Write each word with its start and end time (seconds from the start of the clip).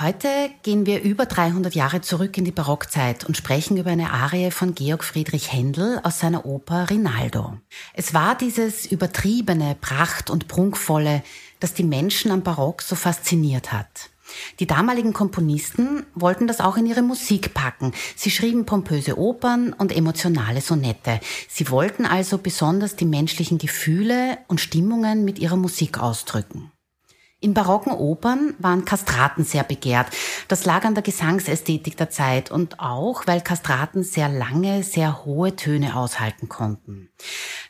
Heute 0.00 0.28
gehen 0.62 0.86
wir 0.86 1.02
über 1.02 1.26
300 1.26 1.74
Jahre 1.74 2.00
zurück 2.00 2.38
in 2.38 2.44
die 2.44 2.52
Barockzeit 2.52 3.24
und 3.24 3.36
sprechen 3.36 3.76
über 3.76 3.90
eine 3.90 4.12
Arie 4.12 4.52
von 4.52 4.76
Georg 4.76 5.02
Friedrich 5.02 5.52
Händel 5.52 5.98
aus 6.04 6.20
seiner 6.20 6.46
Oper 6.46 6.88
Rinaldo. 6.88 7.58
Es 7.94 8.14
war 8.14 8.36
dieses 8.36 8.86
übertriebene, 8.86 9.76
pracht- 9.80 10.30
und 10.30 10.46
prunkvolle, 10.46 11.24
das 11.58 11.74
die 11.74 11.82
Menschen 11.82 12.30
am 12.30 12.44
Barock 12.44 12.82
so 12.82 12.94
fasziniert 12.94 13.72
hat. 13.72 14.10
Die 14.60 14.68
damaligen 14.68 15.12
Komponisten 15.12 16.06
wollten 16.14 16.46
das 16.46 16.60
auch 16.60 16.76
in 16.76 16.86
ihre 16.86 17.02
Musik 17.02 17.52
packen. 17.52 17.92
Sie 18.14 18.30
schrieben 18.30 18.66
pompöse 18.66 19.18
Opern 19.18 19.72
und 19.72 19.90
emotionale 19.90 20.60
Sonette. 20.60 21.18
Sie 21.48 21.70
wollten 21.70 22.06
also 22.06 22.38
besonders 22.38 22.94
die 22.94 23.04
menschlichen 23.04 23.58
Gefühle 23.58 24.38
und 24.46 24.60
Stimmungen 24.60 25.24
mit 25.24 25.40
ihrer 25.40 25.56
Musik 25.56 25.98
ausdrücken. 25.98 26.70
In 27.40 27.54
barocken 27.54 27.92
Opern 27.92 28.54
waren 28.58 28.84
Kastraten 28.84 29.44
sehr 29.44 29.62
begehrt. 29.62 30.08
Das 30.48 30.64
lag 30.64 30.84
an 30.84 30.94
der 30.94 31.04
Gesangsästhetik 31.04 31.96
der 31.96 32.10
Zeit 32.10 32.50
und 32.50 32.80
auch, 32.80 33.28
weil 33.28 33.40
Kastraten 33.40 34.02
sehr 34.02 34.28
lange, 34.28 34.82
sehr 34.82 35.24
hohe 35.24 35.54
Töne 35.54 35.94
aushalten 35.94 36.48
konnten. 36.48 37.10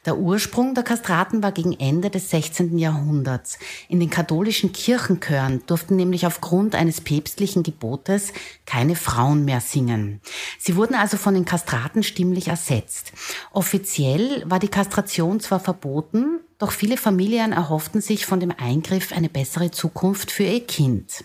Der 0.07 0.17
Ursprung 0.17 0.75
der 0.75 0.85
Kastraten 0.85 1.43
war 1.43 1.53
gegen 1.53 1.79
Ende 1.79 2.09
des 2.09 2.31
16. 2.31 2.79
Jahrhunderts. 2.79 3.59
In 3.91 4.01
den 4.01 4.09
katholischen 4.09 4.73
Kirchenchören 4.73 5.63
durften 5.67 5.97
nämlich 5.97 6.25
aufgrund 6.25 6.75
eines 6.75 7.03
päpstlichen 7.03 7.63
Gebotes 7.63 8.33
keine 8.65 8.97
Frauen 8.97 9.45
mehr 9.45 9.61
singen. 9.61 10.23
Sie 10.59 10.77
wurden 10.77 10.95
also 10.95 11.19
von 11.19 11.35
den 11.35 11.45
Kastraten 11.45 12.03
stimmlich 12.03 12.49
ersetzt. 12.49 13.13
Offiziell 13.53 14.45
war 14.47 14.61
die 14.61 14.69
Kastration 14.69 15.41
zwar 15.41 15.61
verboten, 15.61 16.41
doch 16.59 16.73
viele 16.73 16.97
Familien 16.97 17.53
erhofften 17.53 18.01
sich 18.01 18.27
von 18.27 18.41
dem 18.41 18.51
Eingriff 18.51 19.13
eine 19.13 19.29
bessere 19.29 19.71
Zukunft 19.71 20.31
für 20.31 20.45
ihr 20.45 20.67
Kind. 20.67 21.25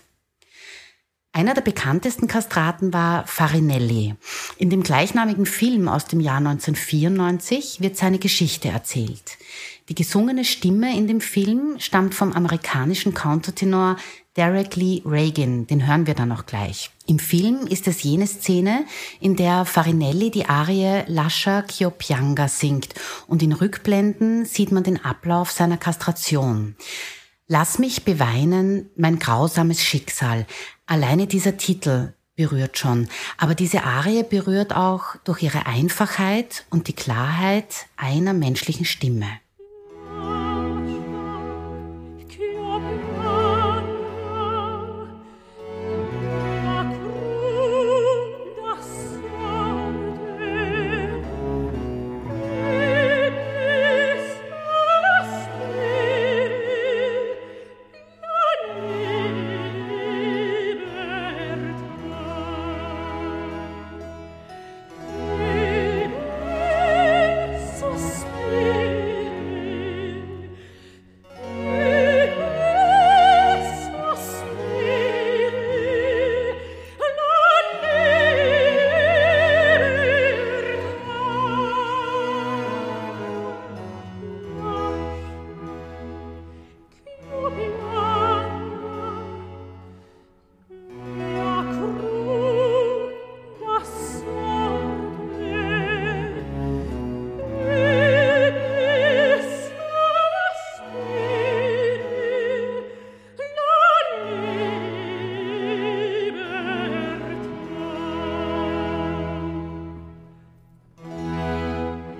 Einer 1.32 1.52
der 1.52 1.62
bekanntesten 1.62 2.28
Kastraten 2.28 2.92
war 2.92 3.26
Farinelli. 3.26 4.14
In 4.56 4.70
dem 4.70 4.84
gleichnamigen 4.84 5.46
Film 5.46 5.88
aus 5.88 6.04
dem 6.04 6.20
Jahr 6.20 6.36
1994 6.36 7.80
wird 7.80 7.96
seine 7.96 8.20
Geschichte 8.20 8.68
erzählt. 8.68 9.36
Die 9.88 9.96
gesungene 9.96 10.44
Stimme 10.44 10.96
in 10.96 11.08
dem 11.08 11.20
Film 11.20 11.74
stammt 11.80 12.14
vom 12.14 12.32
amerikanischen 12.32 13.14
Countertenor 13.14 13.96
Derek 14.36 14.76
Lee 14.76 15.02
Reagan, 15.04 15.66
den 15.66 15.88
hören 15.88 16.06
wir 16.06 16.14
dann 16.14 16.30
auch 16.30 16.46
gleich. 16.46 16.93
Im 17.06 17.18
Film 17.18 17.66
ist 17.66 17.86
es 17.86 18.02
jene 18.02 18.26
Szene, 18.26 18.86
in 19.20 19.36
der 19.36 19.66
Farinelli 19.66 20.30
die 20.30 20.46
Arie 20.46 21.02
Lascia 21.06 21.62
Chiopianga 21.62 22.48
singt 22.48 22.94
und 23.26 23.42
in 23.42 23.52
Rückblenden 23.52 24.46
sieht 24.46 24.72
man 24.72 24.84
den 24.84 25.04
Ablauf 25.04 25.50
seiner 25.50 25.76
Kastration. 25.76 26.76
Lass 27.46 27.78
mich 27.78 28.06
beweinen, 28.06 28.88
mein 28.96 29.18
grausames 29.18 29.82
Schicksal. 29.82 30.46
Alleine 30.86 31.26
dieser 31.26 31.58
Titel 31.58 32.14
berührt 32.36 32.78
schon, 32.78 33.08
aber 33.36 33.54
diese 33.54 33.84
Arie 33.84 34.22
berührt 34.22 34.74
auch 34.74 35.16
durch 35.24 35.42
ihre 35.42 35.66
Einfachheit 35.66 36.64
und 36.70 36.88
die 36.88 36.94
Klarheit 36.94 37.86
einer 37.96 38.32
menschlichen 38.32 38.86
Stimme. 38.86 39.28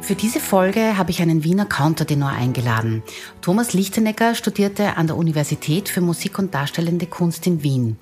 Für 0.04 0.14
diese 0.14 0.38
Folge 0.38 0.98
habe 0.98 1.10
ich 1.10 1.22
einen 1.22 1.44
Wiener 1.44 1.64
Countertenor 1.64 2.28
eingeladen. 2.28 3.02
Thomas 3.40 3.72
Lichtenecker 3.72 4.34
studierte 4.34 4.98
an 4.98 5.06
der 5.06 5.16
Universität 5.16 5.88
für 5.88 6.02
Musik 6.02 6.38
und 6.38 6.52
Darstellende 6.52 7.06
Kunst 7.06 7.46
in 7.46 7.62
Wien. 7.62 7.96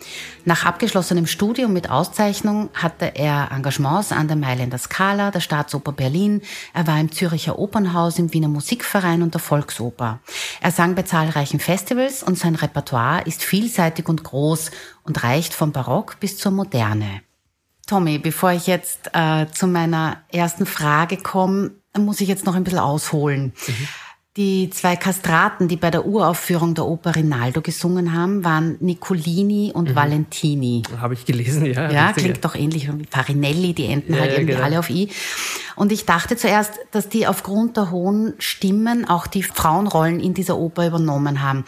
Nach 0.44 0.64
abgeschlossenem 0.64 1.28
Studium 1.28 1.72
mit 1.72 1.90
Auszeichnung 1.90 2.70
hatte 2.74 3.12
er 3.14 3.52
Engagements 3.52 4.10
an 4.10 4.26
der 4.26 4.36
Mailänder 4.36 4.78
Scala, 4.78 5.30
der 5.30 5.38
Staatsoper 5.38 5.92
Berlin. 5.92 6.42
Er 6.74 6.88
war 6.88 6.98
im 6.98 7.12
Züricher 7.12 7.56
Opernhaus, 7.56 8.19
im 8.19 8.34
Wiener 8.34 8.48
Musikverein 8.48 9.22
und 9.22 9.34
der 9.34 9.40
Volksoper. 9.40 10.19
Er 10.60 10.72
sang 10.72 10.96
bei 10.96 11.02
zahlreichen 11.02 11.60
Festivals 11.60 12.24
und 12.24 12.36
sein 12.36 12.56
Repertoire 12.56 13.22
ist 13.26 13.44
vielseitig 13.44 14.08
und 14.08 14.24
groß 14.24 14.72
und 15.04 15.22
reicht 15.22 15.54
vom 15.54 15.70
Barock 15.70 16.19
bis 16.19 16.36
zur 16.36 16.50
Moderne. 16.50 17.20
Tommy, 17.86 18.19
bevor 18.19 18.50
ich 18.50 18.66
jetzt 18.66 19.10
äh, 19.12 19.46
zu 19.52 19.69
meiner 19.69 20.22
ersten 20.32 20.66
Frage 20.66 21.16
komme, 21.16 21.81
muss 21.98 22.20
ich 22.20 22.28
jetzt 22.28 22.47
noch 22.47 22.54
ein 22.54 22.64
bisschen 22.64 22.78
ausholen. 22.78 23.53
Mhm. 23.66 23.88
Die 24.38 24.70
zwei 24.70 24.97
Kastraten, 24.97 25.69
die 25.69 25.76
bei 25.76 25.91
der 25.91 26.06
Uraufführung 26.06 26.75
der 26.75 26.87
Oper 26.87 27.15
Rinaldo 27.15 27.60
gesungen 27.60 28.15
haben, 28.15 28.44
waren 28.44 28.76
Nicolini 28.81 29.72
und 29.75 29.91
mhm. 29.91 29.94
Valentini. 29.94 30.82
Habe 30.98 31.12
ich 31.12 31.26
gelesen, 31.26 31.66
ja. 31.66 31.91
Ja, 31.91 32.12
klingt 32.12 32.43
doch 32.43 32.54
ähnlich 32.54 32.91
wie 32.91 33.06
Farinelli, 33.10 33.75
die 33.75 33.88
enden 33.88 34.15
ja, 34.15 34.20
halt 34.20 34.32
irgendwie 34.32 34.54
genau. 34.54 34.65
alle 34.65 34.78
auf 34.78 34.88
I. 34.88 35.10
Und 35.76 35.93
ich 35.93 36.06
dachte 36.06 36.37
zuerst, 36.37 36.72
dass 36.93 37.10
die 37.10 37.26
aufgrund 37.26 37.76
der 37.76 37.91
hohen 37.91 38.32
Stimmen 38.38 39.06
auch 39.06 39.26
die 39.26 39.43
Frauenrollen 39.43 40.20
in 40.20 40.32
dieser 40.32 40.56
Oper 40.56 40.87
übernommen 40.87 41.43
haben. 41.43 41.64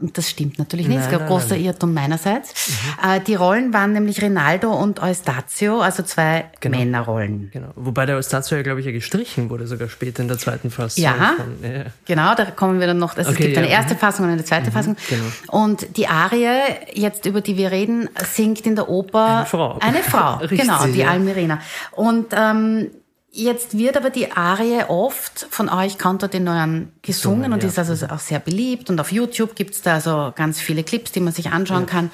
Und 0.00 0.16
das 0.16 0.30
stimmt 0.30 0.58
natürlich 0.58 0.88
nicht. 0.88 1.00
Ist 1.00 1.12
ein 1.12 1.26
großer. 1.26 1.58
Irrtum 1.58 1.92
meinerseits. 1.92 2.70
Mhm. 3.02 3.10
Äh, 3.10 3.20
die 3.20 3.34
Rollen 3.34 3.72
waren 3.74 3.92
nämlich 3.92 4.22
Rinaldo 4.22 4.72
und 4.72 5.02
Eustazio, 5.02 5.80
also 5.80 6.02
zwei 6.02 6.50
genau. 6.60 6.78
Männerrollen. 6.78 7.50
Genau. 7.52 7.72
Wobei 7.74 8.06
der 8.06 8.16
Eustazio 8.16 8.56
ja, 8.56 8.62
glaube 8.62 8.80
ich, 8.80 8.86
ja 8.86 8.92
gestrichen 8.92 9.50
wurde, 9.50 9.66
sogar 9.66 9.88
später 9.88 10.22
in 10.22 10.28
der 10.28 10.38
zweiten 10.38 10.70
Fassung. 10.70 11.04
Ja. 11.04 11.34
Von, 11.36 11.70
ja. 11.70 11.86
Genau, 12.08 12.34
da 12.34 12.46
kommen 12.46 12.80
wir 12.80 12.86
dann 12.86 12.98
noch. 12.98 13.18
Also 13.18 13.30
okay, 13.30 13.38
es 13.38 13.44
gibt 13.44 13.56
ja. 13.56 13.62
eine 13.62 13.70
erste 13.70 13.92
mhm. 13.94 13.98
Fassung 13.98 14.24
und 14.24 14.32
eine 14.32 14.42
zweite 14.42 14.70
mhm, 14.70 14.72
Fassung. 14.72 14.96
Genau. 15.10 15.24
Und 15.64 15.98
die 15.98 16.08
Arie, 16.08 16.48
jetzt 16.94 17.26
über 17.26 17.42
die 17.42 17.58
wir 17.58 17.70
reden, 17.70 18.08
singt 18.24 18.66
in 18.66 18.76
der 18.76 18.88
Oper 18.88 19.36
eine 19.36 19.46
Frau. 19.46 19.78
Eine 19.80 20.02
Frau, 20.02 20.36
Richtig, 20.40 20.62
genau, 20.62 20.86
die 20.86 21.00
ja. 21.00 21.10
Almirena. 21.10 21.60
Und 21.92 22.28
ähm, 22.32 22.90
Jetzt 23.30 23.76
wird 23.76 23.96
aber 23.96 24.08
die 24.08 24.32
Arie 24.32 24.84
oft 24.88 25.46
von 25.50 25.68
euch 25.68 25.98
Countertenoren 25.98 26.92
gesungen 27.02 27.42
gesungen 27.42 27.52
und 27.52 27.62
ja. 27.62 27.68
ist 27.68 27.78
also 27.78 28.06
auch 28.06 28.18
sehr 28.18 28.40
beliebt. 28.40 28.88
Und 28.88 28.98
auf 29.00 29.12
YouTube 29.12 29.54
gibt's 29.54 29.82
da 29.82 29.94
also 29.94 30.32
ganz 30.34 30.60
viele 30.60 30.82
Clips, 30.82 31.12
die 31.12 31.20
man 31.20 31.34
sich 31.34 31.50
anschauen 31.50 31.82
ja. 31.82 31.86
kann. 31.86 32.10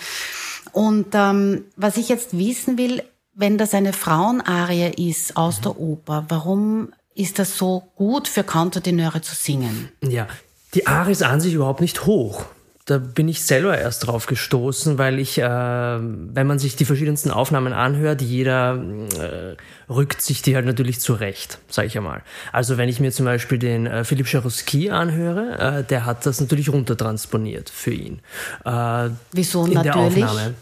Und 0.72 1.14
ähm, 1.14 1.64
was 1.76 1.96
ich 1.96 2.08
jetzt 2.08 2.36
wissen 2.36 2.76
will, 2.76 3.04
wenn 3.32 3.58
das 3.58 3.74
eine 3.74 3.92
Frauenarie 3.92 5.08
ist 5.08 5.36
aus 5.36 5.58
mhm. 5.58 5.62
der 5.62 5.78
Oper, 5.78 6.24
warum 6.28 6.92
ist 7.14 7.38
das 7.38 7.56
so 7.56 7.84
gut 7.96 8.28
für 8.28 8.44
Countertenöre 8.44 9.20
zu 9.22 9.34
singen? 9.34 9.90
Ja, 10.02 10.26
die 10.74 10.86
Arie 10.86 11.12
ist 11.12 11.22
an 11.22 11.40
sich 11.40 11.54
überhaupt 11.54 11.80
nicht 11.80 12.06
hoch. 12.06 12.44
Da 12.86 12.98
bin 12.98 13.28
ich 13.28 13.42
selber 13.42 13.78
erst 13.78 14.06
drauf 14.06 14.26
gestoßen, 14.26 14.98
weil 14.98 15.18
ich, 15.18 15.38
äh, 15.38 15.44
wenn 15.44 16.46
man 16.46 16.58
sich 16.58 16.76
die 16.76 16.84
verschiedensten 16.84 17.30
Aufnahmen 17.30 17.72
anhört, 17.72 18.20
jeder 18.20 18.74
äh, 19.18 19.56
rückt 19.90 20.20
sich 20.20 20.42
die 20.42 20.54
halt 20.54 20.66
natürlich 20.66 21.00
zurecht, 21.00 21.60
sage 21.68 21.88
ich 21.88 21.96
einmal. 21.96 22.22
Also 22.52 22.76
wenn 22.76 22.90
ich 22.90 23.00
mir 23.00 23.10
zum 23.10 23.24
Beispiel 23.24 23.58
den 23.58 23.86
äh, 23.86 24.04
Philipp 24.04 24.26
Charouski 24.26 24.90
anhöre, 24.90 25.78
äh, 25.78 25.84
der 25.84 26.04
hat 26.04 26.26
das 26.26 26.42
natürlich 26.42 26.68
runtertransponiert 26.68 27.70
für 27.70 27.92
ihn. 27.92 28.20
Äh, 28.66 29.08
Wieso 29.32 29.64
in 29.64 29.72
natürlich? 29.72 30.14
Der 30.16 30.28
Aufnahme. 30.28 30.54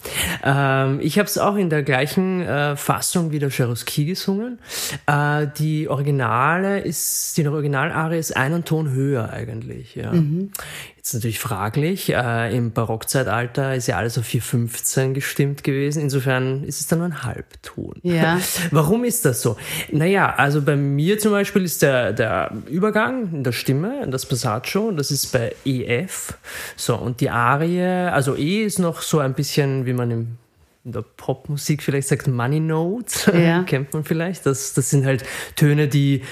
Ähm, 0.44 1.00
ich 1.02 1.18
habe 1.18 1.26
es 1.26 1.38
auch 1.38 1.56
in 1.56 1.70
der 1.70 1.82
gleichen 1.82 2.42
äh, 2.42 2.76
Fassung 2.76 3.32
wie 3.32 3.40
der 3.40 3.50
Charouski 3.50 4.04
gesungen. 4.04 4.60
Äh, 5.06 5.48
die 5.58 5.88
Originale 5.88 6.78
ist, 6.78 7.36
die 7.36 7.48
Originalarie 7.48 8.18
ist 8.18 8.36
einen 8.36 8.64
Ton 8.64 8.90
höher 8.90 9.30
eigentlich. 9.30 9.96
Ja. 9.96 10.12
Mhm. 10.12 10.52
Jetzt 11.02 11.14
natürlich 11.14 11.40
fraglich. 11.40 12.10
Äh, 12.12 12.56
Im 12.56 12.70
Barockzeitalter 12.70 13.74
ist 13.74 13.88
ja 13.88 13.96
alles 13.96 14.18
auf 14.18 14.24
415 14.24 15.14
gestimmt 15.14 15.64
gewesen. 15.64 16.00
Insofern 16.00 16.62
ist 16.62 16.78
es 16.78 16.86
dann 16.86 17.00
nur 17.00 17.08
ein 17.08 17.24
Halbton. 17.24 17.94
Ja. 18.04 18.38
Warum 18.70 19.02
ist 19.02 19.24
das 19.24 19.42
so? 19.42 19.56
Naja, 19.90 20.32
also 20.36 20.62
bei 20.62 20.76
mir 20.76 21.18
zum 21.18 21.32
Beispiel 21.32 21.64
ist 21.64 21.82
der, 21.82 22.12
der 22.12 22.52
Übergang 22.70 23.32
in 23.32 23.42
der 23.42 23.50
Stimme, 23.50 24.06
das 24.08 24.26
Passaggio, 24.26 24.92
das 24.92 25.10
ist 25.10 25.32
bei 25.32 25.56
EF. 25.64 26.34
So, 26.76 26.94
und 26.94 27.20
die 27.20 27.30
Arie, 27.30 27.82
also 27.82 28.36
E 28.36 28.62
ist 28.62 28.78
noch 28.78 29.02
so 29.02 29.18
ein 29.18 29.34
bisschen, 29.34 29.86
wie 29.86 29.94
man 29.94 30.12
im 30.12 30.38
in 30.84 30.90
der 30.90 31.02
Popmusik 31.02 31.80
vielleicht 31.80 32.08
sagt, 32.08 32.26
Money 32.26 32.58
Notes, 32.58 33.30
ja. 33.32 33.62
kennt 33.66 33.92
man 33.92 34.02
vielleicht. 34.02 34.46
Das, 34.46 34.74
das 34.74 34.90
sind 34.90 35.06
halt 35.06 35.24
Töne, 35.54 35.86
die 35.86 36.22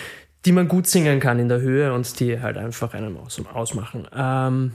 die 0.44 0.52
man 0.52 0.68
gut 0.68 0.86
singen 0.86 1.20
kann 1.20 1.38
in 1.38 1.48
der 1.48 1.60
Höhe 1.60 1.92
und 1.92 2.18
die 2.20 2.40
halt 2.40 2.56
einfach 2.56 2.94
einen 2.94 3.16
ausmachen. 3.16 4.06
Ähm, 4.14 4.72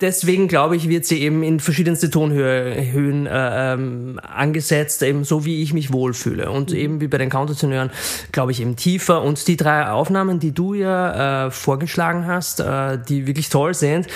deswegen 0.00 0.48
glaube 0.48 0.76
ich, 0.76 0.88
wird 0.88 1.04
sie 1.04 1.20
eben 1.20 1.42
in 1.42 1.60
verschiedenste 1.60 2.10
Tonhöhen 2.10 3.26
äh, 3.26 3.72
ähm, 3.72 4.20
angesetzt, 4.22 5.02
eben 5.02 5.24
so 5.24 5.44
wie 5.44 5.62
ich 5.62 5.72
mich 5.72 5.92
wohlfühle. 5.92 6.50
Und 6.50 6.70
mhm. 6.70 6.76
eben 6.76 7.00
wie 7.00 7.08
bei 7.08 7.18
den 7.18 7.30
Countertenören, 7.30 7.90
glaube 8.32 8.52
ich, 8.52 8.60
eben 8.60 8.76
tiefer. 8.76 9.22
Und 9.22 9.46
die 9.48 9.56
drei 9.56 9.88
Aufnahmen, 9.88 10.38
die 10.38 10.52
du 10.52 10.74
ja 10.74 11.46
äh, 11.46 11.50
vorgeschlagen 11.50 12.26
hast, 12.26 12.60
äh, 12.60 12.98
die 13.08 13.26
wirklich 13.26 13.48
toll 13.48 13.74
sind, 13.74 14.06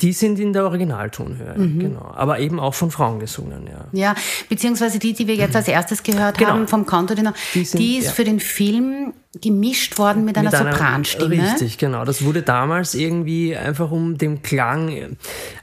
die 0.00 0.12
sind 0.12 0.38
in 0.38 0.52
der 0.52 0.64
Originaltonhöhe. 0.64 1.54
Mhm. 1.56 1.78
Genau. 1.78 2.12
Aber 2.14 2.38
eben 2.38 2.60
auch 2.60 2.74
von 2.74 2.90
Frauen 2.90 3.18
gesungen, 3.18 3.66
ja. 3.66 3.86
Ja, 3.92 4.14
beziehungsweise 4.48 4.98
die, 4.98 5.12
die 5.12 5.26
wir 5.26 5.34
jetzt 5.34 5.56
als 5.56 5.68
erstes 5.68 6.02
gehört 6.02 6.38
genau. 6.38 6.50
haben 6.52 6.68
vom 6.68 6.86
Countertenor, 6.86 7.34
die, 7.54 7.64
sind, 7.64 7.80
die 7.80 7.98
ist 7.98 8.06
ja. 8.06 8.12
für 8.12 8.24
den 8.24 8.40
Film 8.40 9.12
gemischt 9.40 9.98
worden 9.98 10.24
mit, 10.24 10.36
mit 10.36 10.46
einer, 10.46 10.60
einer 10.60 10.72
Sopranstimme. 10.72 11.42
Richtig, 11.42 11.78
genau. 11.78 12.04
Das 12.04 12.22
wurde 12.22 12.42
damals 12.42 12.94
irgendwie 12.94 13.56
einfach 13.56 13.90
um 13.90 14.18
dem 14.18 14.42
Klang 14.42 15.16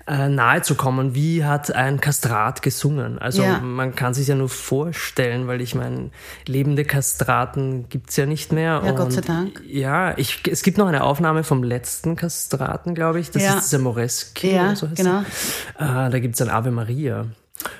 äh, 0.08 0.30
nahe 0.30 0.62
zu 0.62 0.76
kommen. 0.76 1.16
Wie 1.16 1.46
hat 1.46 1.74
ein 1.74 2.02
Kastrat 2.02 2.62
gesungen? 2.62 3.20
Also 3.20 3.44
ja. 3.44 3.60
man 3.60 3.96
kann 3.96 4.14
sich 4.14 4.28
ja 4.28 4.36
nur 4.36 4.50
vorstellen, 4.50 5.48
weil 5.48 5.62
ich 5.62 5.76
meine, 5.76 6.10
lebende 6.48 6.86
Kastraten 6.86 7.88
gibt's 7.90 8.16
ja 8.16 8.26
nicht 8.26 8.52
mehr. 8.52 8.82
Ja, 8.84 8.92
und 8.92 8.96
Gott 8.96 9.14
sei 9.14 9.22
Dank. 9.22 9.62
Ja, 9.68 10.18
ich, 10.18 10.42
es 10.50 10.64
gibt 10.64 10.78
noch 10.78 10.88
eine 10.88 11.04
Aufnahme 11.04 11.44
vom 11.44 11.64
letzten 11.64 12.16
Kastraten, 12.16 12.96
glaube 12.96 13.20
ich. 13.20 13.32
Das 13.32 13.44
ja. 13.44 13.56
ist 13.56 13.72
dieser 13.72 13.82
Moreski. 13.82 14.54
Ja, 14.54 14.76
so 14.76 14.88
genau. 14.94 15.22
Äh, 15.78 16.10
da 16.10 16.20
gibt's 16.20 16.42
ein 16.42 16.50
Ave 16.50 16.72
Maria. 16.72 17.26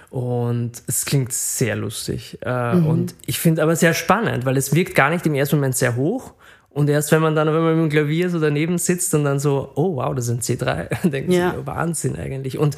Und 0.10 0.72
es 0.88 1.06
klingt 1.06 1.32
sehr 1.32 1.76
lustig. 1.76 2.38
Äh, 2.44 2.76
mhm. 2.76 2.88
Und 2.88 3.16
ich 3.26 3.40
finde 3.40 3.64
aber 3.64 3.76
sehr 3.76 3.94
spannend, 3.94 4.46
weil 4.46 4.58
es 4.58 4.74
wirkt 4.74 4.96
gar 4.96 5.10
nicht 5.10 5.26
im 5.26 5.36
ersten 5.36 5.58
Moment 5.58 5.76
sehr 5.76 5.96
hoch. 5.96 6.34
Und 6.70 6.90
erst 6.90 7.12
wenn 7.12 7.22
man 7.22 7.36
dann, 7.36 7.48
wenn 7.48 7.62
man 7.62 7.76
mit 7.76 7.84
dem 7.86 7.90
Klavier 7.90 8.30
so 8.30 8.40
daneben 8.40 8.78
sitzt 8.78 9.14
und 9.16 9.24
dann 9.24 9.40
so, 9.40 9.72
oh 9.76 9.96
wow, 9.96 10.14
das 10.14 10.28
sind 10.28 10.44
C3, 10.44 11.10
denkt 11.10 11.32
ja. 11.34 11.54
man, 11.54 11.68
Wahnsinn 11.68 12.16
eigentlich. 12.16 12.58
Und 12.58 12.78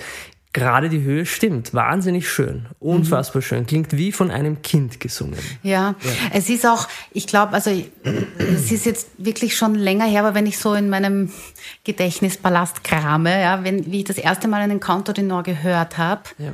gerade 0.53 0.89
die 0.89 1.01
Höhe 1.01 1.25
stimmt. 1.25 1.73
Wahnsinnig 1.73 2.29
schön. 2.29 2.67
Unfassbar 2.79 3.41
mhm. 3.41 3.45
schön. 3.45 3.65
Klingt 3.65 3.97
wie 3.97 4.11
von 4.11 4.31
einem 4.31 4.61
Kind 4.61 4.99
gesungen. 4.99 5.39
Ja, 5.63 5.95
ja. 6.01 6.11
es 6.33 6.49
ist 6.49 6.65
auch, 6.65 6.87
ich 7.11 7.27
glaube, 7.27 7.53
also 7.53 7.71
es 8.37 8.71
ist 8.71 8.85
jetzt 8.85 9.09
wirklich 9.17 9.55
schon 9.55 9.75
länger 9.75 10.05
her, 10.05 10.23
aber 10.23 10.35
wenn 10.35 10.45
ich 10.45 10.57
so 10.57 10.73
in 10.73 10.89
meinem 10.89 11.31
Gedächtnispalast 11.83 12.83
krame, 12.83 13.41
ja, 13.41 13.63
wenn, 13.63 13.91
wie 13.91 13.99
ich 13.99 14.05
das 14.05 14.17
erste 14.17 14.47
Mal 14.47 14.61
einen 14.61 14.79
Nord 15.27 15.45
gehört 15.45 15.97
habe, 15.97 16.23
ja 16.37 16.53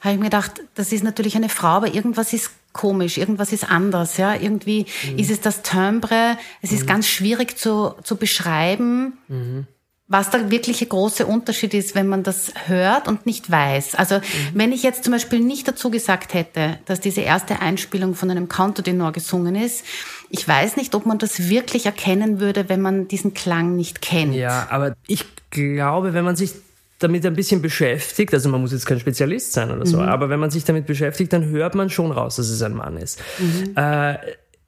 habe 0.00 0.14
ich 0.14 0.18
mir 0.18 0.26
gedacht, 0.26 0.62
das 0.74 0.92
ist 0.92 1.02
natürlich 1.02 1.36
eine 1.36 1.48
Frau, 1.48 1.68
aber 1.68 1.92
irgendwas 1.92 2.32
ist 2.32 2.50
komisch, 2.72 3.18
irgendwas 3.18 3.52
ist 3.52 3.68
anders, 3.68 4.16
ja. 4.16 4.34
Irgendwie 4.34 4.86
mhm. 5.10 5.18
ist 5.18 5.30
es 5.30 5.40
das 5.40 5.62
Timbre, 5.62 6.38
es 6.62 6.72
ist 6.72 6.82
mhm. 6.82 6.86
ganz 6.86 7.08
schwierig 7.08 7.58
zu, 7.58 7.94
zu 8.04 8.16
beschreiben, 8.16 9.18
mhm. 9.26 9.66
was 10.06 10.30
der 10.30 10.52
wirkliche 10.52 10.86
große 10.86 11.26
Unterschied 11.26 11.74
ist, 11.74 11.96
wenn 11.96 12.06
man 12.06 12.22
das 12.22 12.52
hört 12.66 13.08
und 13.08 13.26
nicht 13.26 13.50
weiß. 13.50 13.96
Also, 13.96 14.18
mhm. 14.18 14.22
wenn 14.54 14.72
ich 14.72 14.84
jetzt 14.84 15.02
zum 15.02 15.12
Beispiel 15.12 15.40
nicht 15.40 15.66
dazu 15.66 15.90
gesagt 15.90 16.32
hätte, 16.32 16.78
dass 16.84 17.00
diese 17.00 17.22
erste 17.22 17.60
Einspielung 17.60 18.14
von 18.14 18.30
einem 18.30 18.48
Countertenor 18.48 19.10
gesungen 19.10 19.56
ist, 19.56 19.84
ich 20.30 20.46
weiß 20.46 20.76
nicht, 20.76 20.94
ob 20.94 21.06
man 21.06 21.18
das 21.18 21.48
wirklich 21.48 21.86
erkennen 21.86 22.38
würde, 22.38 22.68
wenn 22.68 22.80
man 22.80 23.08
diesen 23.08 23.34
Klang 23.34 23.74
nicht 23.74 24.00
kennt. 24.00 24.34
Ja, 24.34 24.68
aber 24.70 24.94
ich 25.08 25.24
glaube, 25.50 26.14
wenn 26.14 26.24
man 26.24 26.36
sich 26.36 26.52
damit 26.98 27.24
ein 27.24 27.34
bisschen 27.34 27.62
beschäftigt, 27.62 28.34
also 28.34 28.48
man 28.48 28.60
muss 28.60 28.72
jetzt 28.72 28.86
kein 28.86 28.98
Spezialist 28.98 29.52
sein 29.52 29.70
oder 29.70 29.86
so, 29.86 29.98
mhm. 29.98 30.08
aber 30.08 30.28
wenn 30.30 30.40
man 30.40 30.50
sich 30.50 30.64
damit 30.64 30.86
beschäftigt, 30.86 31.32
dann 31.32 31.46
hört 31.46 31.74
man 31.74 31.90
schon 31.90 32.10
raus, 32.10 32.36
dass 32.36 32.48
es 32.48 32.62
ein 32.62 32.74
Mann 32.74 32.96
ist. 32.96 33.20
Mhm. 33.38 33.76
Äh, 33.76 34.18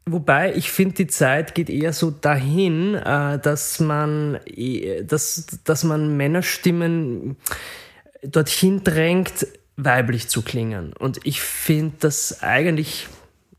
wobei 0.06 0.54
ich 0.54 0.70
finde, 0.70 0.94
die 0.94 1.06
Zeit 1.08 1.54
geht 1.54 1.68
eher 1.68 1.92
so 1.92 2.10
dahin, 2.10 2.94
äh, 2.94 3.38
dass 3.40 3.80
man, 3.80 4.38
äh, 4.46 5.02
dass, 5.04 5.46
dass 5.64 5.82
man 5.82 6.16
Männerstimmen 6.16 7.36
dorthin 8.22 8.84
drängt, 8.84 9.46
weiblich 9.76 10.28
zu 10.28 10.42
klingen. 10.42 10.92
Und 10.92 11.20
ich 11.24 11.40
finde 11.40 11.94
das 12.00 12.42
eigentlich 12.42 13.08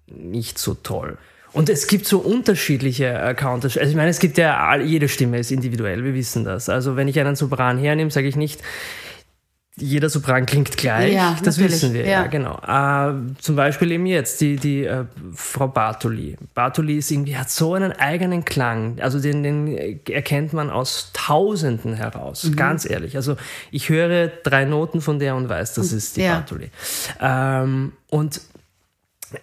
nicht 0.07 0.59
so 0.59 0.75
toll. 0.75 1.17
Und 1.53 1.69
es 1.69 1.87
gibt 1.87 2.05
so 2.07 2.19
unterschiedliche 2.19 3.19
Accounts. 3.21 3.65
Also 3.65 3.79
ich 3.79 3.95
meine, 3.95 4.09
es 4.09 4.19
gibt 4.19 4.37
ja, 4.37 4.75
jede 4.77 5.09
Stimme 5.09 5.39
ist 5.39 5.51
individuell, 5.51 6.03
wir 6.03 6.13
wissen 6.13 6.43
das. 6.43 6.69
Also 6.69 6.95
wenn 6.95 7.07
ich 7.07 7.19
einen 7.19 7.35
Sopran 7.35 7.77
hernehme, 7.77 8.09
sage 8.11 8.27
ich 8.27 8.35
nicht, 8.35 8.61
jeder 9.77 10.09
Sopran 10.09 10.45
klingt 10.45 10.77
gleich, 10.77 11.13
ja, 11.13 11.35
das 11.43 11.57
natürlich. 11.57 11.81
wissen 11.81 11.93
wir, 11.93 12.05
ja, 12.05 12.23
ja 12.23 12.27
genau. 12.27 12.57
Äh, 12.57 13.35
zum 13.39 13.55
Beispiel 13.55 13.91
eben 13.91 14.05
jetzt 14.05 14.41
die, 14.41 14.57
die 14.57 14.83
äh, 14.83 15.05
Frau 15.33 15.67
Bartoli. 15.67 16.35
Bartoli 16.53 16.97
ist 16.97 17.09
irgendwie, 17.09 17.37
hat 17.37 17.49
so 17.49 17.73
einen 17.73 17.93
eigenen 17.93 18.43
Klang, 18.43 18.99
also 18.99 19.19
den, 19.19 19.43
den 19.43 20.05
erkennt 20.07 20.51
man 20.53 20.69
aus 20.69 21.11
Tausenden 21.13 21.93
heraus, 21.93 22.43
mhm. 22.43 22.55
ganz 22.57 22.89
ehrlich. 22.89 23.15
Also 23.15 23.37
ich 23.71 23.89
höre 23.89 24.27
drei 24.27 24.65
Noten 24.65 24.99
von 24.99 25.19
der 25.19 25.35
und 25.35 25.47
weiß, 25.47 25.73
das 25.75 25.93
ist 25.93 26.17
die 26.17 26.23
ja. 26.23 26.35
Bartoli. 26.35 26.69
Ähm, 27.21 27.93
und 28.09 28.41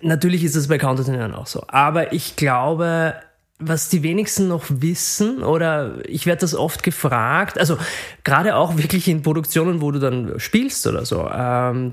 Natürlich 0.01 0.45
ist 0.45 0.57
es 0.57 0.69
bei 0.69 0.79
Countertenören 0.79 1.35
auch 1.35 1.47
so. 1.47 1.65
Aber 1.69 2.13
ich 2.13 2.37
glaube, 2.37 3.15
was 3.59 3.89
die 3.89 4.03
wenigsten 4.03 4.49
noch 4.49 4.65
wissen, 4.69 5.43
oder 5.43 5.97
ich 6.07 6.27
werde 6.27 6.41
das 6.41 6.55
oft 6.55 6.83
gefragt, 6.83 7.59
also 7.59 7.77
gerade 8.23 8.57
auch 8.57 8.77
wirklich 8.77 9.09
in 9.09 9.23
Produktionen, 9.23 9.81
wo 9.81 9.91
du 9.91 9.99
dann 9.99 10.39
spielst 10.39 10.87
oder 10.87 11.05
so, 11.05 11.29
ähm, 11.29 11.93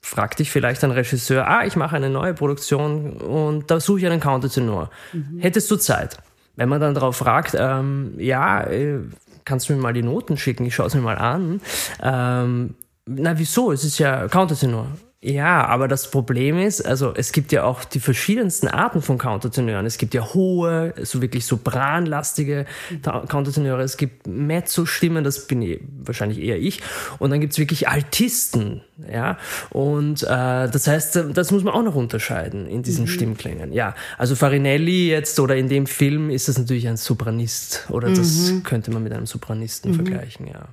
fragt 0.00 0.38
dich 0.38 0.50
vielleicht 0.50 0.84
ein 0.84 0.90
Regisseur, 0.90 1.48
ah, 1.48 1.64
ich 1.64 1.76
mache 1.76 1.96
eine 1.96 2.10
neue 2.10 2.34
Produktion 2.34 3.12
und 3.12 3.70
da 3.70 3.80
suche 3.80 4.00
ich 4.00 4.06
einen 4.06 4.20
Countertenor. 4.20 4.90
Mhm. 5.12 5.38
Hättest 5.40 5.70
du 5.70 5.76
Zeit? 5.76 6.18
Wenn 6.56 6.68
man 6.68 6.80
dann 6.80 6.94
darauf 6.94 7.16
fragt, 7.16 7.56
ähm, 7.58 8.14
ja, 8.18 8.62
äh, 8.64 9.00
kannst 9.44 9.68
du 9.68 9.72
mir 9.72 9.80
mal 9.80 9.92
die 9.92 10.02
Noten 10.02 10.36
schicken, 10.36 10.66
ich 10.66 10.74
schaue 10.74 10.86
es 10.86 10.94
mir 10.94 11.00
mal 11.00 11.18
an. 11.18 11.60
Ähm, 12.02 12.74
na, 13.06 13.38
wieso? 13.38 13.72
Es 13.72 13.82
ist 13.82 13.98
ja 13.98 14.28
Countertenor. 14.28 14.86
Ja, 15.26 15.64
aber 15.64 15.88
das 15.88 16.10
Problem 16.10 16.58
ist, 16.58 16.84
also 16.84 17.14
es 17.14 17.32
gibt 17.32 17.50
ja 17.50 17.64
auch 17.64 17.84
die 17.84 17.98
verschiedensten 17.98 18.68
Arten 18.68 19.00
von 19.00 19.16
Countertenören. 19.16 19.86
Es 19.86 19.96
gibt 19.96 20.12
ja 20.12 20.34
hohe, 20.34 20.92
so 21.00 21.22
wirklich 21.22 21.46
sopranlastige 21.46 22.66
Countertenöre. 23.02 23.82
Es 23.82 23.96
gibt 23.96 24.26
Mezzo-Stimmen, 24.26 25.24
das 25.24 25.46
bin 25.46 25.62
ich, 25.62 25.80
wahrscheinlich 26.04 26.40
eher 26.40 26.58
ich. 26.58 26.82
Und 27.18 27.30
dann 27.30 27.40
gibt's 27.40 27.58
wirklich 27.58 27.88
Altisten, 27.88 28.82
ja. 29.10 29.38
Und 29.70 30.24
äh, 30.24 30.26
das 30.26 30.86
heißt, 30.86 31.18
das 31.32 31.50
muss 31.50 31.64
man 31.64 31.72
auch 31.72 31.82
noch 31.82 31.94
unterscheiden 31.94 32.66
in 32.66 32.82
diesen 32.82 33.06
mhm. 33.06 33.08
Stimmklängen. 33.08 33.72
Ja, 33.72 33.94
also 34.18 34.36
Farinelli 34.36 35.08
jetzt 35.08 35.40
oder 35.40 35.56
in 35.56 35.70
dem 35.70 35.86
Film 35.86 36.28
ist 36.28 36.48
das 36.48 36.58
natürlich 36.58 36.86
ein 36.86 36.98
Sopranist 36.98 37.86
oder 37.88 38.10
das 38.10 38.50
mhm. 38.50 38.62
könnte 38.62 38.90
man 38.90 39.02
mit 39.02 39.14
einem 39.14 39.24
Sopranisten 39.24 39.92
mhm. 39.92 39.94
vergleichen, 39.94 40.48
ja. 40.48 40.68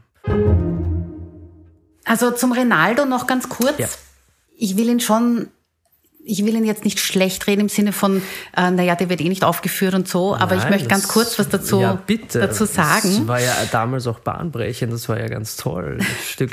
Also 2.03 2.31
zum 2.31 2.51
Rinaldo 2.51 3.05
noch 3.05 3.27
ganz 3.27 3.47
kurz. 3.47 3.77
Ja 3.77 3.87
ich 4.61 4.77
will 4.77 4.87
ihn 4.89 4.99
schon 4.99 5.47
ich 6.23 6.45
will 6.45 6.53
ihn 6.53 6.65
jetzt 6.65 6.85
nicht 6.85 6.99
schlecht 6.99 7.47
reden 7.47 7.61
im 7.61 7.69
Sinne 7.69 7.93
von, 7.93 8.21
äh, 8.55 8.69
naja, 8.69 8.93
der 8.93 9.09
wird 9.09 9.21
eh 9.21 9.27
nicht 9.27 9.43
aufgeführt 9.43 9.95
und 9.95 10.07
so, 10.07 10.35
aber 10.35 10.55
Nein, 10.55 10.65
ich 10.65 10.69
möchte 10.69 10.87
ganz 10.87 11.07
kurz 11.07 11.39
was 11.39 11.49
dazu, 11.49 11.81
ja, 11.81 11.99
bitte. 12.05 12.39
dazu 12.39 12.65
sagen. 12.65 13.09
Das 13.09 13.27
war 13.27 13.41
ja 13.41 13.55
damals 13.71 14.05
auch 14.05 14.19
bahnbrechend, 14.19 14.93
das 14.93 15.09
war 15.09 15.19
ja 15.19 15.27
ganz 15.27 15.55
toll, 15.55 15.97
das 15.97 16.29
Stück. 16.31 16.51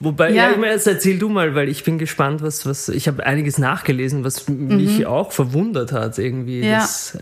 Wobei, 0.00 0.30
ja, 0.30 0.50
ja 0.50 0.64
jetzt 0.66 0.88
erzähl 0.88 1.20
du 1.20 1.28
mal, 1.28 1.54
weil 1.54 1.68
ich 1.68 1.84
bin 1.84 1.98
gespannt, 1.98 2.42
was, 2.42 2.66
was, 2.66 2.88
ich 2.88 3.06
habe 3.06 3.24
einiges 3.24 3.58
nachgelesen, 3.58 4.24
was 4.24 4.48
mhm. 4.48 4.76
mich 4.76 5.06
auch 5.06 5.30
verwundert 5.30 5.92
hat, 5.92 6.18
irgendwie. 6.18 6.62
Ja. 6.62 6.80
Das, 6.80 7.16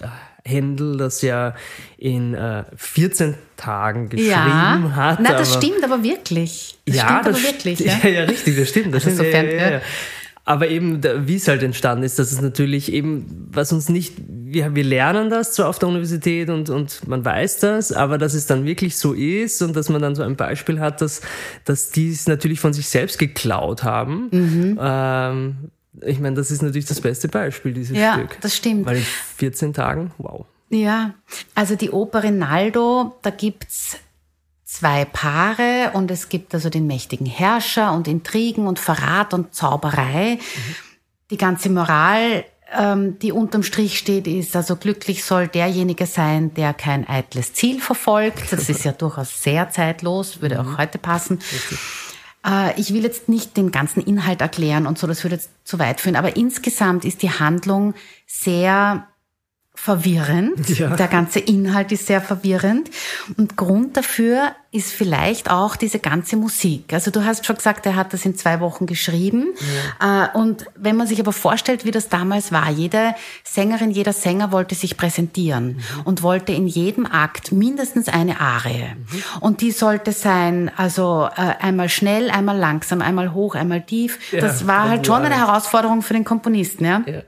Händel 0.47 0.99
das 0.99 1.23
ja 1.23 1.55
in 1.97 2.35
äh, 2.35 2.65
14 2.77 3.35
Tagen 3.57 4.11
geschrieben 4.11 4.31
ja. 4.31 4.93
hat. 4.95 5.21
Na, 5.21 5.33
das 5.33 5.55
stimmt 5.55 5.83
aber 5.83 6.03
wirklich. 6.03 6.77
Das 6.85 6.97
ja, 6.97 7.05
stimmt 7.05 7.27
das 7.27 7.37
aber 7.37 7.53
wirklich. 7.53 7.81
Ja, 7.81 7.99
Ja, 8.03 8.09
ja, 8.11 8.25
richtig, 8.25 8.57
das 8.59 8.69
stimmt. 8.69 8.95
Das 8.95 9.03
stimmt. 9.05 9.21
ja, 9.21 9.25
ja, 9.25 9.43
ja, 9.43 9.71
ja. 9.71 9.81
Aber 10.47 10.69
eben, 10.69 11.03
wie 11.27 11.37
es 11.37 11.49
halt 11.49 11.63
entstanden 11.63 12.05
ist, 12.05 12.19
dass 12.19 12.31
es 12.31 12.41
natürlich 12.43 12.93
eben, 12.93 13.49
was 13.51 13.73
uns 13.73 13.89
nicht, 13.89 14.15
wir, 14.29 14.75
wir 14.75 14.85
lernen 14.85 15.31
das 15.31 15.53
zwar 15.55 15.69
auf 15.69 15.79
der 15.79 15.89
Universität 15.89 16.51
und, 16.51 16.69
und 16.69 17.09
man 17.09 17.25
weiß 17.25 17.61
das, 17.61 17.93
aber 17.93 18.19
dass 18.19 18.35
es 18.35 18.47
dann 18.47 18.67
wirklich 18.67 18.99
so 18.99 19.15
ist 19.15 19.63
und 19.63 19.75
dass 19.75 19.89
man 19.89 20.03
dann 20.03 20.15
so 20.15 20.23
ein 20.23 20.37
Beispiel 20.37 20.81
hat, 20.81 21.01
dass, 21.01 21.23
dass 21.65 21.91
die 21.91 22.11
es 22.11 22.29
natürlich 22.29 22.61
von 22.61 22.75
sich 22.75 22.89
selbst 22.89 23.19
geklaut 23.19 23.85
haben. 23.85 24.29
Mhm. 24.31 24.79
Ähm, 24.81 25.57
ich 26.03 26.21
meine, 26.21 26.37
das 26.37 26.51
ist 26.51 26.61
natürlich 26.63 26.87
das 26.87 27.01
beste 27.01 27.29
Beispiel, 27.29 27.73
dieses 27.73 27.97
Ja, 27.97 28.15
Stück. 28.15 28.37
das 28.43 28.55
stimmt. 28.55 28.85
Weil 28.85 28.99
in 28.99 29.07
14 29.37 29.73
Tagen, 29.73 30.11
wow. 30.19 30.45
Ja, 30.69 31.15
also 31.55 31.75
die 31.77 31.91
Oper 31.91 32.23
Rinaldo, 32.23 33.15
da 33.23 33.31
gibt's 33.31 33.97
zwei 34.75 35.05
Paare 35.05 35.93
und 35.93 36.11
es 36.11 36.29
gibt 36.29 36.53
also 36.53 36.69
den 36.69 36.89
mächtigen 36.89 37.27
Herrscher 37.27 37.93
und 37.93 38.09
Intrigen 38.09 38.67
und 38.67 38.81
Verrat 38.81 39.33
und 39.33 39.55
Zauberei. 39.55 40.39
Die 41.31 41.37
ganze 41.37 41.71
Moral, 41.71 42.45
ähm, 42.77 43.17
die 43.21 43.31
unterm 43.31 43.63
Strich 43.63 43.97
steht, 43.97 44.27
ist 44.27 44.57
also 44.57 44.75
glücklich 44.75 45.23
soll 45.23 45.47
derjenige 45.47 46.07
sein, 46.07 46.55
der 46.55 46.75
kein 46.75 47.09
eitles 47.09 47.53
Ziel 47.53 47.81
verfolgt. 47.81 48.51
Das 48.51 48.69
ist 48.69 48.85
ja 48.85 48.91
durchaus 49.05 49.41
sehr 49.43 49.71
zeitlos, 49.71 50.41
würde 50.43 50.61
auch 50.61 50.77
heute 50.77 50.99
passen. 50.99 51.39
Äh, 52.45 52.79
Ich 52.81 52.93
will 52.93 53.05
jetzt 53.05 53.29
nicht 53.29 53.57
den 53.57 53.71
ganzen 53.71 54.03
Inhalt 54.03 54.41
erklären 54.41 54.89
und 54.89 54.99
so, 54.99 55.07
das 55.07 55.23
würde 55.23 55.37
jetzt 55.37 55.51
zu 55.63 55.79
weit 55.79 56.01
führen, 56.01 56.17
aber 56.17 56.37
insgesamt 56.37 57.05
ist 57.05 57.23
die 57.23 57.31
Handlung 57.31 57.95
sehr 58.27 59.07
verwirrend. 59.75 60.55
Ja. 60.75 60.97
Der 60.97 61.09
ganze 61.09 61.39
Inhalt 61.39 61.93
ist 61.93 62.07
sehr 62.07 62.21
verwirrend. 62.21 62.91
Und 63.37 63.57
Grund 63.57 63.97
dafür 63.97 64.53
ist 64.73 64.93
vielleicht 64.93 65.51
auch 65.51 65.77
diese 65.77 66.01
ganze 66.01 66.37
Musik. 66.37 66.93
Also 66.93 67.11
du 67.13 67.25
hast 67.25 67.47
schon 67.47 67.57
gesagt, 67.57 67.87
er 67.87 67.95
hat 67.95 68.13
das 68.13 68.25
in 68.25 68.35
zwei 68.35 68.59
Wochen 68.61 68.87
geschrieben. 68.87 69.49
Äh, 70.01 70.37
Und 70.37 70.65
wenn 70.75 70.97
man 70.97 71.07
sich 71.07 71.21
aber 71.21 71.33
vorstellt, 71.33 71.85
wie 71.85 71.93
das 71.93 72.09
damals 72.09 72.51
war, 72.51 72.71
jede 72.71 73.15
Sängerin, 73.45 73.91
jeder 73.93 74.13
Sänger 74.13 74.51
wollte 74.51 74.75
sich 74.75 74.97
präsentieren 74.97 75.81
und 76.05 76.23
wollte 76.23 76.53
in 76.53 76.67
jedem 76.67 77.07
Akt 77.07 77.53
mindestens 77.53 78.09
eine 78.09 78.41
Arie. 78.41 78.87
Und 79.41 79.61
die 79.61 79.71
sollte 79.71 80.11
sein, 80.13 80.71
also 80.77 81.29
äh, 81.37 81.55
einmal 81.61 81.89
schnell, 81.89 82.31
einmal 82.31 82.57
langsam, 82.59 83.01
einmal 83.01 83.33
hoch, 83.33 83.55
einmal 83.55 83.83
tief. 83.83 84.19
Ja, 84.33 84.41
das 84.41 84.67
war 84.67 84.89
halt 84.89 85.07
schon 85.07 85.23
eine. 85.23 85.37
Herausforderung 85.37 86.03
für 86.03 86.15
den 86.15 86.25
Komponisten. 86.25 86.85
Ja? 86.85 87.03
Ja. 87.07 87.23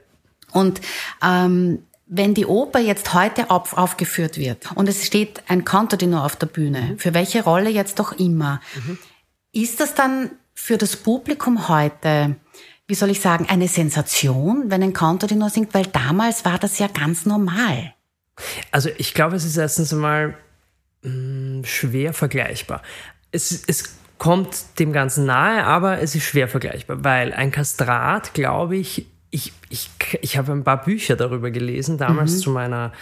Und 0.51 0.81
ähm, 1.23 1.83
wenn 2.07 2.33
die 2.33 2.45
Oper 2.45 2.79
jetzt 2.79 3.13
heute 3.13 3.49
auf, 3.49 3.77
aufgeführt 3.77 4.37
wird 4.37 4.71
und 4.75 4.87
es 4.87 5.05
steht 5.05 5.43
ein 5.47 5.65
Contadino 5.65 6.23
auf 6.23 6.35
der 6.35 6.47
Bühne, 6.47 6.95
für 6.97 7.13
welche 7.13 7.43
Rolle 7.43 7.69
jetzt 7.69 7.99
doch 7.99 8.13
immer, 8.13 8.61
ist 9.51 9.79
das 9.79 9.93
dann 9.93 10.31
für 10.53 10.77
das 10.77 10.95
Publikum 10.95 11.67
heute, 11.67 12.35
wie 12.87 12.95
soll 12.95 13.09
ich 13.09 13.19
sagen, 13.19 13.47
eine 13.49 13.67
Sensation, 13.67 14.71
wenn 14.71 14.81
ein 14.81 14.93
Contadino 14.93 15.49
singt? 15.49 15.73
Weil 15.73 15.85
damals 15.87 16.45
war 16.45 16.57
das 16.57 16.79
ja 16.79 16.87
ganz 16.87 17.25
normal. 17.25 17.93
Also 18.71 18.89
ich 18.97 19.13
glaube, 19.13 19.35
es 19.35 19.43
ist 19.43 19.57
erstens 19.57 19.93
einmal 19.93 20.37
mh, 21.03 21.65
schwer 21.65 22.13
vergleichbar. 22.13 22.81
Es, 23.31 23.63
es 23.67 23.97
kommt 24.17 24.79
dem 24.79 24.93
Ganzen 24.93 25.25
nahe, 25.25 25.63
aber 25.63 26.01
es 26.01 26.15
ist 26.15 26.23
schwer 26.23 26.47
vergleichbar, 26.47 27.03
weil 27.03 27.33
ein 27.33 27.51
Kastrat, 27.51 28.33
glaube 28.33 28.77
ich, 28.77 29.07
ich, 29.29 29.53
ich, 29.69 29.89
ich 30.21 30.37
habe 30.37 30.51
ein 30.51 30.63
paar 30.63 30.81
Bücher 30.81 31.15
darüber 31.15 31.51
gelesen, 31.51 31.97
damals 31.97 32.39
zu 32.39 32.49
meiner, 32.51 32.93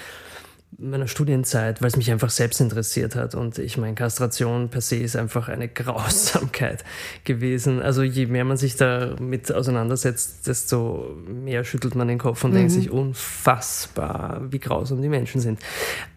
meiner 0.77 1.07
Studienzeit, 1.07 1.81
weil 1.81 1.87
es 1.87 1.97
mich 1.97 2.11
einfach 2.11 2.29
selbst 2.29 2.59
interessiert 2.59 3.15
hat. 3.15 3.35
Und 3.35 3.59
ich 3.59 3.77
meine, 3.77 3.95
Kastration 3.95 4.69
per 4.69 4.81
se 4.81 4.97
ist 4.97 5.15
einfach 5.15 5.47
eine 5.47 5.67
Grausamkeit 5.69 6.83
gewesen. 7.23 7.81
Also 7.81 8.03
je 8.03 8.25
mehr 8.25 8.43
man 8.43 8.57
sich 8.57 8.75
damit 8.75 9.53
auseinandersetzt, 9.53 10.47
desto 10.47 11.15
mehr 11.27 11.63
schüttelt 11.63 11.95
man 11.95 12.07
den 12.07 12.17
Kopf 12.17 12.43
und 12.43 12.53
denkt 12.53 12.71
sich, 12.71 12.89
unfassbar, 12.89 14.41
wie 14.49 14.59
grausam 14.59 15.01
die 15.01 15.09
Menschen 15.09 15.41
sind. 15.41 15.59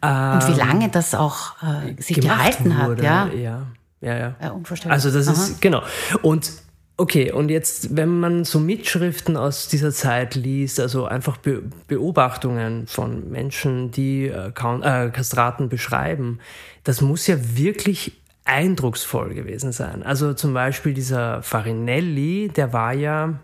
Und 0.03 0.49
wie 0.49 0.59
lange 0.59 0.88
das 0.88 1.15
auch 1.15 1.62
äh, 1.62 2.00
sich 2.00 2.21
gehalten 2.21 2.79
hat, 2.79 2.88
wurde. 2.88 3.05
ja. 3.05 3.27
Ja, 3.29 3.67
ja, 4.00 4.17
ja. 4.17 4.37
Ja, 4.41 4.50
unvorstellbar. 4.53 4.95
Also 4.95 5.11
das 5.11 5.29
Aha. 5.29 5.35
ist, 5.35 5.61
genau. 5.61 5.83
Und 6.23 6.53
okay, 6.99 7.31
und 7.33 7.49
jetzt, 7.49 7.97
wenn 7.97 8.21
man 8.21 8.45
so 8.45 8.59
Mitschriften 8.59 9.37
aus 9.37 9.69
dieser 9.69 9.93
Zeit 9.93 10.35
liest, 10.35 10.81
also 10.81 11.07
einfach 11.07 11.38
Be 11.38 11.62
Beobachtungen 11.87 12.87
von 12.87 13.31
Menschen, 13.31 13.90
die 13.93 14.26
äh, 14.26 14.49
äh, 14.49 15.11
Kastraten 15.11 15.69
beschreiben, 15.69 16.40
das 16.85 17.00
muss 17.00 17.26
ja 17.26 17.37
wirklich 17.57 18.21
eindrucksvoll 18.45 19.35
gewesen 19.35 19.73
sein. 19.73 20.02
Also 20.02 20.35
zum 20.35 20.52
Beispiel 20.52 20.93
dieser 20.93 21.43
Farinelli, 21.43 22.50
der 22.55 22.73
war 22.73 22.93
ja 22.93 23.38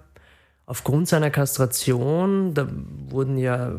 aufgrund 0.66 1.08
seiner 1.08 1.30
Kastration, 1.30 2.54
da 2.54 2.66
wurden 3.08 3.36
ja, 3.36 3.72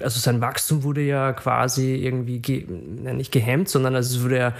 also 0.00 0.20
sein 0.20 0.40
Wachstum 0.40 0.82
wurde 0.82 1.02
ja 1.02 1.32
quasi 1.32 1.94
irgendwie, 1.94 2.40
ge, 2.40 2.66
nicht 2.66 3.32
gehemmt, 3.32 3.68
sondern 3.68 3.94
also 3.94 4.18
es 4.18 4.24
wurde 4.24 4.36
ja, 4.36 4.54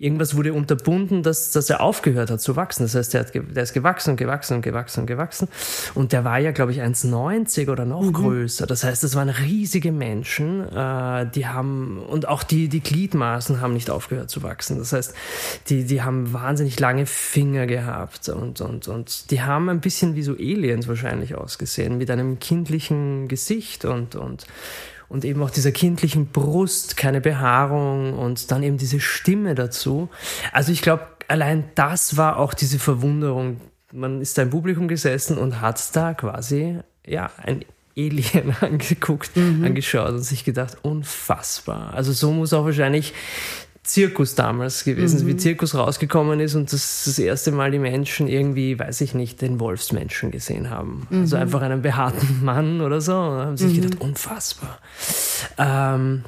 irgendwas 0.00 0.34
wurde 0.34 0.54
unterbunden, 0.54 1.22
dass, 1.22 1.50
dass 1.50 1.68
er 1.68 1.82
aufgehört 1.82 2.30
hat 2.30 2.40
zu 2.40 2.56
wachsen. 2.56 2.84
Das 2.84 2.94
heißt, 2.94 3.12
der, 3.12 3.20
hat, 3.20 3.34
der 3.34 3.62
ist 3.62 3.74
gewachsen 3.74 4.12
und 4.12 4.16
gewachsen 4.16 4.54
und 4.54 4.62
gewachsen 4.62 5.00
und 5.00 5.06
gewachsen. 5.06 5.46
Und 5.94 6.12
der 6.12 6.24
war 6.24 6.38
ja, 6.38 6.52
glaube 6.52 6.72
ich, 6.72 6.80
1,90 6.80 7.70
oder 7.70 7.84
noch 7.84 8.10
größer. 8.10 8.66
Das 8.66 8.82
heißt, 8.82 9.04
das 9.04 9.14
waren 9.14 9.28
riesige 9.28 9.92
Menschen, 9.92 10.66
äh, 10.74 11.30
die 11.30 11.46
haben, 11.46 11.98
und 11.98 12.26
auch 12.26 12.42
die, 12.42 12.68
die 12.68 12.80
Gliedmaßen 12.80 13.60
haben 13.60 13.74
nicht 13.74 13.90
aufgehört 13.90 14.30
zu 14.30 14.42
wachsen. 14.42 14.78
Das 14.78 14.94
heißt, 14.94 15.14
die, 15.68 15.84
die 15.84 16.00
haben 16.00 16.32
wahnsinnig 16.32 16.80
lange 16.80 17.04
Finger 17.04 17.66
gehabt 17.66 18.30
und, 18.30 18.62
und, 18.62 18.88
und 18.88 19.30
die 19.30 19.42
haben 19.42 19.68
ein 19.68 19.80
bisschen 19.80 20.14
wie 20.14 20.22
so 20.22 20.32
Aliens 20.32 20.88
wahrscheinlich 20.88 21.34
ausgesehen, 21.34 21.98
mit 21.98 22.10
einem 22.10 22.38
kindlichen 22.38 23.28
Gesicht 23.28 23.84
und, 23.84 24.16
und, 24.16 24.46
und 25.10 25.24
eben 25.24 25.42
auch 25.42 25.50
dieser 25.50 25.72
kindlichen 25.72 26.28
Brust, 26.28 26.96
keine 26.96 27.20
Behaarung 27.20 28.16
und 28.16 28.50
dann 28.50 28.62
eben 28.62 28.78
diese 28.78 29.00
Stimme 29.00 29.54
dazu. 29.54 30.08
Also 30.52 30.72
ich 30.72 30.82
glaube, 30.82 31.06
allein 31.28 31.64
das 31.74 32.16
war 32.16 32.38
auch 32.38 32.54
diese 32.54 32.78
Verwunderung. 32.78 33.60
Man 33.92 34.20
ist 34.20 34.38
da 34.38 34.42
im 34.42 34.50
Publikum 34.50 34.86
gesessen 34.86 35.36
und 35.36 35.60
hat 35.60 35.94
da 35.96 36.14
quasi, 36.14 36.78
ja, 37.04 37.28
ein 37.42 37.64
Alien 37.96 38.54
angeguckt, 38.60 39.32
angeschaut 39.36 40.10
und 40.10 40.22
sich 40.22 40.44
gedacht, 40.44 40.78
unfassbar. 40.82 41.92
Also 41.92 42.12
so 42.12 42.30
muss 42.30 42.52
auch 42.52 42.64
wahrscheinlich 42.64 43.12
Zirkus 43.90 44.36
damals 44.36 44.84
gewesen, 44.84 45.18
sein, 45.18 45.26
wie 45.26 45.36
Zirkus 45.36 45.74
rausgekommen 45.74 46.38
ist 46.38 46.54
und 46.54 46.72
das, 46.72 47.02
das 47.06 47.18
erste 47.18 47.50
Mal 47.50 47.72
die 47.72 47.80
Menschen 47.80 48.28
irgendwie, 48.28 48.78
weiß 48.78 49.00
ich 49.00 49.14
nicht, 49.14 49.42
den 49.42 49.58
Wolfsmenschen 49.58 50.30
gesehen 50.30 50.70
haben. 50.70 51.08
Also 51.10 51.36
einfach 51.36 51.60
einen 51.62 51.82
behaarten 51.82 52.44
Mann 52.44 52.82
oder 52.82 53.00
so 53.00 53.14
und 53.14 53.38
haben 53.38 53.56
sich 53.56 53.74
gedacht, 53.80 54.00
unfassbar. 54.00 54.78
Ähm, 55.58 56.22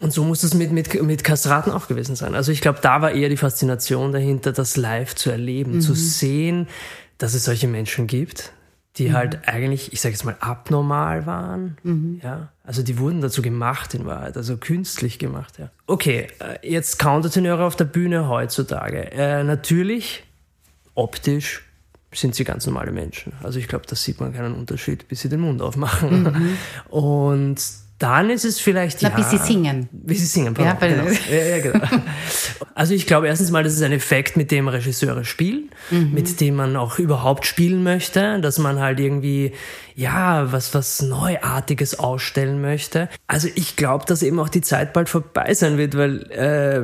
und 0.00 0.12
so 0.12 0.22
muss 0.22 0.42
es 0.42 0.52
mit, 0.52 0.70
mit, 0.70 1.02
mit 1.02 1.24
Kastraten 1.24 1.70
auch 1.72 1.88
gewesen 1.88 2.14
sein. 2.14 2.34
Also 2.34 2.52
ich 2.52 2.60
glaube, 2.60 2.80
da 2.82 3.00
war 3.00 3.12
eher 3.12 3.30
die 3.30 3.38
Faszination 3.38 4.12
dahinter, 4.12 4.52
das 4.52 4.76
live 4.76 5.14
zu 5.14 5.30
erleben, 5.30 5.80
zu 5.80 5.94
sehen, 5.94 6.68
dass 7.16 7.32
es 7.32 7.44
solche 7.44 7.68
Menschen 7.68 8.06
gibt, 8.06 8.52
die 8.98 9.12
halt 9.12 9.46
eigentlich, 9.46 9.92
ich 9.92 10.00
sage 10.00 10.14
jetzt 10.14 10.24
mal, 10.24 10.36
abnormal 10.40 11.26
waren. 11.26 11.76
Ja, 12.22 12.48
also 12.64 12.82
die 12.82 12.98
wurden 12.98 13.20
dazu 13.20 13.42
gemacht 13.42 13.94
in 13.94 14.06
Wahrheit, 14.06 14.36
also 14.36 14.56
künstlich 14.56 15.18
gemacht. 15.18 15.58
Ja. 15.58 15.70
Okay, 15.86 16.28
äh, 16.40 16.68
jetzt 16.68 16.98
Countertenöre 16.98 17.64
auf 17.64 17.76
der 17.76 17.84
Bühne 17.84 18.28
heutzutage. 18.28 19.12
Äh, 19.12 19.44
natürlich, 19.44 20.24
optisch 20.94 21.62
sind 22.12 22.34
sie 22.34 22.44
ganz 22.44 22.66
normale 22.66 22.92
Menschen. 22.92 23.32
Also 23.42 23.58
ich 23.58 23.68
glaube, 23.68 23.84
da 23.86 23.94
sieht 23.94 24.20
man 24.20 24.32
keinen 24.32 24.54
Unterschied, 24.54 25.08
bis 25.08 25.20
sie 25.20 25.28
den 25.28 25.40
Mund 25.40 25.60
aufmachen. 25.60 26.56
Und 26.88 27.60
dann 27.98 28.28
ist 28.28 28.44
es 28.44 28.60
vielleicht 28.60 29.02
Na, 29.02 29.08
ja, 29.08 29.14
bis 29.16 29.30
sie 29.30 29.38
singen. 29.38 29.88
Bis 29.90 30.18
sie 30.18 30.26
singen, 30.26 30.52
pardon, 30.52 30.96
Ja, 30.98 31.04
genau. 31.04 31.18
ja, 31.30 31.56
ja, 31.56 31.60
genau. 31.60 31.84
Also 32.74 32.92
ich 32.92 33.06
glaube 33.06 33.26
erstens 33.26 33.50
mal, 33.50 33.64
das 33.64 33.72
ist 33.72 33.80
ein 33.82 33.92
Effekt, 33.92 34.36
mit 34.36 34.50
dem 34.50 34.68
Regisseure 34.68 35.24
spielen, 35.24 35.70
mit 35.90 36.42
dem 36.42 36.56
man 36.56 36.76
auch 36.76 36.98
überhaupt 36.98 37.46
spielen 37.46 37.82
möchte, 37.82 38.38
dass 38.40 38.58
man 38.58 38.80
halt 38.80 39.00
irgendwie, 39.00 39.52
ja, 39.94 40.52
was, 40.52 40.74
was 40.74 41.00
Neuartiges 41.00 41.98
ausstellen 41.98 42.60
möchte. 42.60 43.08
Also 43.28 43.48
ich 43.54 43.76
glaube, 43.76 44.04
dass 44.06 44.22
eben 44.22 44.38
auch 44.40 44.50
die 44.50 44.60
Zeit 44.60 44.92
bald 44.92 45.08
vorbei 45.08 45.54
sein 45.54 45.78
wird, 45.78 45.96
weil 45.96 46.30
äh, 46.32 46.82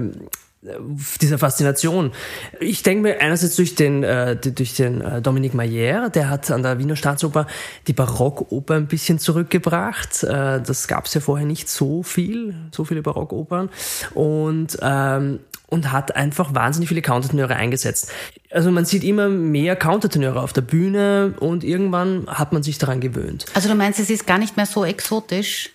dieser 1.21 1.39
Faszination. 1.39 2.13
Ich 2.61 2.83
denke 2.83 3.03
mir 3.03 3.21
einerseits 3.21 3.57
durch 3.57 3.75
den, 3.75 4.05
äh, 4.05 4.37
durch 4.37 4.75
den 4.75 5.01
äh, 5.01 5.21
Dominique 5.21 5.55
Mayer, 5.55 6.09
der 6.09 6.29
hat 6.29 6.51
an 6.51 6.63
der 6.63 6.79
Wiener 6.79 6.95
Staatsoper 6.95 7.49
die 7.89 7.93
Barockoper 7.93 8.75
ein 8.75 8.87
bisschen 8.87 9.19
zurückgebracht. 9.19 10.23
Äh, 10.23 10.61
das 10.63 10.87
gab 10.87 11.07
es 11.07 11.15
ja 11.15 11.21
vorher 11.21 11.47
nicht 11.47 11.69
so 11.69 12.03
viel, 12.03 12.55
so 12.71 12.85
viele 12.85 13.03
Barockopern. 13.03 13.71
Und 14.15 14.79
ähm, 14.81 15.41
und 15.69 15.91
hat 15.91 16.15
einfach 16.17 16.55
wahnsinnig 16.55 16.91
viele 16.91 17.01
Countertenöre 17.01 17.57
eingesetzt. 17.57 18.13
Also 18.51 18.71
man 18.71 18.85
sieht 18.85 19.03
immer 19.05 19.31
mehr 19.31 19.75
Countertenöre 19.75 20.43
auf 20.43 20.53
der 20.53 20.61
Bühne 20.61 21.35
und 21.41 21.65
irgendwann 21.65 22.27
hat 22.27 22.53
man 22.53 22.63
sich 22.63 22.77
daran 22.77 23.01
gewöhnt. 23.01 23.47
Also 23.55 23.71
du 23.71 23.75
meinst, 23.75 23.99
es 23.99 24.11
ist 24.11 24.27
gar 24.27 24.37
nicht 24.37 24.59
mehr 24.59 24.67
so 24.67 24.85
exotisch? 24.85 25.71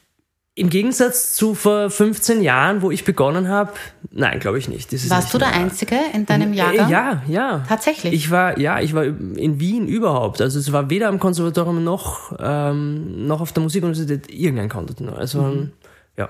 Im 0.57 0.71
Gegensatz 0.71 1.35
zu 1.35 1.53
vor 1.53 1.91
15 1.91 2.41
Jahren, 2.41 2.81
wo 2.81 2.89
ich 2.89 3.03
begonnen 3.03 3.47
habe, 3.47 3.73
nein, 4.09 4.39
glaube 4.39 4.57
ich 4.57 4.67
nicht. 4.67 4.91
Warst 4.91 5.11
nicht 5.11 5.33
du 5.35 5.37
der 5.37 5.53
Einzige 5.53 5.95
in 6.15 6.25
deinem 6.25 6.51
äh, 6.51 6.55
Jahrgang? 6.55 6.89
Ja, 6.89 7.21
ja. 7.27 7.63
Tatsächlich? 7.69 8.11
Ich 8.11 8.31
war, 8.31 8.57
ja, 8.57 8.79
ich 8.79 8.95
war 8.95 9.03
in 9.03 9.59
Wien 9.59 9.87
überhaupt. 9.87 10.41
Also 10.41 10.57
es 10.57 10.71
war 10.71 10.89
weder 10.89 11.09
am 11.09 11.19
Konservatorium 11.19 11.83
noch, 11.83 12.35
ähm, 12.39 13.27
noch 13.27 13.41
auf 13.41 13.51
der 13.51 13.61
Musikuniversität 13.61 14.31
irgendein 14.31 14.67
Countertenor. 14.67 15.15
Also, 15.15 15.43
mhm. 15.43 15.73
ja. 16.17 16.27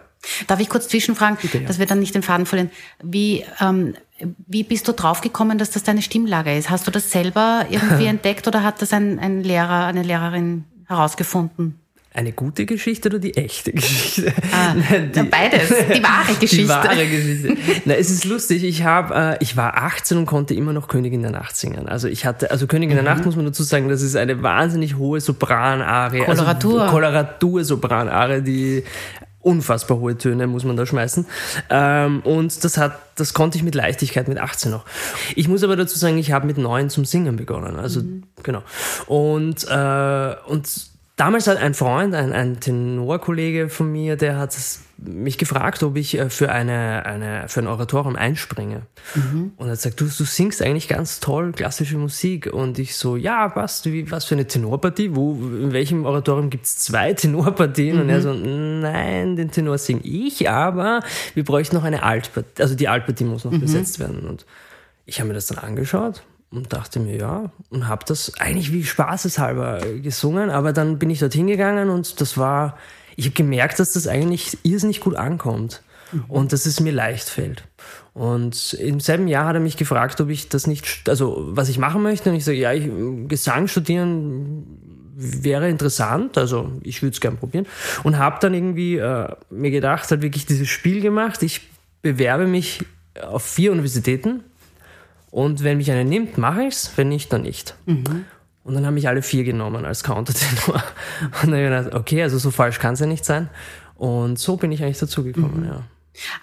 Darf 0.48 0.60
ich 0.60 0.68
kurz 0.68 0.90
zwischenfragen, 0.90 1.38
Bitte, 1.42 1.60
ja. 1.60 1.66
dass 1.66 1.80
wir 1.80 1.86
dann 1.86 2.00
nicht 2.00 2.14
den 2.14 2.22
Faden 2.22 2.46
verlieren? 2.46 2.72
Wie, 3.02 3.46
ähm, 3.62 3.94
wie 4.46 4.64
bist 4.64 4.90
du 4.90 4.92
draufgekommen, 4.92 5.58
dass 5.58 5.72
das 5.72 5.84
deine 5.84 6.02
Stimmlage 6.02 6.54
ist? 6.58 6.70
Hast 6.70 6.86
du 6.86 6.92
das 6.92 7.12
selber 7.12 7.66
irgendwie 7.70 8.06
entdeckt 8.08 8.46
oder 8.46 8.62
hat 8.64 8.82
das 8.82 8.92
ein, 8.92 9.20
ein 9.20 9.42
Lehrer, 9.42 9.86
eine 9.86 10.04
Lehrerin 10.04 10.66
herausgefunden? 10.86 11.80
Eine 12.14 12.32
gute 12.32 12.66
Geschichte 12.66 13.10
oder 13.10 13.20
die 13.20 13.38
echte 13.38 13.72
Geschichte? 13.74 14.34
Ah, 14.52 14.74
die, 15.16 15.24
beides, 15.24 15.70
die 15.94 16.02
wahre 16.02 16.34
Geschichte. 16.40 16.64
Die 16.64 16.70
wahre 16.70 17.06
Geschichte. 17.06 17.58
Na, 17.86 17.94
es 17.94 18.10
ist 18.10 18.26
lustig, 18.26 18.64
ich 18.64 18.84
habe, 18.84 19.16
äh, 19.16 19.38
ich 19.44 19.56
war 19.56 19.78
18 19.78 20.18
und 20.18 20.26
konnte 20.26 20.54
immer 20.54 20.74
noch 20.74 20.88
Königin 20.88 21.22
der 21.22 21.32
Nacht 21.32 21.56
singen. 21.56 21.88
Also 21.88 22.08
ich 22.08 22.26
hatte, 22.26 22.50
also 22.50 22.66
Königin 22.66 22.98
mhm. 22.98 23.04
der 23.04 23.14
Nacht 23.14 23.26
muss 23.26 23.36
man 23.36 23.46
dazu 23.46 23.64
sagen, 23.64 23.90
das 23.90 24.02
ist 24.02 24.16
eine 24.16 24.42
wahnsinnig 24.42 24.96
hohe 24.96 25.22
Sopranarie. 25.22 26.24
Koloratur. 26.24 26.82
Also 26.82 26.92
Koloratur 26.92 27.64
Sopranarie, 27.64 28.42
die 28.42 28.84
unfassbar 29.48 29.98
hohe 30.00 30.18
Töne 30.18 30.46
muss 30.48 30.66
man 30.66 30.76
da 30.76 30.86
schmeißen. 30.86 31.26
Ähm, 31.70 32.22
und 32.22 32.64
das 32.64 32.78
hat, 32.78 33.00
das 33.16 33.34
konnte 33.34 33.58
ich 33.58 33.64
mit 33.64 33.76
Leichtigkeit 33.76 34.28
mit 34.28 34.38
18 34.38 34.72
noch. 34.72 34.86
Ich 35.36 35.48
muss 35.48 35.64
aber 35.64 35.76
dazu 35.76 35.98
sagen, 35.98 36.18
ich 36.18 36.32
habe 36.32 36.46
mit 36.46 36.58
9 36.58 36.90
zum 36.90 37.06
Singen 37.06 37.38
begonnen. 37.38 37.78
Also 37.78 38.02
mhm. 38.02 38.24
genau. 38.44 38.64
Und 39.06 39.66
äh, 39.70 40.36
und 40.48 40.97
Damals 41.18 41.48
hat 41.48 41.58
ein 41.58 41.74
Freund, 41.74 42.14
ein, 42.14 42.32
ein 42.32 42.60
Tenorkollege 42.60 43.70
von 43.70 43.92
mir, 43.92 44.18
der 44.18 44.38
hat 44.38 44.56
mich 44.98 45.40
gefragt, 45.40 45.82
ob 45.82 45.98
ich 45.98 46.16
äh, 46.16 46.30
für, 46.30 46.52
eine, 46.52 47.08
eine, 47.08 47.50
für 47.50 47.60
ein 47.60 47.66
Oratorium 47.66 48.16
einspringe. 48.16 48.84
Mhm. 49.16 49.52
Und 49.58 49.66
er 49.66 49.72
hat 49.72 49.80
gesagt, 49.80 50.00
du, 50.00 50.06
du 50.06 50.24
singst 50.26 50.62
eigentlich 50.62 50.88
ganz 50.88 51.20
toll 51.20 51.54
klassische 51.54 51.98
Musik. 51.98 52.54
Und 52.54 52.78
ich 52.78 52.96
so, 52.96 53.16
ja, 53.16 53.52
was, 53.56 53.84
wie, 53.86 54.12
was 54.12 54.26
für 54.26 54.36
eine 54.36 54.46
Tenorpartie? 54.46 55.16
Wo, 55.16 55.34
in 55.34 55.74
welchem 55.74 56.06
Oratorium 56.06 56.52
gibt's 56.52 56.78
zwei 56.78 57.14
Tenorpartien? 57.14 57.96
Mhm. 57.96 58.02
Und 58.04 58.10
er 58.10 58.22
so, 58.22 58.34
nein, 58.34 59.36
den 59.36 59.50
Tenor 59.50 59.80
singe 59.80 60.02
ich, 60.04 60.48
aber 60.48 61.02
wir 61.34 61.44
bräuchten 61.44 61.78
noch 61.78 61.84
eine 61.84 62.04
Altpartie. 62.04 62.62
Also 62.62 62.76
die 62.76 62.90
Altpartie 62.90 63.24
muss 63.24 63.44
noch 63.44 63.52
mhm. 63.52 63.62
besetzt 63.62 63.98
werden. 63.98 64.20
Und 64.28 64.46
ich 65.08 65.20
habe 65.20 65.30
mir 65.30 65.34
das 65.34 65.48
dann 65.48 65.58
angeschaut 65.58 66.22
und 66.52 66.72
dachte 66.72 67.00
mir, 67.00 67.18
ja, 67.18 67.52
und 67.70 67.88
habe 67.88 68.06
das 68.08 68.40
eigentlich 68.40 68.72
wie 68.72 68.84
spaßeshalber 68.84 69.82
gesungen, 70.02 70.50
aber 70.50 70.74
dann 70.74 70.98
bin 70.98 71.10
ich 71.10 71.20
dorthin 71.20 71.48
gegangen 71.48 71.90
und 71.90 72.22
das 72.22 72.38
war, 72.38 72.78
ich 73.16 73.26
habe 73.26 73.36
gemerkt, 73.36 73.80
dass 73.80 73.94
das 73.94 74.08
eigentlich 74.08 74.58
irrsinnig 74.64 75.02
gut 75.02 75.16
ankommt 75.16 75.82
mhm. 76.12 76.24
und 76.28 76.54
dass 76.54 76.66
es 76.66 76.80
mir 76.80 76.94
leicht 76.94 77.30
fällt. 77.30 77.64
Und 78.14 78.74
im 78.74 79.00
selben 79.00 79.28
Jahr 79.28 79.46
hat 79.46 79.56
er 79.56 79.62
mich 79.62 79.78
gefragt, 79.78 80.20
ob 80.22 80.30
ich 80.30 80.50
das 80.50 80.66
nicht, 80.66 81.08
also 81.08 81.50
was 81.50 81.70
ich 81.70 81.78
machen 81.78 82.02
möchte. 82.02 82.32
Und 82.32 82.36
ich 82.36 82.46
sage, 82.46 82.58
ja, 82.58 82.74
ich, 82.74 82.90
Gesang 83.28 83.68
studieren 83.68 84.64
wäre 85.16 85.70
interessant, 85.70 86.38
also 86.38 86.72
ich 86.82 87.04
würde 87.04 87.14
es 87.14 87.22
gern 87.22 87.38
probieren. 87.38 87.68
Und 88.04 88.18
habe 88.18 88.38
dann 88.40 88.56
irgendwie 88.56 88.98
äh, 88.98 89.28
mir 89.52 89.72
gedacht, 89.72 90.10
hat 90.10 90.22
wirklich 90.22 90.46
dieses 90.48 90.68
Spiel 90.68 91.02
gemacht. 91.02 91.44
Ich 91.44 91.70
bewerbe 92.02 92.48
mich 92.48 92.86
auf 93.22 93.44
vier 93.44 93.72
Universitäten 93.72 94.44
und 95.32 95.64
wenn 95.64 95.78
mich 95.78 95.92
einer 95.92 96.04
nimmt, 96.04 96.38
mache 96.38 96.64
ich 96.64 96.74
es, 96.74 96.92
wenn 96.96 97.10
nicht, 97.10 97.32
dann 97.34 97.42
nicht. 97.42 97.76
Mhm. 97.86 98.26
Und 98.64 98.74
dann 98.74 98.86
haben 98.86 98.96
mich 98.96 99.08
alle 99.08 99.22
vier 99.22 99.46
genommen 99.46 99.86
als 99.86 100.04
Countertenor. 100.04 100.84
Und 101.42 101.52
dann 101.52 101.54
habe 101.54 101.62
ich 101.62 101.70
gedacht, 101.70 101.96
okay, 101.96 102.22
also 102.22 102.38
so 102.38 102.52
falsch 102.52 102.80
kann 102.80 102.96
es 102.96 103.00
ja 103.00 103.06
nicht 103.06 103.24
sein. 103.24 103.50
Und 103.96 104.40
so 104.40 104.58
bin 104.58 104.74
ich 104.74 104.84
eigentlich 104.84 105.00
dazugekommen, 105.00 105.62
mhm. 105.62 105.68
ja. 105.68 105.84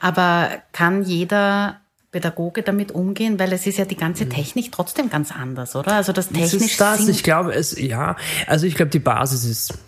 Aber 0.00 0.48
kann 0.72 1.02
jeder 1.02 1.80
Pädagoge 2.12 2.62
damit 2.62 2.92
umgehen? 2.92 3.38
Weil 3.38 3.52
es 3.52 3.66
ist 3.66 3.76
ja 3.76 3.84
die 3.84 3.96
ganze 3.96 4.24
mhm. 4.24 4.30
Technik 4.30 4.72
trotzdem 4.72 5.10
ganz 5.10 5.32
anders, 5.32 5.76
oder? 5.76 5.92
Also 5.92 6.12
das 6.12 6.28
technisch. 6.28 6.52
Das 6.52 6.62
ist 6.62 6.80
das. 6.80 7.08
Ich 7.08 7.22
glaube, 7.24 7.54
es, 7.54 7.78
ja, 7.78 8.16
also 8.46 8.66
ich 8.66 8.74
glaube, 8.74 8.90
die 8.90 9.00
Basis 9.00 9.44
ist 9.44 9.78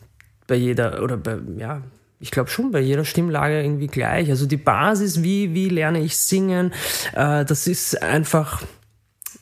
bei 0.47 0.57
jeder, 0.57 1.03
oder 1.03 1.17
bei, 1.17 1.39
ja, 1.57 1.83
ich 2.19 2.31
glaube 2.31 2.51
schon 2.51 2.71
bei 2.71 2.81
jeder 2.81 3.05
Stimmlage 3.05 3.63
irgendwie 3.63 3.87
gleich. 3.87 4.31
Also 4.31 4.47
die 4.47 4.57
Basis, 4.57 5.23
wie, 5.23 5.55
wie 5.55 5.69
lerne 5.69 6.01
ich 6.01 6.17
singen, 6.17 6.73
äh, 7.15 7.45
das 7.45 7.67
ist 7.67 8.03
einfach, 8.03 8.63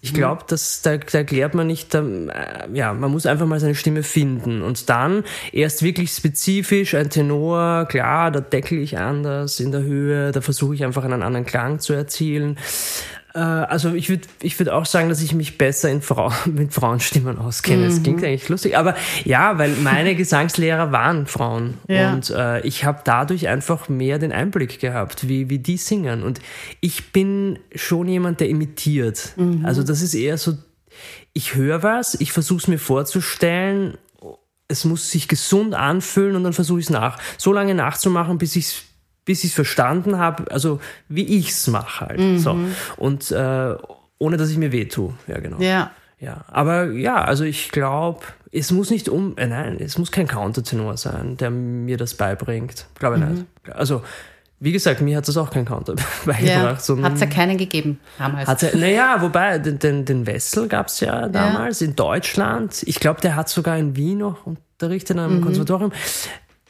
ich 0.05 0.13
mhm. 0.13 0.17
glaube, 0.17 0.45
dass 0.47 0.83
da, 0.83 0.99
da 0.99 1.19
erklärt 1.19 1.55
man 1.55 1.67
nicht, 1.67 1.95
ähm, 1.95 2.29
äh, 2.29 2.69
ja, 2.77 2.93
man 2.93 3.11
muss 3.11 3.25
einfach 3.25 3.47
mal 3.47 3.59
seine 3.59 3.75
Stimme 3.75 4.03
finden 4.03 4.61
und 4.61 4.91
dann 4.91 5.25
erst 5.51 5.83
wirklich 5.83 6.11
spezifisch 6.11 6.95
ein 6.95 7.09
Tenor, 7.09 7.87
klar, 7.89 8.31
da 8.31 8.41
deckel 8.41 8.81
ich 8.81 8.99
anders 8.99 9.61
in 9.61 9.73
der 9.73 9.83
Höhe, 9.83 10.31
da 10.31 10.43
versuche 10.43 10.75
ich 10.75 10.85
einfach 10.85 11.05
einen 11.05 11.23
anderen 11.23 11.47
Klang 11.47 11.79
zu 11.79 11.95
erzielen. 11.95 12.59
Äh, 13.35 13.39
also 13.39 13.93
ich 13.93 14.09
würde 14.09 14.23
ich 14.41 14.59
würd 14.59 14.71
auch 14.71 14.87
sagen, 14.87 15.09
dass 15.09 15.21
ich 15.21 15.35
mich 15.35 15.59
besser 15.59 15.91
in 15.91 16.01
Frau, 16.01 16.33
mit 16.47 16.73
Frauenstimmen 16.73 17.39
auskenne. 17.39 17.87
Das 17.87 17.99
mhm. 17.99 18.03
klingt 18.05 18.25
eigentlich 18.25 18.49
lustig, 18.49 18.77
aber 18.77 18.95
ja, 19.25 19.59
weil 19.59 19.71
meine 19.77 20.15
Gesangslehrer 20.17 20.93
waren 20.93 21.27
Frauen 21.27 21.75
ja. 21.89 22.13
und 22.13 22.31
äh, 22.31 22.61
ich 22.61 22.85
habe 22.85 23.01
dadurch 23.05 23.49
einfach 23.49 23.89
mehr 23.89 24.19
den 24.19 24.33
Einblick 24.33 24.81
gehabt, 24.81 25.29
wie, 25.29 25.51
wie 25.51 25.59
die 25.59 25.77
singen. 25.77 26.23
Und 26.23 26.41
ich 26.81 27.13
bin 27.13 27.59
schon 27.75 28.09
jemand, 28.09 28.41
der 28.41 28.49
imitiert. 28.49 29.33
Mhm. 29.37 29.65
Also 29.65 29.83
das 29.83 30.01
ist 30.01 30.15
eher 30.15 30.39
so, 30.39 30.57
ich 31.33 31.55
höre 31.55 31.83
was, 31.83 32.15
ich 32.15 32.33
versuche 32.33 32.59
es 32.59 32.69
mir 32.69 32.79
vorzustellen, 32.79 33.99
es 34.69 34.85
muss 34.85 35.11
sich 35.11 35.29
gesund 35.29 35.75
anfühlen 35.75 36.37
und 36.37 36.45
dann 36.45 36.53
versuche 36.53 36.81
ich 36.81 36.87
es 36.87 36.91
nach, 36.91 37.19
so 37.37 37.53
lange 37.53 37.75
nachzumachen, 37.75 38.39
bis 38.39 38.57
ich 38.57 38.67
es 38.67 38.85
bis 39.25 39.45
ich 39.45 39.51
es 39.51 39.55
verstanden 39.55 40.19
habe, 40.19 40.51
also 40.51 40.81
wie 41.09 41.39
ich 41.39 41.51
es 41.51 41.67
mache 41.67 42.07
halt. 42.07 42.21
Mhm. 42.21 42.39
So. 42.39 42.59
Und 42.97 43.31
äh, 43.31 43.75
ohne 44.19 44.37
dass 44.37 44.51
ich 44.51 44.59
mir 44.59 44.73
weh 44.73 44.87
tue. 44.87 45.15
Ja, 45.27 45.39
genau. 45.41 45.59
Ja. 45.61 45.91
Ja, 46.21 46.45
aber 46.49 46.91
ja, 46.93 47.23
also 47.23 47.45
ich 47.45 47.71
glaube, 47.71 48.21
es 48.51 48.71
muss 48.71 48.91
nicht 48.91 49.09
um, 49.09 49.37
äh, 49.37 49.47
nein, 49.47 49.77
es 49.81 49.99
muss 49.99 50.11
kein 50.11 50.27
Countertenor 50.27 50.97
sein, 50.97 51.37
der 51.37 51.51
mir 51.51 51.97
das 51.97 52.15
beibringt. 52.15 52.87
Glaube 52.99 53.17
ich 53.17 53.23
mhm. 53.23 53.31
nicht. 53.33 53.47
Also, 53.71 54.03
wie 54.61 54.73
gesagt, 54.73 55.03
mir 55.03 55.19
hat 55.19 55.29
das 55.29 55.37
auch 55.37 55.51
kein 55.51 55.67
Counter 55.67 55.95
beigebracht. 56.25 56.89
Ja, 56.89 57.03
hat 57.03 57.15
es 57.15 57.21
ja 57.21 57.27
keinen 57.27 57.59
gegeben 57.59 58.01
damals. 58.17 58.49
Hat's 58.49 58.63
ja, 58.63 58.71
naja, 58.75 59.17
wobei, 59.21 59.59
den, 59.59 59.79
den, 59.79 60.05
den 60.05 60.27
Wessel 60.27 60.69
gab 60.69 60.87
es 60.87 61.01
ja 61.01 61.29
damals 61.29 61.81
ja. 61.81 61.89
in 61.89 61.97
Deutschland. 61.97 62.83
Ich 62.87 63.01
glaube, 63.01 63.21
der 63.21 63.37
hat 63.37 63.49
sogar 63.49 63.77
in 63.77 63.97
Wien 63.97 64.19
noch 64.19 64.47
unterrichtet 64.47 65.17
in 65.17 65.23
einem 65.23 65.39
mhm. 65.39 65.43
Konservatorium 65.43 65.93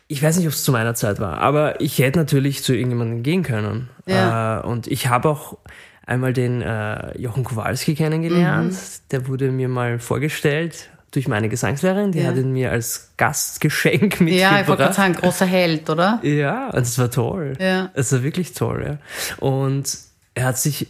ich 0.07 0.23
weiß 0.23 0.37
nicht, 0.37 0.47
ob 0.47 0.53
es 0.53 0.65
zu 0.65 0.73
meiner 0.73 0.95
Zeit 0.95 1.19
war, 1.21 1.39
aber 1.39 1.81
ich 1.81 1.99
hätte 1.99 2.19
natürlich 2.19 2.63
zu 2.63 2.75
irgendjemandem 2.75 3.23
gehen 3.23 3.43
können. 3.43 3.89
Ja. 4.07 4.61
Äh, 4.61 4.67
und 4.67 4.87
ich 4.87 5.09
habe 5.09 5.29
auch 5.31 5.59
einmal 6.07 6.33
den 6.33 6.61
äh, 6.61 7.19
Jochen 7.19 7.45
Kowalski 7.45 7.95
kennengelernt. 7.95 8.73
Mhm. 8.73 9.09
Der 9.11 9.29
wurde 9.29 9.51
mir 9.51 9.69
mal 9.69 9.99
vorgestellt 9.99 10.91
durch 11.11 11.29
meine 11.29 11.49
Gesangslehrerin. 11.49 12.13
Die 12.13 12.21
ja. 12.21 12.29
hat 12.29 12.37
ihn 12.37 12.53
mir 12.53 12.71
als 12.71 13.13
Gastgeschenk 13.17 14.21
mitgebracht. 14.21 14.31
Ja, 14.35 14.61
ich 14.61 14.69
wollte 14.69 14.83
gerade 14.83 14.95
sagen, 14.95 15.15
großer 15.15 15.47
Held, 15.47 15.89
oder? 15.89 16.21
Ja, 16.23 16.71
und 16.71 16.83
es 16.83 16.99
war 16.99 17.11
toll. 17.11 17.55
Ja. 17.59 17.91
Es 17.95 18.13
war 18.13 18.23
wirklich 18.23 18.53
toll, 18.53 18.85
ja. 18.87 18.99
Und 19.39 19.97
er 20.35 20.47
hat 20.47 20.59
sich 20.59 20.89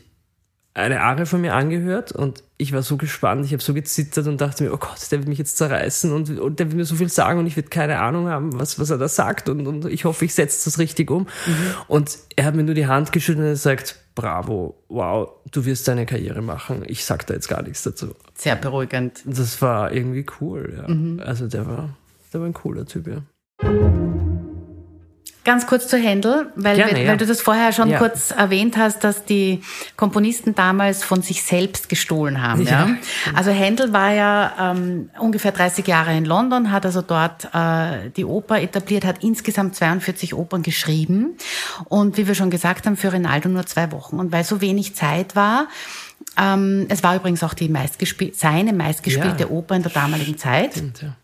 eine 0.73 1.03
Arie 1.03 1.27
von 1.27 1.41
mir 1.41 1.55
angehört 1.55 2.11
und 2.11 2.43
ich 2.65 2.73
war 2.73 2.83
so 2.83 2.97
gespannt, 2.97 3.45
ich 3.45 3.53
habe 3.53 3.63
so 3.63 3.75
gezittert 3.75 4.27
und 4.27 4.41
dachte 4.41 4.65
mir, 4.65 4.73
oh 4.73 4.79
Gott, 4.79 5.11
der 5.11 5.19
wird 5.19 5.29
mich 5.29 5.39
jetzt 5.39 5.59
zerreißen 5.59 6.13
und, 6.13 6.39
und 6.39 6.59
der 6.59 6.67
wird 6.67 6.77
mir 6.77 6.85
so 6.85 6.97
viel 6.97 7.11
sagen 7.11 7.39
und 7.39 7.47
ich 7.47 7.57
werde 7.57 7.69
keine 7.69 8.01
Ahnung 8.01 8.29
haben, 8.29 8.59
was, 8.59 8.79
was 8.79 8.91
er 8.91 8.99
da 8.99 9.07
sagt 9.07 9.49
und, 9.49 9.67
und 9.67 9.85
ich 9.85 10.05
hoffe, 10.07 10.25
ich 10.25 10.35
setze 10.35 10.65
das 10.65 10.79
richtig 10.79 11.11
um. 11.11 11.23
Mhm. 11.47 11.75
Und 11.87 12.19
er 12.37 12.47
hat 12.47 12.55
mir 12.55 12.65
nur 12.65 12.75
die 12.75 12.87
Hand 12.87 13.13
geschüttelt 13.13 13.47
und 13.47 13.53
gesagt, 13.53 13.97
bravo, 14.15 14.83
wow, 14.89 15.29
du 15.51 15.67
wirst 15.67 15.87
deine 15.87 16.07
Karriere 16.07 16.41
machen. 16.41 16.83
Ich 16.87 17.05
sag 17.05 17.27
da 17.27 17.35
jetzt 17.35 17.49
gar 17.49 17.63
nichts 17.63 17.83
dazu. 17.83 18.15
Sehr 18.35 18.57
beruhigend. 18.57 19.21
Das 19.27 19.61
war 19.61 19.93
irgendwie 19.93 20.25
cool, 20.41 20.75
ja. 20.77 20.89
Mhm. 20.93 21.21
Also 21.25 21.47
der 21.47 21.67
war, 21.67 21.91
der 22.33 22.41
war 22.41 22.47
ein 22.47 22.55
cooler 22.55 22.87
Typ, 22.87 23.07
ja. 23.07 24.34
Ganz 25.45 25.67
kurz 25.67 25.89
zu 25.89 25.99
Händel, 25.99 26.51
weil, 26.57 26.77
Gerne, 26.77 27.07
weil 27.07 27.17
du 27.19 27.27
das 27.27 27.43
vorher 27.43 27.73
schon 27.73 27.91
ja. 27.91 27.99
kurz 27.99 28.31
erwähnt 28.31 28.79
hast, 28.79 29.05
dass 29.05 29.27
die 29.27 29.63
Komponisten 29.95 30.55
damals 30.55 31.05
von 31.05 31.21
sich 31.21 31.43
selbst 31.43 31.91
gestohlen 31.91 32.41
haben. 32.43 32.63
Ja. 32.63 32.87
ja? 32.87 32.97
Also 33.35 33.51
Händel 33.51 33.93
war 33.93 34.13
ja 34.13 34.73
ähm, 34.73 35.11
ungefähr 35.19 35.53
30 35.53 35.87
Jahre 35.87 36.17
in 36.17 36.25
London, 36.25 36.73
hat 36.73 36.87
also 36.87 37.03
dort 37.03 37.49
äh, 37.53 38.11
die 38.17 38.25
Oper 38.25 38.63
etabliert, 38.63 39.05
hat 39.05 39.23
insgesamt 39.23 39.77
42 39.77 40.33
Opern 40.33 40.63
geschrieben 40.63 41.37
und 41.91 42.17
wie 42.17 42.27
wir 42.27 42.35
schon 42.35 42.49
gesagt 42.49 42.87
haben, 42.87 42.97
für 42.97 43.13
Rinaldo 43.13 43.51
nur 43.51 43.67
zwei 43.67 43.93
Wochen. 43.93 44.19
Und 44.19 44.33
weil 44.33 44.45
so 44.45 44.63
wenig 44.63 44.95
Zeit 44.95 45.37
war, 45.37 45.69
ähm, 46.39 46.87
es 46.89 47.03
war 47.03 47.17
übrigens 47.17 47.43
auch 47.43 47.55
die 47.55 47.69
meistgespiel 47.69 48.33
seine 48.35 48.73
meistgespielte 48.73 49.45
ja. 49.45 49.51
Oper 49.51 49.77
in 49.77 49.83
der 49.83 49.93
damaligen 49.93 50.39
Zeit. 50.39 50.73
Stimmt, 50.73 51.03
ja. 51.03 51.17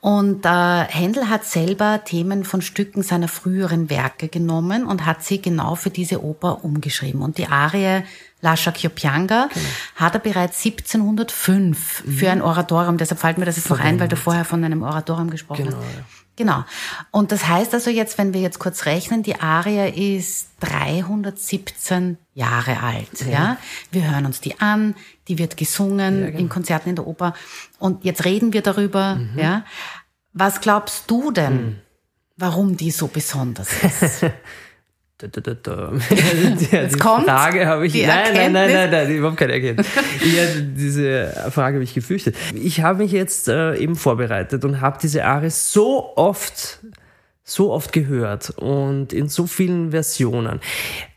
Und 0.00 0.44
äh, 0.44 0.84
Händel 0.84 1.28
hat 1.28 1.44
selber 1.44 2.04
Themen 2.04 2.44
von 2.44 2.62
Stücken 2.62 3.02
seiner 3.02 3.28
früheren 3.28 3.90
Werke 3.90 4.28
genommen 4.28 4.86
und 4.86 5.06
hat 5.06 5.24
sie 5.24 5.40
genau 5.42 5.74
für 5.74 5.90
diese 5.90 6.22
Oper 6.22 6.64
umgeschrieben. 6.64 7.22
Und 7.22 7.38
die 7.38 7.46
Arie 7.46 8.02
Lascia 8.42 8.72
Chioppianga 8.72 9.48
genau. 9.52 9.66
hat 9.96 10.14
er 10.14 10.20
bereits 10.20 10.64
1705 10.64 12.04
mhm. 12.04 12.12
für 12.12 12.30
ein 12.30 12.42
Oratorium, 12.42 12.98
deshalb 12.98 13.20
fällt 13.20 13.38
mir 13.38 13.46
das 13.46 13.56
jetzt 13.56 13.70
noch 13.70 13.80
ein, 13.80 13.98
weil 13.98 14.08
du 14.08 14.16
vorher 14.16 14.44
von 14.44 14.62
einem 14.62 14.82
Oratorium 14.82 15.30
gesprochen 15.30 15.64
genau, 15.64 15.78
hast. 15.78 15.84
Ja. 15.84 16.25
Genau. 16.36 16.64
Und 17.10 17.32
das 17.32 17.48
heißt 17.48 17.72
also 17.72 17.90
jetzt, 17.90 18.18
wenn 18.18 18.34
wir 18.34 18.42
jetzt 18.42 18.58
kurz 18.58 18.84
rechnen, 18.84 19.22
die 19.22 19.40
Arie 19.40 20.16
ist 20.16 20.48
317 20.60 22.18
Jahre 22.34 22.82
alt. 22.82 23.20
Ja. 23.22 23.30
ja. 23.30 23.56
Wir 23.90 24.10
hören 24.10 24.26
uns 24.26 24.40
die 24.42 24.60
an, 24.60 24.94
die 25.28 25.38
wird 25.38 25.56
gesungen 25.56 26.20
ja, 26.20 26.26
genau. 26.26 26.38
in 26.38 26.48
Konzerten 26.50 26.90
in 26.90 26.96
der 26.96 27.06
Oper. 27.06 27.34
Und 27.78 28.04
jetzt 28.04 28.24
reden 28.24 28.52
wir 28.52 28.62
darüber. 28.62 29.16
Mhm. 29.16 29.38
Ja. 29.38 29.64
Was 30.34 30.60
glaubst 30.60 31.10
du 31.10 31.30
denn, 31.30 31.54
mhm. 31.54 31.76
warum 32.36 32.76
die 32.76 32.90
so 32.90 33.06
besonders 33.06 33.68
ist? 33.82 34.26
Jetzt 36.70 36.94
die 36.94 36.98
kommt 36.98 37.24
Frage 37.24 37.66
habe 37.66 37.86
ich. 37.86 37.92
Die 37.92 38.04
nein, 38.04 38.34
nein, 38.34 38.52
nein, 38.52 38.70
nein, 38.70 38.90
nein, 38.90 39.10
überhaupt 39.16 39.38
keine 39.38 39.54
Erkenntnis. 39.54 39.86
ja, 40.22 40.44
diese 40.60 41.50
Frage 41.50 41.76
habe 41.76 41.84
ich 41.84 41.94
gefürchtet. 41.94 42.36
Ich 42.54 42.82
habe 42.82 42.98
mich 42.98 43.12
jetzt 43.12 43.48
äh, 43.48 43.76
eben 43.76 43.96
vorbereitet 43.96 44.64
und 44.66 44.82
habe 44.82 44.98
diese 45.00 45.24
Aris 45.24 45.72
so 45.72 46.12
oft, 46.16 46.80
so 47.44 47.72
oft 47.72 47.92
gehört 47.92 48.50
und 48.50 49.14
in 49.14 49.28
so 49.28 49.46
vielen 49.46 49.92
Versionen. 49.92 50.60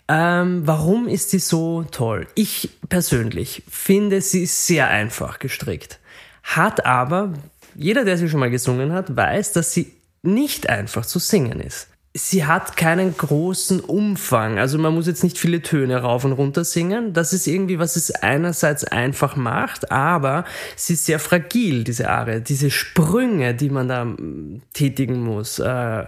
Ähm, 0.08 0.62
warum 0.66 1.10
ist 1.10 1.34
die 1.34 1.40
so 1.40 1.84
toll? 1.92 2.26
Ich 2.36 2.70
persönlich 2.88 3.64
finde 3.70 4.22
sie 4.22 4.46
sehr 4.46 4.88
einfach 4.88 5.40
gestrickt. 5.40 6.00
Hat 6.44 6.86
aber, 6.86 7.34
jeder, 7.76 8.06
der 8.06 8.18
sie 8.18 8.30
schon 8.30 8.40
mal 8.40 8.50
gesungen 8.50 8.94
hat, 8.94 9.16
weiß, 9.16 9.52
dass 9.52 9.74
sie 9.74 9.92
nicht 10.22 10.70
einfach 10.70 11.06
zu 11.06 11.20
singen 11.20 11.60
ist 11.60 11.90
sie 12.20 12.46
hat 12.46 12.76
keinen 12.76 13.16
großen 13.16 13.80
Umfang. 13.80 14.60
Also 14.60 14.78
man 14.78 14.94
muss 14.94 15.08
jetzt 15.08 15.24
nicht 15.24 15.38
viele 15.38 15.62
Töne 15.62 15.98
rauf 16.02 16.26
und 16.26 16.34
runter 16.34 16.64
singen. 16.64 17.14
Das 17.14 17.34
ist 17.34 17.48
irgendwie, 17.48 17.80
was 17.80 17.96
es 17.96 18.12
einerseits 18.12 18.84
einfach 18.84 19.36
macht, 19.36 19.92
aber 19.92 20.44
sie 20.76 20.94
ist 20.94 21.06
sehr 21.06 21.20
fragil, 21.20 21.84
diese 21.84 22.10
Arie. 22.10 22.42
Diese 22.42 22.72
Sprünge, 22.72 23.56
die 23.56 23.70
man 23.70 23.88
da 23.88 24.06
mm, 24.06 24.62
tätigen 24.74 25.24
muss, 25.24 25.60
äh, 25.60 26.06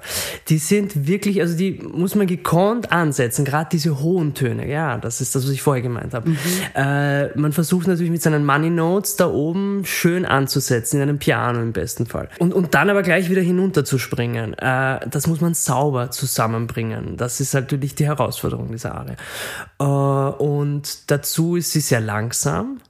die 0.50 0.58
sind 0.58 1.08
wirklich, 1.08 1.41
also 1.41 1.56
die 1.56 1.80
muss 1.82 2.15
man 2.15 2.28
gekonnt 2.28 2.91
ansetzen, 2.91 3.45
gerade 3.45 3.69
diese 3.71 4.02
hohen 4.02 4.34
Töne. 4.34 4.69
Ja, 4.69 4.97
das 4.97 5.21
ist 5.21 5.34
das, 5.36 5.45
was 5.45 5.52
ich 5.52 5.62
vorher 5.62 5.82
gemeint 5.82 6.13
habe. 6.13 6.30
Mhm. 6.30 6.38
Äh, 6.76 7.38
man 7.38 7.54
versucht 7.54 7.88
natürlich 7.88 8.12
mit 8.12 8.21
seinen 8.21 8.45
Money 8.45 8.69
Notes 8.69 9.15
da 9.15 9.30
oben 9.30 9.86
schön 9.86 10.26
anzusetzen, 10.26 10.97
in 10.97 11.04
einem 11.04 11.19
Piano 11.19 11.62
im 11.62 11.71
besten 11.71 12.06
Fall. 12.06 12.28
Und, 12.39 12.54
und 12.54 12.74
dann 12.74 12.89
aber 12.89 13.02
gleich 13.02 13.30
wieder 13.30 13.41
hinunter 13.41 13.86
zu 13.86 13.97
springen. 13.97 14.54
Äh, 14.56 15.00
das 15.10 15.28
muss 15.28 15.39
man 15.39 15.54
sauber 15.54 16.00
sauber 16.01 16.11
zusammenbringen. 16.11 17.17
Das 17.17 17.39
ist 17.39 17.53
natürlich 17.53 17.95
die 17.95 18.05
Herausforderung 18.05 18.71
dieser 18.71 18.95
Arie. 18.95 19.15
Äh, 19.79 19.83
und 19.83 21.11
dazu 21.11 21.55
ist 21.55 21.71
sie 21.71 21.81
sehr 21.81 22.01
langsam 22.01 22.81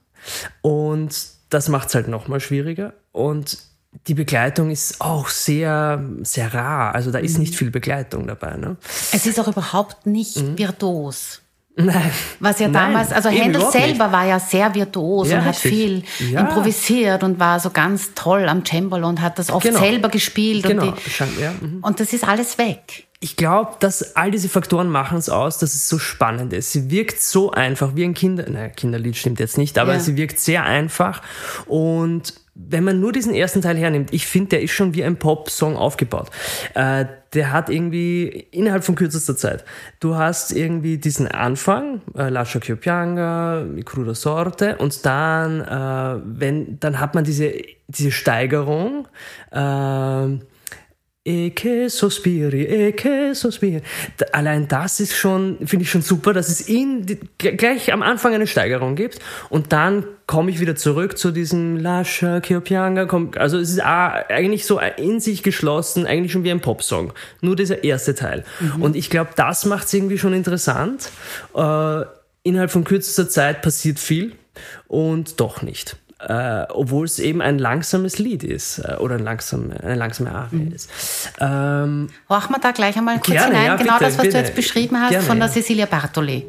und 0.62 1.14
das 1.50 1.68
macht 1.68 1.88
es 1.88 1.94
halt 1.94 2.08
nochmal 2.08 2.40
schwieriger. 2.40 2.94
Und 3.12 3.58
die 4.06 4.14
Begleitung 4.14 4.70
ist 4.70 5.02
auch 5.02 5.28
sehr, 5.28 6.02
sehr 6.22 6.54
rar. 6.54 6.94
Also 6.94 7.10
da 7.10 7.18
ist 7.18 7.38
nicht 7.38 7.52
mhm. 7.52 7.56
viel 7.56 7.70
Begleitung 7.70 8.26
dabei. 8.26 8.56
Ne? 8.56 8.76
Es 9.12 9.26
ist 9.26 9.38
auch 9.38 9.48
überhaupt 9.48 10.06
nicht 10.06 10.38
mhm. 10.38 10.56
virtuos. 10.56 11.41
Nein. 11.74 12.10
Was 12.38 12.58
ja 12.58 12.68
damals, 12.68 13.08
Nein, 13.08 13.16
also 13.16 13.28
Händel 13.30 13.70
selber 13.70 14.04
nicht. 14.04 14.12
war 14.12 14.26
ja 14.26 14.38
sehr 14.38 14.74
virtuos 14.74 15.30
ja, 15.30 15.38
und 15.38 15.44
hat 15.46 15.56
viel 15.56 16.02
ja. 16.30 16.40
improvisiert 16.40 17.22
und 17.22 17.40
war 17.40 17.60
so 17.60 17.70
ganz 17.70 18.12
toll 18.14 18.46
am 18.48 18.62
Cembalo 18.64 19.08
und 19.08 19.22
hat 19.22 19.38
das 19.38 19.50
oft 19.50 19.64
genau. 19.64 19.80
selber 19.80 20.10
gespielt. 20.10 20.64
Genau. 20.64 20.88
Und, 20.88 20.96
die, 20.96 21.40
ja. 21.40 21.52
mhm. 21.58 21.78
und 21.82 21.98
das 21.98 22.12
ist 22.12 22.28
alles 22.28 22.58
weg. 22.58 23.06
Ich 23.20 23.36
glaube, 23.36 23.76
dass 23.80 24.16
all 24.16 24.30
diese 24.30 24.48
Faktoren 24.48 24.88
machen 24.88 25.16
es 25.16 25.28
aus, 25.28 25.58
dass 25.58 25.74
es 25.74 25.88
so 25.88 25.98
spannend 25.98 26.52
ist. 26.52 26.72
Sie 26.72 26.90
wirkt 26.90 27.22
so 27.22 27.52
einfach 27.52 27.94
wie 27.94 28.04
ein 28.04 28.14
Kinder, 28.14 28.50
naja, 28.50 28.68
Kinderlied 28.68 29.16
stimmt 29.16 29.40
jetzt 29.40 29.56
nicht, 29.56 29.78
aber 29.78 29.98
sie 30.00 30.16
wirkt 30.16 30.40
sehr 30.40 30.64
einfach 30.64 31.22
und 31.66 32.34
wenn 32.54 32.84
man 32.84 33.00
nur 33.00 33.12
diesen 33.12 33.34
ersten 33.34 33.62
Teil 33.62 33.78
hernimmt, 33.78 34.12
ich 34.12 34.26
finde, 34.26 34.50
der 34.50 34.62
ist 34.62 34.72
schon 34.72 34.94
wie 34.94 35.04
ein 35.04 35.16
Pop-Song 35.16 35.76
aufgebaut. 35.76 36.28
Äh, 36.74 37.06
der 37.34 37.52
hat 37.52 37.70
irgendwie 37.70 38.46
innerhalb 38.50 38.84
von 38.84 38.94
kürzester 38.94 39.36
Zeit. 39.36 39.64
Du 40.00 40.16
hast 40.16 40.52
irgendwie 40.52 40.98
diesen 40.98 41.28
Anfang, 41.28 42.02
äh, 42.14 42.28
Lascia 42.28 42.60
più 42.60 42.76
pianga, 42.76 43.64
mi 43.64 43.82
cruda 43.82 44.14
sorte, 44.14 44.76
und 44.76 45.04
dann, 45.06 45.60
äh, 45.60 46.22
wenn, 46.24 46.78
dann 46.80 47.00
hat 47.00 47.14
man 47.14 47.24
diese, 47.24 47.52
diese 47.88 48.10
Steigerung, 48.10 49.08
äh, 49.50 50.28
E 51.24 51.52
che 51.54 51.88
sospiri, 51.88 52.66
e 52.66 52.94
che 52.94 53.32
sospiri. 53.32 53.80
Allein 54.32 54.66
das 54.66 54.98
ist 54.98 55.14
schon, 55.14 55.56
finde 55.64 55.84
ich 55.84 55.90
schon 55.90 56.02
super, 56.02 56.32
dass 56.32 56.48
es 56.48 56.62
in, 56.62 57.06
gleich 57.38 57.92
am 57.92 58.02
Anfang 58.02 58.34
eine 58.34 58.48
Steigerung 58.48 58.96
gibt 58.96 59.20
und 59.48 59.72
dann 59.72 60.04
komme 60.26 60.50
ich 60.50 60.58
wieder 60.58 60.74
zurück 60.74 61.16
zu 61.16 61.30
diesem 61.30 61.76
Lascia 61.76 62.40
Kiopianga. 62.40 63.06
Also 63.36 63.58
es 63.58 63.70
ist 63.70 63.80
eigentlich 63.80 64.66
so 64.66 64.80
in 64.96 65.20
sich 65.20 65.44
geschlossen, 65.44 66.06
eigentlich 66.06 66.32
schon 66.32 66.42
wie 66.42 66.50
ein 66.50 66.60
Popsong. 66.60 67.12
Nur 67.40 67.54
dieser 67.54 67.84
erste 67.84 68.16
Teil. 68.16 68.42
Mhm. 68.58 68.82
Und 68.82 68.96
ich 68.96 69.08
glaube, 69.08 69.30
das 69.36 69.64
macht 69.64 69.86
es 69.86 69.94
irgendwie 69.94 70.18
schon 70.18 70.32
interessant. 70.32 71.10
Äh, 71.54 72.02
innerhalb 72.42 72.72
von 72.72 72.82
kürzester 72.82 73.28
Zeit 73.28 73.62
passiert 73.62 74.00
viel 74.00 74.32
und 74.88 75.38
doch 75.38 75.62
nicht 75.62 75.96
äh, 76.28 76.66
obwohl 76.70 77.04
es 77.04 77.18
eben 77.18 77.42
ein 77.42 77.58
langsames 77.58 78.18
Lied 78.18 78.44
ist 78.44 78.78
äh, 78.78 78.96
oder 78.96 79.16
ein 79.16 79.24
langsam, 79.24 79.72
eine 79.82 79.94
langsame 79.94 80.32
Arie 80.32 80.56
mhm. 80.56 80.72
ist. 80.72 80.90
Ähm, 81.40 82.10
Horchen 82.28 82.54
wir 82.54 82.60
da 82.60 82.70
gleich 82.72 82.96
einmal 82.96 83.16
kurz 83.16 83.28
gerne, 83.28 83.54
hinein, 83.54 83.66
ja, 83.66 83.76
genau 83.76 83.94
bitte, 83.94 84.04
das, 84.04 84.18
was 84.18 84.22
bitte. 84.22 84.38
du 84.38 84.44
jetzt 84.44 84.54
beschrieben 84.54 85.00
hast 85.00 85.10
gerne, 85.10 85.24
von 85.24 85.38
der 85.38 85.48
Cecilia 85.48 85.86
Bartoli. 85.86 86.46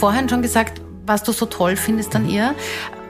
Vorhin 0.00 0.30
schon 0.30 0.40
gesagt, 0.40 0.80
was 1.04 1.22
du 1.24 1.32
so 1.32 1.44
toll 1.44 1.76
findest 1.76 2.16
an 2.16 2.26
ihr. 2.26 2.54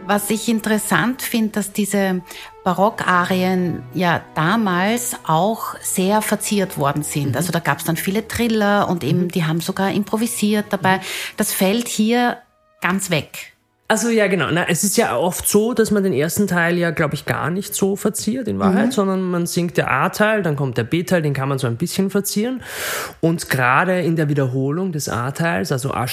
Was 0.06 0.28
ich 0.28 0.48
interessant 0.48 1.22
finde, 1.22 1.50
dass 1.50 1.72
diese 1.72 2.20
Barockarien 2.64 3.84
ja 3.94 4.22
damals 4.34 5.14
auch 5.24 5.76
sehr 5.80 6.20
verziert 6.20 6.78
worden 6.78 7.04
sind. 7.04 7.30
Mhm. 7.30 7.36
Also 7.36 7.52
da 7.52 7.60
gab 7.60 7.78
es 7.78 7.84
dann 7.84 7.96
viele 7.96 8.26
Triller 8.26 8.88
und 8.88 9.04
eben, 9.04 9.22
mhm. 9.22 9.28
die 9.28 9.44
haben 9.44 9.60
sogar 9.60 9.92
improvisiert 9.92 10.66
dabei. 10.70 11.00
Das 11.36 11.52
fällt 11.52 11.86
hier 11.86 12.38
ganz 12.80 13.08
weg. 13.10 13.52
Also 13.90 14.08
ja, 14.08 14.28
genau. 14.28 14.48
Na, 14.52 14.68
es 14.68 14.84
ist 14.84 14.96
ja 14.96 15.16
oft 15.16 15.48
so, 15.48 15.74
dass 15.74 15.90
man 15.90 16.04
den 16.04 16.12
ersten 16.12 16.46
Teil 16.46 16.78
ja, 16.78 16.92
glaube 16.92 17.14
ich, 17.14 17.26
gar 17.26 17.50
nicht 17.50 17.74
so 17.74 17.96
verziert 17.96 18.46
in 18.46 18.60
Wahrheit, 18.60 18.86
mhm. 18.86 18.92
sondern 18.92 19.22
man 19.22 19.46
singt 19.46 19.76
der 19.76 19.90
A-Teil, 19.90 20.44
dann 20.44 20.54
kommt 20.54 20.78
der 20.78 20.84
B-Teil, 20.84 21.22
den 21.22 21.34
kann 21.34 21.48
man 21.48 21.58
so 21.58 21.66
ein 21.66 21.76
bisschen 21.76 22.08
verzieren. 22.08 22.62
Und 23.20 23.50
gerade 23.50 24.00
in 24.00 24.14
der 24.14 24.28
Wiederholung 24.28 24.92
des 24.92 25.08
A-Teils, 25.08 25.72
also 25.72 25.90
A', 25.92 26.06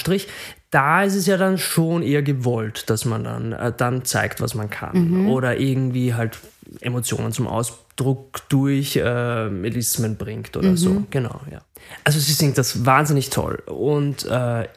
da 0.70 1.02
ist 1.02 1.14
es 1.14 1.26
ja 1.26 1.36
dann 1.36 1.58
schon 1.58 2.02
eher 2.02 2.22
gewollt, 2.22 2.90
dass 2.90 3.04
man 3.04 3.24
dann, 3.24 3.52
äh, 3.52 3.72
dann 3.76 4.04
zeigt, 4.04 4.40
was 4.40 4.54
man 4.54 4.68
kann. 4.68 5.10
Mhm. 5.10 5.28
Oder 5.30 5.58
irgendwie 5.58 6.14
halt 6.14 6.38
Emotionen 6.80 7.32
zum 7.32 7.46
Ausdruck 7.46 8.48
durch 8.48 8.96
äh, 8.96 9.48
Melismen 9.48 10.16
bringt 10.16 10.56
oder 10.56 10.70
mhm. 10.70 10.76
so. 10.76 11.04
Genau, 11.10 11.40
ja. 11.50 11.60
Also 12.04 12.18
sie 12.18 12.32
singt 12.32 12.58
das 12.58 12.84
wahnsinnig 12.84 13.30
toll. 13.30 13.62
Und 13.66 14.26
äh, 14.26 14.68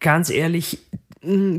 ganz 0.00 0.30
ehrlich, 0.30 0.78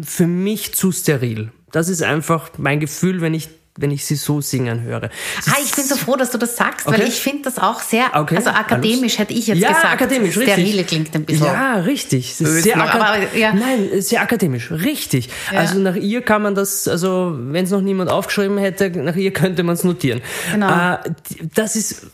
für 0.02 0.28
mich 0.28 0.74
zu 0.76 0.92
steril. 0.92 1.52
Das 1.72 1.90
ist 1.90 2.02
einfach 2.02 2.52
mein 2.58 2.80
Gefühl, 2.80 3.22
wenn 3.22 3.34
ich 3.34 3.50
wenn 3.78 3.92
ich 3.92 4.06
sie 4.06 4.16
so 4.16 4.42
singen 4.42 4.82
höre. 4.82 5.04
ah, 5.04 5.56
ich 5.64 5.72
bin 5.72 5.86
so 5.86 5.96
froh, 5.96 6.16
dass 6.16 6.32
du 6.32 6.38
das 6.38 6.56
sagst, 6.56 6.88
okay. 6.88 7.00
weil 7.00 7.08
ich 7.08 7.16
finde 7.16 7.44
das 7.44 7.60
auch 7.60 7.82
sehr, 7.82 8.08
okay. 8.14 8.38
also 8.38 8.50
akademisch 8.50 9.20
hätte 9.20 9.34
ich 9.34 9.48
jetzt 9.48 9.60
ja, 9.60 9.70
gesagt. 9.70 9.94
akademisch, 9.94 10.34
Sterile 10.34 10.58
richtig. 10.58 10.88
klingt 10.88 11.16
ein 11.16 11.26
bisschen. 11.26 11.46
Ja, 11.46 11.76
richtig. 11.76 12.36
Sehr 12.36 12.78
aber, 12.78 13.36
ja. 13.36 13.54
Nein, 13.54 14.02
sehr 14.02 14.22
akademisch, 14.22 14.72
richtig. 14.72 15.30
Ja. 15.52 15.60
Also 15.60 15.80
nach 15.80 15.96
ihr 15.96 16.22
kann 16.22 16.42
man 16.42 16.56
das, 16.56 16.88
also 16.88 17.36
wenn 17.38 17.66
es 17.66 17.72
noch 17.72 17.82
niemand 17.82 18.10
aufgeschrieben 18.10 18.58
hätte, 18.58 18.90
nach 18.90 19.16
ihr 19.16 19.32
könnte 19.32 19.64
man 19.64 19.76
es 19.76 19.84
notieren. 19.84 20.22
Genau. 20.52 20.94
Äh, 20.94 20.98
das 21.54 21.76
ist 21.76 22.08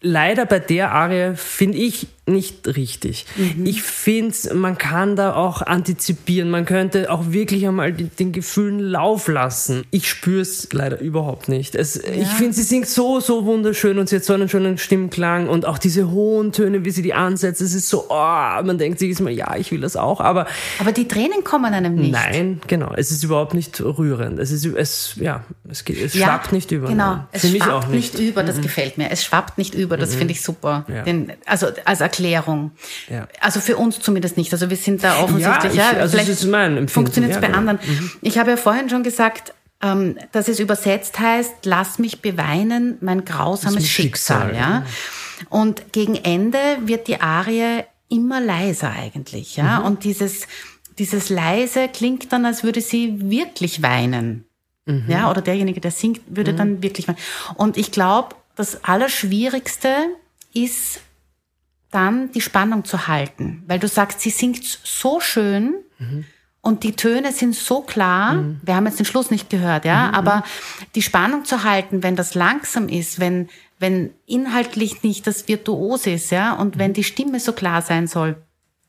leider 0.00 0.46
bei 0.46 0.58
der 0.58 0.92
Arie, 0.92 1.34
finde 1.36 1.78
ich, 1.78 2.06
nicht 2.30 2.66
richtig. 2.66 3.26
Mhm. 3.36 3.66
Ich 3.66 3.82
finde, 3.82 4.54
man 4.54 4.78
kann 4.78 5.16
da 5.16 5.34
auch 5.34 5.62
antizipieren. 5.62 6.50
Man 6.50 6.64
könnte 6.64 7.10
auch 7.10 7.30
wirklich 7.30 7.66
einmal 7.66 7.92
den, 7.92 8.10
den 8.18 8.32
Gefühlen 8.32 8.78
Lauf 8.80 9.28
lassen. 9.28 9.84
Ich 9.90 10.08
spüre 10.08 10.40
es 10.40 10.68
leider 10.72 11.00
überhaupt 11.00 11.48
nicht. 11.48 11.74
Es, 11.74 11.96
ja. 11.96 12.12
Ich 12.12 12.28
finde, 12.28 12.54
sie 12.54 12.62
singt 12.62 12.86
so, 12.86 13.20
so 13.20 13.44
wunderschön 13.44 13.98
und 13.98 14.08
sie 14.08 14.16
hat 14.16 14.24
so 14.24 14.32
einen 14.32 14.48
schönen 14.48 14.78
Stimmklang 14.78 15.48
und 15.48 15.66
auch 15.66 15.78
diese 15.78 16.10
hohen 16.10 16.52
Töne, 16.52 16.84
wie 16.84 16.90
sie 16.90 17.02
die 17.02 17.14
ansetzt. 17.14 17.60
Es 17.60 17.74
ist 17.74 17.88
so, 17.88 18.06
oh, 18.08 18.62
man 18.62 18.78
denkt 18.78 18.98
sich 18.98 19.18
mal, 19.20 19.32
ja, 19.32 19.56
ich 19.56 19.72
will 19.72 19.80
das 19.80 19.96
auch, 19.96 20.20
aber. 20.20 20.46
Aber 20.78 20.92
die 20.92 21.08
Tränen 21.08 21.44
kommen 21.44 21.72
einem 21.72 21.94
nicht. 21.94 22.12
Nein, 22.12 22.60
genau. 22.66 22.92
Es 22.96 23.10
ist 23.10 23.24
überhaupt 23.24 23.54
nicht 23.54 23.80
rührend. 23.80 24.38
Es 24.38 24.50
ist, 24.50 24.64
es, 24.64 25.14
ja, 25.16 25.44
es, 25.68 25.84
geht, 25.84 26.00
es 26.00 26.14
ja, 26.14 26.26
schwappt 26.26 26.52
nicht 26.52 26.70
über. 26.70 26.88
Genau. 26.88 27.24
Es 27.32 27.42
Für 27.42 27.48
schwappt 27.48 27.70
auch 27.72 27.88
nicht. 27.88 28.14
nicht 28.14 28.28
über, 28.28 28.42
das 28.42 28.56
mhm. 28.56 28.62
gefällt 28.62 28.98
mir. 28.98 29.10
Es 29.10 29.24
schwappt 29.24 29.58
nicht 29.58 29.74
über, 29.74 29.96
das 29.96 30.14
mhm. 30.14 30.18
finde 30.18 30.32
ich 30.32 30.42
super. 30.42 30.84
Ja. 30.88 31.02
Den, 31.02 31.32
also, 31.46 31.66
als 31.84 32.00
Erklärung 32.00 32.19
Erklärung. 32.20 32.72
Ja. 33.08 33.26
Also 33.40 33.60
für 33.60 33.76
uns 33.76 34.00
zumindest 34.00 34.36
nicht. 34.36 34.52
Also 34.52 34.70
wir 34.70 34.76
sind 34.76 35.02
da 35.02 35.22
offensichtlich, 35.22 35.74
ja, 35.74 35.90
ich, 35.90 35.96
ja 35.96 36.00
also 36.00 36.18
vielleicht 36.18 36.90
funktioniert 36.90 37.34
es 37.34 37.40
bei 37.40 37.46
genau. 37.46 37.58
anderen. 37.58 37.78
Mhm. 37.82 38.10
Ich 38.20 38.38
habe 38.38 38.50
ja 38.50 38.56
vorhin 38.56 38.90
schon 38.90 39.02
gesagt, 39.02 39.54
ähm, 39.82 40.16
dass 40.32 40.48
es 40.48 40.60
übersetzt 40.60 41.18
heißt, 41.18 41.64
lass 41.64 41.98
mich 41.98 42.20
beweinen, 42.20 42.98
mein 43.00 43.24
grausames 43.24 43.88
Schicksal, 43.88 44.50
Schicksal, 44.50 44.56
ja. 44.56 44.84
Und 45.48 45.92
gegen 45.92 46.16
Ende 46.16 46.58
wird 46.84 47.08
die 47.08 47.20
Arie 47.20 47.84
immer 48.10 48.40
leiser 48.40 48.90
eigentlich, 48.90 49.56
ja. 49.56 49.80
Mhm. 49.80 49.86
Und 49.86 50.04
dieses, 50.04 50.46
dieses 50.98 51.30
leise 51.30 51.88
klingt 51.88 52.30
dann, 52.32 52.44
als 52.44 52.62
würde 52.62 52.82
sie 52.82 53.30
wirklich 53.30 53.82
weinen. 53.82 54.44
Mhm. 54.84 55.04
Ja, 55.08 55.30
oder 55.30 55.40
derjenige, 55.40 55.80
der 55.80 55.90
singt, 55.90 56.20
würde 56.26 56.52
mhm. 56.52 56.56
dann 56.56 56.82
wirklich 56.82 57.08
weinen. 57.08 57.18
Und 57.54 57.78
ich 57.78 57.90
glaube, 57.90 58.34
das 58.56 58.84
Allerschwierigste 58.84 59.88
ist, 60.52 61.00
dann 61.90 62.30
die 62.32 62.40
Spannung 62.40 62.84
zu 62.84 63.08
halten. 63.08 63.62
Weil 63.66 63.78
du 63.78 63.88
sagst, 63.88 64.20
sie 64.20 64.30
singt 64.30 64.64
so 64.64 65.20
schön 65.20 65.74
mhm. 65.98 66.24
und 66.60 66.82
die 66.84 66.92
Töne 66.92 67.32
sind 67.32 67.54
so 67.54 67.80
klar. 67.80 68.34
Mhm. 68.34 68.60
Wir 68.62 68.76
haben 68.76 68.86
jetzt 68.86 68.98
den 68.98 69.06
Schluss 69.06 69.30
nicht 69.30 69.50
gehört, 69.50 69.84
ja, 69.84 70.08
mhm. 70.08 70.14
aber 70.14 70.44
die 70.94 71.02
Spannung 71.02 71.44
zu 71.44 71.64
halten, 71.64 72.02
wenn 72.02 72.16
das 72.16 72.34
langsam 72.34 72.88
ist, 72.88 73.18
wenn, 73.18 73.48
wenn 73.78 74.10
inhaltlich 74.26 75.02
nicht 75.02 75.26
das 75.26 75.48
Virtuos 75.48 76.06
ist, 76.06 76.30
ja, 76.30 76.54
und 76.54 76.78
wenn 76.78 76.92
die 76.92 77.04
Stimme 77.04 77.40
so 77.40 77.52
klar 77.52 77.82
sein 77.82 78.06
soll, 78.06 78.36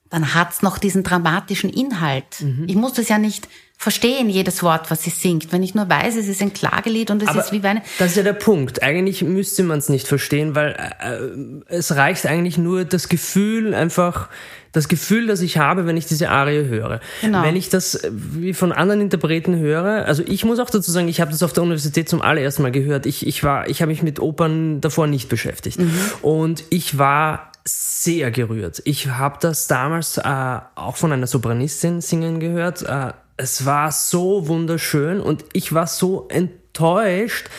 dann 0.10 0.34
hat's 0.34 0.62
noch 0.62 0.78
diesen 0.78 1.04
dramatischen 1.04 1.70
Inhalt. 1.70 2.42
Mhm. 2.42 2.66
Ich 2.68 2.76
muss 2.76 2.94
das 2.94 3.08
ja 3.08 3.18
nicht 3.18 3.48
verstehen, 3.82 4.30
jedes 4.30 4.62
Wort, 4.62 4.92
was 4.92 5.02
sie 5.02 5.10
singt. 5.10 5.52
Wenn 5.52 5.64
ich 5.64 5.74
nur 5.74 5.90
weiß, 5.90 6.16
es 6.16 6.28
ist 6.28 6.40
ein 6.44 6.54
Klagelied 6.54 7.10
und 7.10 7.24
es 7.24 7.28
Aber 7.28 7.40
ist 7.40 7.52
wie 7.52 7.64
eine. 7.64 7.82
Das 7.98 8.12
ist 8.12 8.16
ja 8.16 8.22
der 8.22 8.34
Punkt. 8.34 8.84
Eigentlich 8.84 9.24
müsste 9.24 9.64
man 9.64 9.80
es 9.80 9.90
nicht 9.90 10.08
verstehen, 10.08 10.54
weil 10.54 10.76
äh, 11.00 11.74
es 11.76 11.96
reicht 11.96 12.28
eigentlich 12.28 12.60
nur 12.60 12.86
das 12.86 13.10
Gefühl, 13.10 13.74
einfach 13.74 14.30
das 14.72 14.88
Gefühl, 14.88 15.26
das 15.26 15.42
ich 15.42 15.58
habe, 15.58 15.88
wenn 15.88 15.98
ich 15.98 16.06
diese 16.06 16.30
Arie 16.30 16.68
höre. 16.68 17.00
Genau. 17.22 17.42
Wenn 17.42 17.56
ich 17.56 17.70
das 17.70 17.96
äh, 17.96 18.12
wie 18.14 18.54
von 18.54 18.72
anderen 18.72 19.02
Interpreten 19.02 19.58
höre, 19.58 20.06
also 20.06 20.22
ich 20.28 20.46
muss 20.46 20.60
auch 20.60 20.70
dazu 20.70 20.92
sagen, 20.92 21.08
ich 21.08 21.20
habe 21.20 21.32
das 21.32 21.42
auf 21.42 21.52
der 21.52 21.64
Universität 21.64 22.08
zum 22.08 22.22
allerersten 22.22 22.62
Mal 22.62 22.72
gehört. 22.72 23.08
Ich, 23.08 23.26
ich 23.26 23.44
war, 23.44 23.68
ich 23.68 23.82
habe 23.82 23.90
mich 23.90 24.04
mit 24.04 24.20
Opern 24.20 24.80
davor 24.80 25.08
nicht 25.08 25.28
beschäftigt. 25.28 25.80
Mhm. 25.80 26.00
Und 26.22 26.66
ich 26.70 27.00
war 27.00 27.52
sehr 27.64 28.30
gerührt. 28.30 28.82
Ich 28.86 29.08
habe 29.08 29.38
das 29.42 29.66
damals 29.68 30.18
äh, 30.18 30.60
auch 30.76 30.98
von 30.98 31.12
einer 31.12 31.28
Sopranistin 31.28 32.02
singen 32.02 32.40
gehört. 32.40 32.84
Äh, 32.84 33.14
es 33.42 33.66
war 33.66 33.92
so 33.92 34.48
wunderschön 34.48 35.20
und 35.20 35.46
ich 35.54 35.74
war 35.74 35.88
so 35.88 36.28
enttäuscht, 36.30 37.50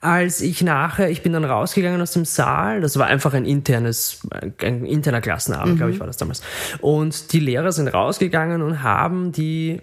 als 0.00 0.40
ich 0.42 0.62
nachher, 0.62 1.10
ich 1.10 1.22
bin 1.22 1.32
dann 1.32 1.44
rausgegangen 1.44 2.00
aus 2.00 2.12
dem 2.12 2.24
Saal, 2.24 2.82
das 2.82 2.98
war 2.98 3.06
einfach 3.06 3.32
ein 3.34 3.44
internes, 3.44 4.20
ein 4.60 4.84
interner 4.84 5.20
Klassenabend, 5.20 5.74
mhm. 5.74 5.76
glaube 5.78 5.92
ich, 5.92 6.00
war 6.00 6.06
das 6.06 6.18
damals. 6.18 6.42
Und 6.80 7.32
die 7.32 7.40
Lehrer 7.40 7.72
sind 7.72 7.88
rausgegangen 7.88 8.62
und 8.62 8.82
haben 8.82 9.32
die 9.32 9.80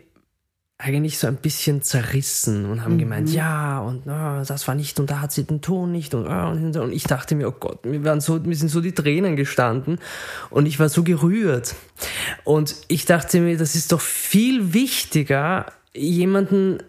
eigentlich 0.81 1.19
so 1.19 1.27
ein 1.27 1.35
bisschen 1.35 1.81
zerrissen 1.81 2.65
und 2.65 2.83
haben 2.83 2.95
mhm. 2.95 2.99
gemeint, 2.99 3.29
ja, 3.29 3.79
und 3.79 4.03
oh, 4.07 4.43
das 4.45 4.67
war 4.67 4.75
nicht, 4.75 4.99
und 4.99 5.11
da 5.11 5.21
hat 5.21 5.31
sie 5.31 5.43
den 5.43 5.61
Ton 5.61 5.91
nicht, 5.91 6.13
und, 6.13 6.27
oh, 6.27 6.81
und 6.81 6.91
ich 6.91 7.03
dachte 7.03 7.35
mir, 7.35 7.47
oh 7.47 7.55
Gott, 7.57 7.85
mir, 7.85 8.03
waren 8.03 8.21
so, 8.21 8.39
mir 8.39 8.55
sind 8.55 8.69
so 8.69 8.81
die 8.81 8.93
Tränen 8.93 9.35
gestanden 9.35 9.99
und 10.49 10.65
ich 10.65 10.79
war 10.79 10.89
so 10.89 11.03
gerührt. 11.03 11.75
Und 12.43 12.75
ich 12.87 13.05
dachte 13.05 13.41
mir, 13.41 13.57
das 13.57 13.75
ist 13.75 13.91
doch 13.91 14.01
viel 14.01 14.73
wichtiger, 14.73 15.67
jemanden 15.93 16.79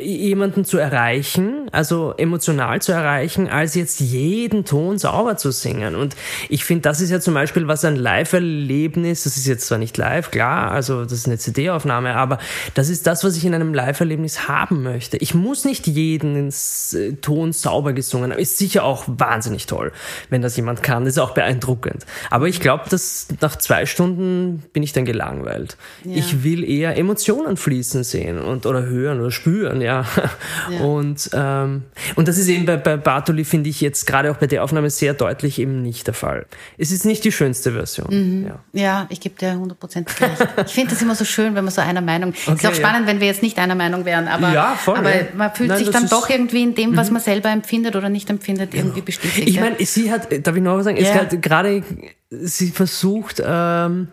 jemanden 0.00 0.64
zu 0.64 0.78
erreichen, 0.78 1.68
also 1.70 2.12
emotional 2.16 2.82
zu 2.82 2.90
erreichen, 2.90 3.48
als 3.48 3.76
jetzt 3.76 4.00
jeden 4.00 4.64
Ton 4.64 4.98
sauber 4.98 5.36
zu 5.36 5.52
singen. 5.52 5.94
Und 5.94 6.16
ich 6.48 6.64
finde, 6.64 6.82
das 6.82 7.00
ist 7.00 7.10
ja 7.10 7.20
zum 7.20 7.34
Beispiel, 7.34 7.68
was 7.68 7.84
ein 7.84 7.94
Live-Erlebnis, 7.94 9.24
das 9.24 9.36
ist 9.36 9.46
jetzt 9.46 9.66
zwar 9.66 9.78
nicht 9.78 9.96
live, 9.96 10.32
klar, 10.32 10.72
also 10.72 11.04
das 11.04 11.12
ist 11.12 11.26
eine 11.26 11.38
CD-Aufnahme, 11.38 12.16
aber 12.16 12.38
das 12.74 12.88
ist 12.88 13.06
das, 13.06 13.22
was 13.22 13.36
ich 13.36 13.44
in 13.44 13.54
einem 13.54 13.74
Live-Erlebnis 13.74 14.48
haben 14.48 14.82
möchte. 14.82 15.18
Ich 15.18 15.34
muss 15.34 15.64
nicht 15.64 15.86
jeden 15.86 16.48
äh, 16.48 17.12
Ton 17.22 17.52
sauber 17.52 17.92
gesungen 17.92 18.32
haben. 18.32 18.40
Ist 18.40 18.58
sicher 18.58 18.82
auch 18.82 19.04
wahnsinnig 19.06 19.66
toll, 19.66 19.92
wenn 20.30 20.42
das 20.42 20.56
jemand 20.56 20.82
kann. 20.82 21.06
ist 21.06 21.18
auch 21.18 21.32
beeindruckend. 21.32 22.06
Aber 22.30 22.48
ich 22.48 22.60
glaube, 22.60 22.84
dass 22.90 23.28
nach 23.40 23.56
zwei 23.56 23.86
Stunden 23.86 24.64
bin 24.72 24.82
ich 24.82 24.92
dann 24.92 25.04
gelangweilt. 25.04 25.76
Ja. 26.04 26.16
Ich 26.16 26.42
will 26.42 26.68
eher 26.68 26.96
Emotionen 26.96 27.56
fließen 27.56 28.02
sehen 28.02 28.40
und 28.40 28.66
oder 28.66 28.82
hören 28.84 29.20
oder 29.20 29.30
spüren 29.30 29.75
hören, 29.76 29.80
ja. 29.80 30.04
ja. 30.70 30.80
Und, 30.80 31.30
ähm, 31.32 31.84
und 32.14 32.28
das 32.28 32.38
ist 32.38 32.48
eben 32.48 32.66
bei, 32.66 32.76
bei 32.76 32.96
Bartoli, 32.96 33.44
finde 33.44 33.70
ich 33.70 33.80
jetzt 33.80 34.06
gerade 34.06 34.30
auch 34.30 34.36
bei 34.36 34.46
der 34.46 34.64
Aufnahme 34.64 34.90
sehr 34.90 35.14
deutlich 35.14 35.58
eben 35.58 35.82
nicht 35.82 36.06
der 36.06 36.14
Fall. 36.14 36.46
Es 36.78 36.90
ist 36.90 37.04
nicht 37.04 37.24
die 37.24 37.32
schönste 37.32 37.72
Version. 37.72 38.08
Mhm. 38.10 38.46
Ja. 38.46 38.58
ja. 38.72 39.06
ich 39.08 39.20
gebe 39.20 39.36
dir 39.36 39.54
100% 39.54 40.06
recht. 40.20 40.48
ich 40.66 40.72
finde 40.72 40.90
das 40.90 41.02
immer 41.02 41.14
so 41.14 41.24
schön, 41.24 41.54
wenn 41.54 41.64
man 41.64 41.72
so 41.72 41.80
einer 41.80 42.00
Meinung 42.00 42.34
okay, 42.46 42.54
ist. 42.54 42.66
auch 42.66 42.74
spannend, 42.74 43.06
ja. 43.06 43.12
wenn 43.12 43.20
wir 43.20 43.26
jetzt 43.26 43.42
nicht 43.42 43.58
einer 43.58 43.74
Meinung 43.74 44.04
wären, 44.04 44.28
aber, 44.28 44.52
ja, 44.52 44.74
voll, 44.74 44.98
aber 44.98 45.10
man 45.36 45.54
fühlt 45.54 45.70
Nein, 45.70 45.78
sich 45.78 45.90
dann 45.90 46.08
doch 46.08 46.28
irgendwie 46.28 46.62
in 46.62 46.74
dem, 46.74 46.96
was 46.96 47.08
mhm. 47.08 47.14
man 47.14 47.22
selber 47.22 47.50
empfindet 47.50 47.96
oder 47.96 48.08
nicht 48.08 48.28
empfindet, 48.30 48.74
irgendwie 48.74 49.00
bestätigt. 49.00 49.48
Ich 49.48 49.60
meine, 49.60 49.76
sie 49.84 50.10
hat, 50.10 50.28
darf 50.46 50.56
ich 50.56 50.62
noch 50.62 50.76
was 50.76 50.84
sagen? 50.84 50.96
Es 50.96 51.12
hat 51.12 51.40
gerade, 51.42 51.82
sie 52.30 52.70
versucht, 52.70 53.42
ähm, 53.44 54.08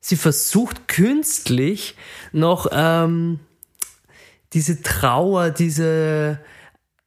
sie 0.00 0.16
versucht 0.16 0.88
künstlich 0.88 1.96
noch, 2.32 2.66
ähm, 2.72 3.40
diese 4.52 4.82
Trauer, 4.82 5.50
diese 5.50 6.38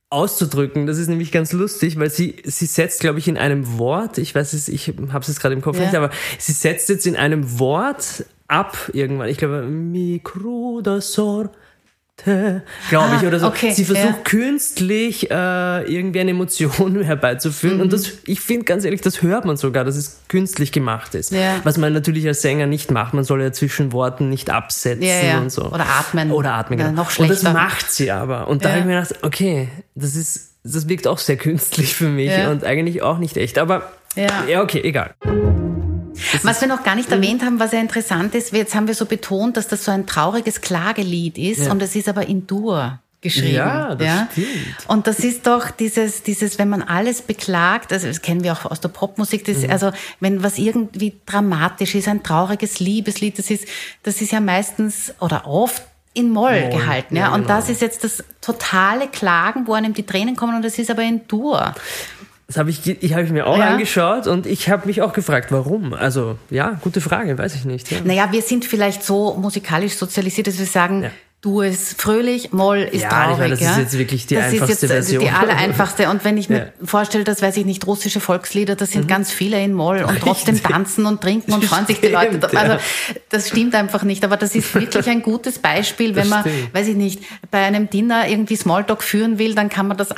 auszudrücken. 0.09 0.87
Das 0.87 0.97
ist 0.97 1.07
nämlich 1.07 1.31
ganz 1.31 1.51
lustig, 1.51 1.99
weil 1.99 2.09
sie, 2.09 2.37
sie 2.43 2.65
setzt, 2.65 3.01
glaube 3.01 3.19
ich, 3.19 3.27
in 3.27 3.37
einem 3.37 3.77
Wort, 3.77 4.17
ich 4.17 4.33
weiß 4.33 4.53
es, 4.53 4.67
ich 4.67 4.87
habe 4.87 5.19
es 5.19 5.27
jetzt 5.27 5.39
gerade 5.39 5.55
im 5.55 5.61
Kopf 5.61 5.77
ja. 5.77 5.83
nicht, 5.83 5.95
aber 5.95 6.09
sie 6.37 6.53
setzt 6.53 6.89
jetzt 6.89 7.05
in 7.05 7.15
einem 7.15 7.59
Wort 7.59 8.25
ab 8.47 8.89
irgendwann. 8.93 9.29
Ich 9.29 9.37
glaube, 9.37 9.63
mi 9.63 10.21
glaube 12.23 13.09
ah, 13.09 13.17
ich, 13.19 13.27
oder 13.27 13.39
so. 13.39 13.47
Okay, 13.47 13.71
Sie 13.71 13.85
versucht 13.85 14.05
ja. 14.05 14.23
künstlich 14.23 15.29
äh, 15.29 15.93
irgendwie 15.93 16.21
eine 16.21 16.31
Emotion 16.31 17.01
herbeizuführen. 17.03 17.77
Mhm. 17.77 17.83
Und 17.83 17.93
das, 17.93 18.09
ich 18.25 18.39
finde 18.39 18.65
ganz 18.65 18.85
ehrlich, 18.85 19.01
das 19.01 19.21
hört 19.21 19.45
man 19.45 19.57
sogar, 19.57 19.83
dass 19.83 19.95
es 19.95 20.21
künstlich 20.27 20.71
gemacht 20.71 21.13
ist. 21.13 21.31
Ja. 21.31 21.59
Was 21.63 21.77
man 21.77 21.93
natürlich 21.93 22.25
als 22.27 22.41
Sänger 22.41 22.67
nicht 22.67 22.89
macht. 22.89 23.13
Man 23.13 23.23
soll 23.23 23.41
ja 23.41 23.51
zwischen 23.51 23.91
Worten 23.91 24.29
nicht 24.29 24.49
absetzen 24.49 25.03
ja, 25.03 25.39
und 25.39 25.51
so. 25.51 25.65
Oder 25.65 25.85
atmen. 25.85 26.31
Oder 26.31 26.53
atmen, 26.53 26.79
genau. 26.79 26.91
noch 26.91 27.11
schlechter. 27.11 27.33
Und 27.33 27.43
das 27.43 27.53
macht 27.53 27.91
sie 27.91 28.11
aber. 28.11 28.47
Und 28.47 28.63
da 28.63 28.69
habe 28.69 28.79
ich 28.79 28.85
mir 28.85 29.01
gedacht, 29.01 29.23
okay, 29.23 29.67
das 29.93 30.15
ist, 30.15 30.51
das 30.63 30.87
wirkt 30.87 31.07
auch 31.07 31.17
sehr 31.17 31.37
künstlich 31.37 31.95
für 31.95 32.09
mich 32.09 32.31
und 32.47 32.63
eigentlich 32.63 33.01
auch 33.01 33.17
nicht 33.17 33.37
echt. 33.37 33.57
Aber 33.57 33.91
ja, 34.15 34.61
okay, 34.61 34.81
egal. 34.83 35.13
Was 36.43 36.61
wir 36.61 36.67
noch 36.67 36.83
gar 36.83 36.95
nicht 36.95 37.11
erwähnt 37.11 37.43
haben, 37.43 37.59
was 37.59 37.71
ja 37.71 37.79
interessant 37.79 38.35
ist, 38.35 38.53
jetzt 38.53 38.75
haben 38.75 38.87
wir 38.87 38.95
so 38.95 39.05
betont, 39.05 39.57
dass 39.57 39.67
das 39.67 39.83
so 39.85 39.91
ein 39.91 40.05
trauriges 40.05 40.61
Klagelied 40.61 41.37
ist 41.37 41.65
ja. 41.65 41.71
und 41.71 41.81
es 41.81 41.95
ist 41.95 42.07
aber 42.09 42.27
in 42.27 42.47
Dur 42.47 42.99
geschrieben. 43.21 43.55
Ja, 43.55 43.95
das 43.95 44.07
ja? 44.07 44.27
stimmt. 44.31 44.47
Und 44.87 45.07
das 45.07 45.19
ist 45.19 45.47
doch 45.47 45.71
dieses, 45.71 46.21
dieses, 46.23 46.59
wenn 46.59 46.69
man 46.69 46.83
alles 46.83 47.23
beklagt, 47.23 47.91
also 47.91 48.07
das 48.07 48.21
kennen 48.21 48.43
wir 48.43 48.53
auch 48.53 48.65
aus 48.65 48.81
der 48.81 48.89
Popmusik, 48.89 49.45
das, 49.45 49.63
Mhm. 49.63 49.71
also 49.71 49.91
wenn 50.19 50.43
was 50.43 50.59
irgendwie 50.59 51.15
dramatisch 51.25 51.95
ist, 51.95 52.07
ein 52.07 52.21
trauriges 52.21 52.79
Liebeslied, 52.79 53.39
das 53.39 53.49
ist, 53.49 53.67
das 54.03 54.21
ist 54.21 54.31
ja 54.31 54.39
meistens 54.39 55.13
oder 55.19 55.47
oft 55.47 55.81
in 56.13 56.29
Moll, 56.29 56.61
Moll, 56.61 56.69
gehalten. 56.69 57.15
Ja? 57.15 57.23
ja, 57.23 57.33
Und 57.33 57.41
genau. 57.41 57.55
das 57.55 57.69
ist 57.69 57.81
jetzt 57.81 58.03
das 58.03 58.23
totale 58.41 59.07
Klagen, 59.07 59.67
wo 59.67 59.73
einem 59.73 59.93
die 59.93 60.03
Tränen 60.03 60.35
kommen 60.35 60.55
und 60.55 60.63
das 60.63 60.77
ist 60.77 60.89
aber 60.89 61.03
in 61.03 61.27
Dur. 61.27 61.73
Das 62.47 62.57
habe 62.57 62.69
ich, 62.69 62.85
ich 63.01 63.13
habe 63.15 63.23
mir 63.33 63.47
auch 63.47 63.57
Ja. 63.57 63.69
angeschaut 63.69 64.27
und 64.27 64.45
ich 64.45 64.69
habe 64.69 64.85
mich 64.85 65.01
auch 65.01 65.13
gefragt, 65.13 65.51
warum. 65.51 65.93
Also 65.93 66.37
ja, 66.51 66.79
gute 66.81 67.01
Frage, 67.01 67.37
weiß 67.37 67.55
ich 67.55 67.65
nicht. 67.65 67.91
Ja. 67.91 67.97
Naja, 68.03 68.27
wir 68.31 68.41
sind 68.43 68.65
vielleicht 68.65 69.03
so 69.03 69.33
musikalisch 69.35 69.95
sozialisiert, 69.95 70.45
dass 70.47 70.59
wir 70.59 70.67
sagen, 70.67 71.03
Ja. 71.03 71.09
du 71.41 71.61
ist 71.61 71.99
fröhlich, 71.99 72.53
Moll 72.53 72.77
ist 72.91 73.01
Ja, 73.01 73.07
ich 73.07 73.07
traurig. 73.07 73.37
meine, 73.39 73.49
das 73.51 73.61
ist 73.61 73.65
ja? 73.67 73.79
jetzt 73.79 73.97
wirklich 73.97 74.27
die 74.27 74.35
das 74.35 74.45
einfachste 74.45 74.73
ist 74.73 74.81
jetzt 74.83 74.91
Version. 74.91 75.23
die 75.23 75.29
allereinfachste. 75.31 76.07
Und 76.09 76.23
wenn 76.23 76.37
ich 76.37 76.47
mir. 76.49 76.71
Mhm. 76.79 76.87
vorstelle, 76.87 77.23
dass, 77.23 77.41
weiß 77.41 77.57
ich 77.57 77.65
nicht, 77.65 77.85
russische 77.87 78.19
Volkslieder, 78.19 78.75
das 78.75 78.91
sind 78.91 79.07
ganz 79.07 79.31
viele 79.31 79.59
in 79.63 79.73
Moll 79.73 80.03
und 80.07 80.19
trotzdem 80.19 80.53
Richtig. 80.55 80.71
tanzen 80.71 81.07
und 81.07 81.21
trinken 81.21 81.51
und 81.51 81.65
freuen 81.65 81.87
sich 81.87 81.99
die 81.99 82.07
Leute. 82.09 82.39
Also 82.55 82.77
das 83.29 83.47
stimmt 83.47 83.73
einfach 83.73 84.03
nicht. 84.03 84.23
Aber 84.23 84.37
das 84.37 84.53
ist 84.53 84.73
wirklich 84.75 85.07
ein 85.09 85.23
gutes 85.23 85.57
Beispiel, 85.57 86.09
wenn 86.15 86.23
Das 86.23 86.29
man, 86.29 86.41
stimmt. 86.41 86.75
weiß 86.75 86.87
ich 86.89 86.95
nicht, 86.95 87.23
bei 87.49 87.63
einem 87.65 87.89
Dinner 87.89 88.27
irgendwie 88.27 88.55
Smalltalk 88.55 89.01
führen 89.01 89.39
will, 89.39 89.55
dann 89.55 89.69
kann 89.69 89.87
man 89.87 89.97
das 89.97 90.11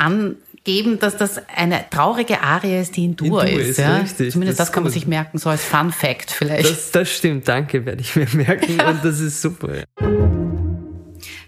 angeben, 0.59 0.99
dass 0.99 1.17
das 1.17 1.41
eine 1.55 1.85
traurige 1.89 2.41
Arie 2.41 2.79
ist, 2.81 2.95
die 2.97 3.05
in 3.05 3.15
Dur, 3.15 3.27
Dur 3.41 3.43
ist. 3.45 3.69
ist, 3.69 3.77
ja? 3.79 3.97
richtig. 3.97 4.31
Zumindest 4.33 4.59
Das 4.59 4.67
das, 4.67 4.73
kann 4.73 4.83
man 4.83 4.91
sich 4.91 5.07
merken, 5.07 5.37
so 5.37 5.49
als 5.49 5.63
Fun 5.63 5.91
Fact 5.91 6.31
vielleicht. 6.31 6.69
Das, 6.69 6.91
das 6.91 7.09
stimmt, 7.09 7.47
danke, 7.47 7.85
werde 7.85 8.01
ich 8.01 8.15
mir 8.15 8.27
merken 8.33 8.79
und 8.87 9.03
das 9.03 9.19
ist 9.19 9.41
super. 9.41 9.69
Ja. 9.77 9.83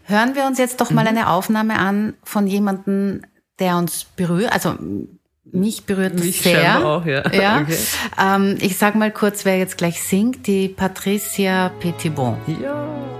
Hören 0.06 0.36
wir 0.36 0.45
uns 0.45 0.58
jetzt 0.58 0.82
doch 0.82 0.89
mal 0.89 1.02
Mhm. 1.04 1.08
eine 1.10 1.30
Aufnahme 1.30 1.78
an 1.78 2.13
von 2.24 2.48
jemandem, 2.48 3.22
der 3.60 3.78
uns 3.78 4.06
berührt, 4.15 4.52
also 4.52 4.76
mich 5.52 5.86
berührt 5.86 6.13
das 6.15 6.26
Mich 6.26 6.41
sehr. 6.41 6.86
auch, 6.86 7.06
ja. 7.06 7.24
ja. 7.34 7.62
Okay. 7.62 7.78
Ähm, 8.19 8.58
ich 8.62 8.78
sag 8.78 8.95
mal 8.95 9.12
kurz, 9.12 9.45
wer 9.45 9.58
jetzt 9.58 9.78
gleich 9.78 10.02
singt, 10.02 10.48
die 10.48 10.67
Patricia 10.69 11.69
Petitbon. 11.80 12.38
ja. 12.62 13.18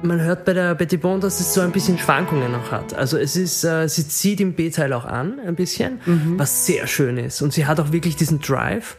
Man 0.00 0.20
hört 0.20 0.44
bei 0.44 0.52
der 0.52 0.76
Betty 0.76 0.96
Bond, 0.96 1.24
dass 1.24 1.40
es 1.40 1.52
so 1.54 1.60
ein 1.60 1.72
bisschen 1.72 1.98
Schwankungen 1.98 2.52
noch 2.52 2.70
hat. 2.70 2.94
Also 2.94 3.18
es 3.18 3.34
ist, 3.34 3.64
äh, 3.64 3.88
sie 3.88 4.06
zieht 4.06 4.40
im 4.40 4.52
B-Teil 4.52 4.92
auch 4.92 5.04
an, 5.04 5.40
ein 5.44 5.56
bisschen, 5.56 5.98
was 6.36 6.66
sehr 6.66 6.86
schön 6.86 7.16
ist. 7.18 7.42
Und 7.42 7.52
sie 7.52 7.66
hat 7.66 7.80
auch 7.80 7.90
wirklich 7.90 8.14
diesen 8.14 8.40
Drive 8.40 8.96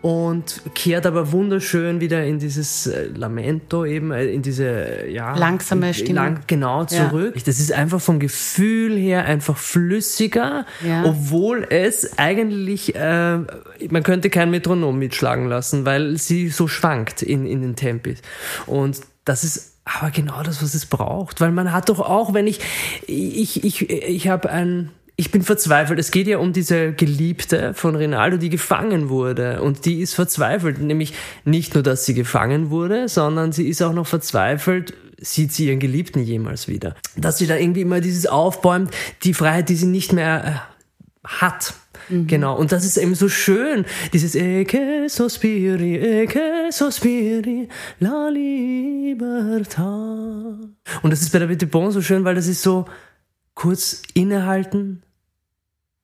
und 0.00 0.62
kehrt 0.74 1.04
aber 1.04 1.32
wunderschön 1.32 2.00
wieder 2.00 2.24
in 2.24 2.38
dieses 2.38 2.86
äh, 2.86 3.08
Lamento 3.14 3.84
eben, 3.84 4.10
äh, 4.10 4.24
in 4.26 4.40
diese, 4.40 5.06
ja. 5.08 5.36
Langsame 5.36 5.92
Stimmung. 5.92 6.14
Lang, 6.14 6.40
genau, 6.46 6.80
Ja. 6.80 6.86
zurück. 6.86 7.34
Das 7.44 7.60
ist 7.60 7.72
einfach 7.72 8.00
vom 8.00 8.18
Gefühl 8.18 8.96
her 8.96 9.26
einfach 9.26 9.56
flüssiger, 9.58 10.64
Ja. 10.82 11.04
obwohl 11.04 11.66
es 11.68 12.18
eigentlich, 12.18 12.94
äh, 12.96 13.36
man 13.36 14.02
könnte 14.02 14.30
kein 14.30 14.50
Metronom 14.50 14.98
mitschlagen 14.98 15.46
lassen, 15.46 15.84
weil 15.84 16.16
sie 16.16 16.48
so 16.48 16.68
schwankt 16.68 17.20
in, 17.20 17.44
in 17.46 17.60
den 17.60 17.76
Tempis. 17.76 18.22
Und 18.66 19.00
das 19.26 19.44
ist 19.44 19.74
aber 19.96 20.10
genau 20.10 20.42
das, 20.42 20.62
was 20.62 20.74
es 20.74 20.86
braucht, 20.86 21.40
weil 21.40 21.52
man 21.52 21.72
hat 21.72 21.88
doch 21.88 22.00
auch, 22.00 22.34
wenn 22.34 22.46
ich, 22.46 22.60
ich, 23.06 23.64
ich, 23.64 23.90
ich 23.90 24.28
habe 24.28 24.50
ein, 24.50 24.90
ich 25.16 25.32
bin 25.32 25.42
verzweifelt. 25.42 25.98
Es 25.98 26.12
geht 26.12 26.28
ja 26.28 26.38
um 26.38 26.52
diese 26.52 26.92
Geliebte 26.92 27.74
von 27.74 27.96
Rinaldo, 27.96 28.36
die 28.36 28.50
gefangen 28.50 29.08
wurde. 29.08 29.62
Und 29.62 29.84
die 29.84 30.00
ist 30.00 30.14
verzweifelt. 30.14 30.78
Nämlich 30.78 31.12
nicht 31.44 31.74
nur, 31.74 31.82
dass 31.82 32.06
sie 32.06 32.14
gefangen 32.14 32.70
wurde, 32.70 33.08
sondern 33.08 33.50
sie 33.50 33.68
ist 33.68 33.82
auch 33.82 33.92
noch 33.92 34.06
verzweifelt, 34.06 34.94
sieht 35.20 35.52
sie 35.52 35.66
ihren 35.66 35.80
Geliebten 35.80 36.22
jemals 36.22 36.68
wieder. 36.68 36.94
Dass 37.16 37.38
sie 37.38 37.48
da 37.48 37.56
irgendwie 37.56 37.80
immer 37.80 38.00
dieses 38.00 38.26
aufbäumt, 38.26 38.92
die 39.24 39.34
Freiheit, 39.34 39.68
die 39.68 39.74
sie 39.74 39.86
nicht 39.86 40.12
mehr 40.12 40.44
äh, 40.44 41.28
hat. 42.10 42.28
Genau, 42.28 42.56
und 42.56 42.72
das 42.72 42.84
ist 42.84 42.96
eben 42.96 43.14
so 43.14 43.28
schön, 43.28 43.84
dieses 44.12 44.34
E 44.34 44.64
che 44.64 45.08
sospiri, 45.08 45.96
e 45.96 46.26
che 46.26 46.70
sospiri, 46.70 47.68
la 48.00 48.28
libertà. 48.28 49.84
Und 51.02 51.10
das 51.10 51.20
ist 51.20 51.32
bei 51.32 51.38
der 51.38 51.46
Betty 51.46 51.66
Bon 51.66 51.90
so 51.90 52.02
schön, 52.02 52.24
weil 52.24 52.34
das 52.34 52.46
ist 52.46 52.62
so 52.62 52.86
kurz 53.54 54.02
innehalten, 54.14 55.02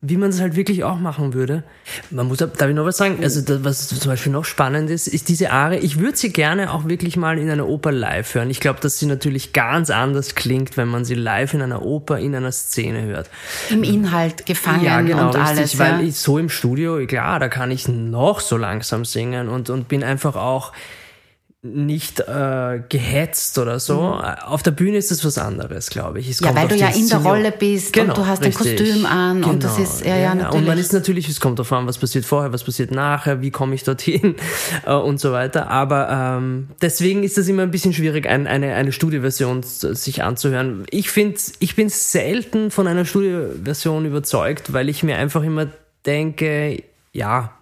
wie 0.06 0.18
man 0.18 0.28
es 0.28 0.40
halt 0.40 0.54
wirklich 0.54 0.84
auch 0.84 0.98
machen 0.98 1.32
würde. 1.32 1.62
Man 2.10 2.28
muss, 2.28 2.38
darf 2.38 2.68
ich 2.68 2.74
noch 2.74 2.84
was 2.84 2.98
sagen? 2.98 3.18
Also, 3.22 3.40
das, 3.40 3.64
was 3.64 3.88
zum 3.88 4.10
Beispiel 4.10 4.32
noch 4.32 4.44
spannend 4.44 4.90
ist, 4.90 5.06
ist 5.06 5.30
diese 5.30 5.50
Arie. 5.50 5.78
Ich 5.78 5.98
würde 5.98 6.16
sie 6.16 6.30
gerne 6.30 6.72
auch 6.72 6.86
wirklich 6.86 7.16
mal 7.16 7.38
in 7.38 7.48
einer 7.48 7.66
Oper 7.66 7.90
live 7.90 8.34
hören. 8.34 8.50
Ich 8.50 8.60
glaube, 8.60 8.80
dass 8.80 8.98
sie 8.98 9.06
natürlich 9.06 9.54
ganz 9.54 9.88
anders 9.88 10.34
klingt, 10.34 10.76
wenn 10.76 10.88
man 10.88 11.06
sie 11.06 11.14
live 11.14 11.54
in 11.54 11.62
einer 11.62 11.82
Oper 11.82 12.18
in 12.18 12.34
einer 12.34 12.52
Szene 12.52 13.02
hört. 13.02 13.30
Im 13.70 13.82
Inhalt 13.82 14.44
gefangen 14.44 14.84
ja, 14.84 15.00
genau, 15.00 15.28
und 15.28 15.36
richtig, 15.36 15.58
alles. 15.58 15.78
Weil 15.78 16.06
ich 16.06 16.16
so 16.16 16.38
im 16.38 16.50
Studio, 16.50 17.04
klar, 17.06 17.40
da 17.40 17.48
kann 17.48 17.70
ich 17.70 17.88
noch 17.88 18.40
so 18.40 18.58
langsam 18.58 19.06
singen 19.06 19.48
und, 19.48 19.70
und 19.70 19.88
bin 19.88 20.04
einfach 20.04 20.36
auch 20.36 20.72
nicht 21.64 22.20
äh, 22.20 22.82
gehetzt 22.90 23.56
oder 23.58 23.80
so. 23.80 23.94
Mhm. 23.94 24.20
Auf 24.44 24.62
der 24.62 24.72
Bühne 24.72 24.98
ist 24.98 25.10
das 25.10 25.24
was 25.24 25.38
anderes, 25.38 25.88
glaube 25.88 26.20
ich. 26.20 26.28
Es 26.28 26.40
ja, 26.40 26.54
weil 26.54 26.68
du 26.68 26.76
ja 26.76 26.88
in 26.88 27.08
der 27.08 27.20
Rolle 27.20 27.52
bist 27.52 27.94
genau, 27.94 28.12
und 28.12 28.18
du 28.18 28.26
hast 28.26 28.44
richtig. 28.44 28.72
ein 28.72 28.76
Kostüm 28.76 29.06
an 29.06 29.36
genau. 29.36 29.48
und 29.48 29.64
das 29.64 29.76
genau. 29.76 29.88
ist 29.88 30.04
ja, 30.04 30.16
ja, 30.16 30.34
natürlich. 30.34 30.60
Und 30.60 30.66
man 30.66 30.78
ist 30.78 30.92
natürlich, 30.92 31.26
es 31.26 31.40
kommt 31.40 31.58
darauf 31.58 31.72
an, 31.72 31.86
was 31.86 31.96
passiert 31.96 32.26
vorher, 32.26 32.52
was 32.52 32.64
passiert 32.64 32.90
nachher, 32.90 33.40
wie 33.40 33.50
komme 33.50 33.74
ich 33.74 33.82
dorthin 33.82 34.36
äh, 34.86 34.92
und 34.92 35.18
so 35.18 35.32
weiter. 35.32 35.70
Aber 35.70 36.10
ähm, 36.10 36.68
deswegen 36.82 37.22
ist 37.22 37.38
das 37.38 37.48
immer 37.48 37.62
ein 37.62 37.70
bisschen 37.70 37.94
schwierig, 37.94 38.26
ein, 38.26 38.46
eine, 38.46 38.74
eine 38.74 38.92
Studioversion 38.92 39.62
sich 39.62 40.22
anzuhören. 40.22 40.84
Ich 40.90 41.10
finde, 41.10 41.40
ich 41.60 41.76
bin 41.76 41.88
selten 41.88 42.70
von 42.70 42.86
einer 42.86 43.06
Studioversion 43.06 44.04
überzeugt, 44.04 44.74
weil 44.74 44.90
ich 44.90 45.02
mir 45.02 45.16
einfach 45.16 45.42
immer 45.42 45.68
denke, 46.04 46.82
ja, 47.14 47.53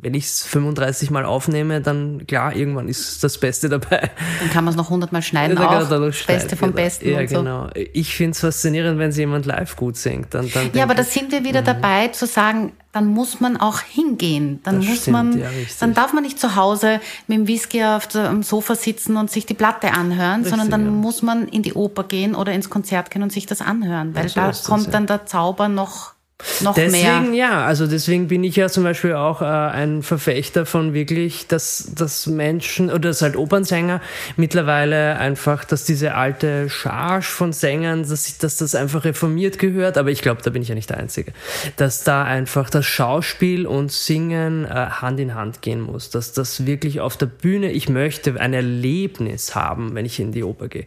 wenn 0.00 0.14
ich 0.14 0.26
es 0.26 0.44
35 0.44 1.10
Mal 1.10 1.24
aufnehme, 1.24 1.80
dann 1.80 2.26
klar, 2.26 2.54
irgendwann 2.54 2.88
ist 2.88 3.22
das 3.24 3.38
Beste 3.38 3.68
dabei. 3.68 4.10
Dann 4.40 4.50
kann 4.52 4.64
man 4.64 4.72
es 4.72 4.76
noch 4.76 4.86
100 4.86 5.12
Mal 5.12 5.22
schneiden 5.22 5.56
ja, 5.56 5.68
auch. 5.68 5.88
Das 5.88 6.24
Beste 6.24 6.56
vom 6.56 6.70
genau. 6.70 6.82
Besten 6.82 7.08
ja, 7.10 7.20
und 7.20 7.28
so. 7.28 7.38
genau. 7.38 7.70
Ich 7.92 8.14
finde 8.14 8.32
es 8.32 8.40
faszinierend, 8.40 8.98
wenn 8.98 9.10
jemand 9.10 9.46
live 9.46 9.76
gut 9.76 9.96
singt. 9.96 10.34
Dann, 10.34 10.50
dann 10.52 10.70
ja, 10.74 10.84
aber 10.84 10.94
da 10.94 11.02
sind 11.02 11.32
wir 11.32 11.44
wieder 11.44 11.62
mhm. 11.62 11.66
dabei 11.66 12.08
zu 12.08 12.26
sagen, 12.26 12.72
dann 12.92 13.06
muss 13.06 13.40
man 13.40 13.56
auch 13.56 13.80
hingehen. 13.80 14.60
Dann 14.62 14.76
das 14.76 14.86
muss 14.88 15.02
stimmt, 15.02 15.12
man, 15.12 15.38
ja, 15.38 15.48
dann 15.80 15.94
darf 15.94 16.12
man 16.12 16.22
nicht 16.22 16.38
zu 16.38 16.56
Hause 16.56 17.00
mit 17.26 17.38
dem 17.38 17.48
Whisky 17.48 17.84
auf 17.84 18.06
dem 18.08 18.42
Sofa 18.42 18.74
sitzen 18.74 19.16
und 19.16 19.30
sich 19.30 19.46
die 19.46 19.54
Platte 19.54 19.92
anhören, 19.92 20.42
richtig, 20.42 20.50
sondern 20.50 20.70
dann 20.70 20.84
ja. 20.84 20.90
muss 20.90 21.22
man 21.22 21.48
in 21.48 21.62
die 21.62 21.74
Oper 21.74 22.04
gehen 22.04 22.34
oder 22.34 22.52
ins 22.52 22.70
Konzert 22.70 23.10
gehen 23.10 23.22
und 23.22 23.32
sich 23.32 23.46
das 23.46 23.60
anhören, 23.60 24.14
weil 24.14 24.28
da 24.30 24.52
kommt 24.66 24.86
das, 24.86 24.90
dann 24.90 25.06
der 25.06 25.26
Zauber 25.26 25.68
noch 25.68 26.14
noch 26.62 26.74
deswegen, 26.74 27.30
mehr. 27.30 27.48
ja, 27.48 27.64
also 27.64 27.88
deswegen 27.88 28.28
bin 28.28 28.44
ich 28.44 28.54
ja 28.54 28.68
zum 28.68 28.84
Beispiel 28.84 29.14
auch 29.14 29.42
äh, 29.42 29.44
ein 29.44 30.02
Verfechter 30.02 30.66
von 30.66 30.94
wirklich, 30.94 31.48
dass, 31.48 31.90
dass 31.94 32.28
Menschen 32.28 32.90
oder 32.90 33.08
dass 33.08 33.22
halt 33.22 33.36
Opernsänger 33.36 34.00
mittlerweile 34.36 35.18
einfach, 35.18 35.64
dass 35.64 35.84
diese 35.84 36.14
alte 36.14 36.70
Charge 36.70 37.26
von 37.26 37.52
Sängern, 37.52 38.08
dass, 38.08 38.38
dass 38.38 38.56
das 38.58 38.76
einfach 38.76 39.04
reformiert 39.04 39.58
gehört, 39.58 39.98
aber 39.98 40.10
ich 40.10 40.22
glaube, 40.22 40.40
da 40.42 40.50
bin 40.50 40.62
ich 40.62 40.68
ja 40.68 40.76
nicht 40.76 40.90
der 40.90 40.98
Einzige, 40.98 41.32
dass 41.76 42.04
da 42.04 42.22
einfach 42.22 42.70
das 42.70 42.86
Schauspiel 42.86 43.66
und 43.66 43.90
Singen 43.90 44.64
äh, 44.64 44.68
Hand 44.68 45.18
in 45.18 45.34
Hand 45.34 45.60
gehen 45.60 45.80
muss, 45.80 46.10
dass 46.10 46.32
das 46.32 46.66
wirklich 46.66 47.00
auf 47.00 47.16
der 47.16 47.26
Bühne, 47.26 47.72
ich 47.72 47.88
möchte 47.88 48.40
ein 48.40 48.54
Erlebnis 48.54 49.56
haben, 49.56 49.96
wenn 49.96 50.06
ich 50.06 50.20
in 50.20 50.30
die 50.30 50.44
Oper 50.44 50.68
gehe. 50.68 50.86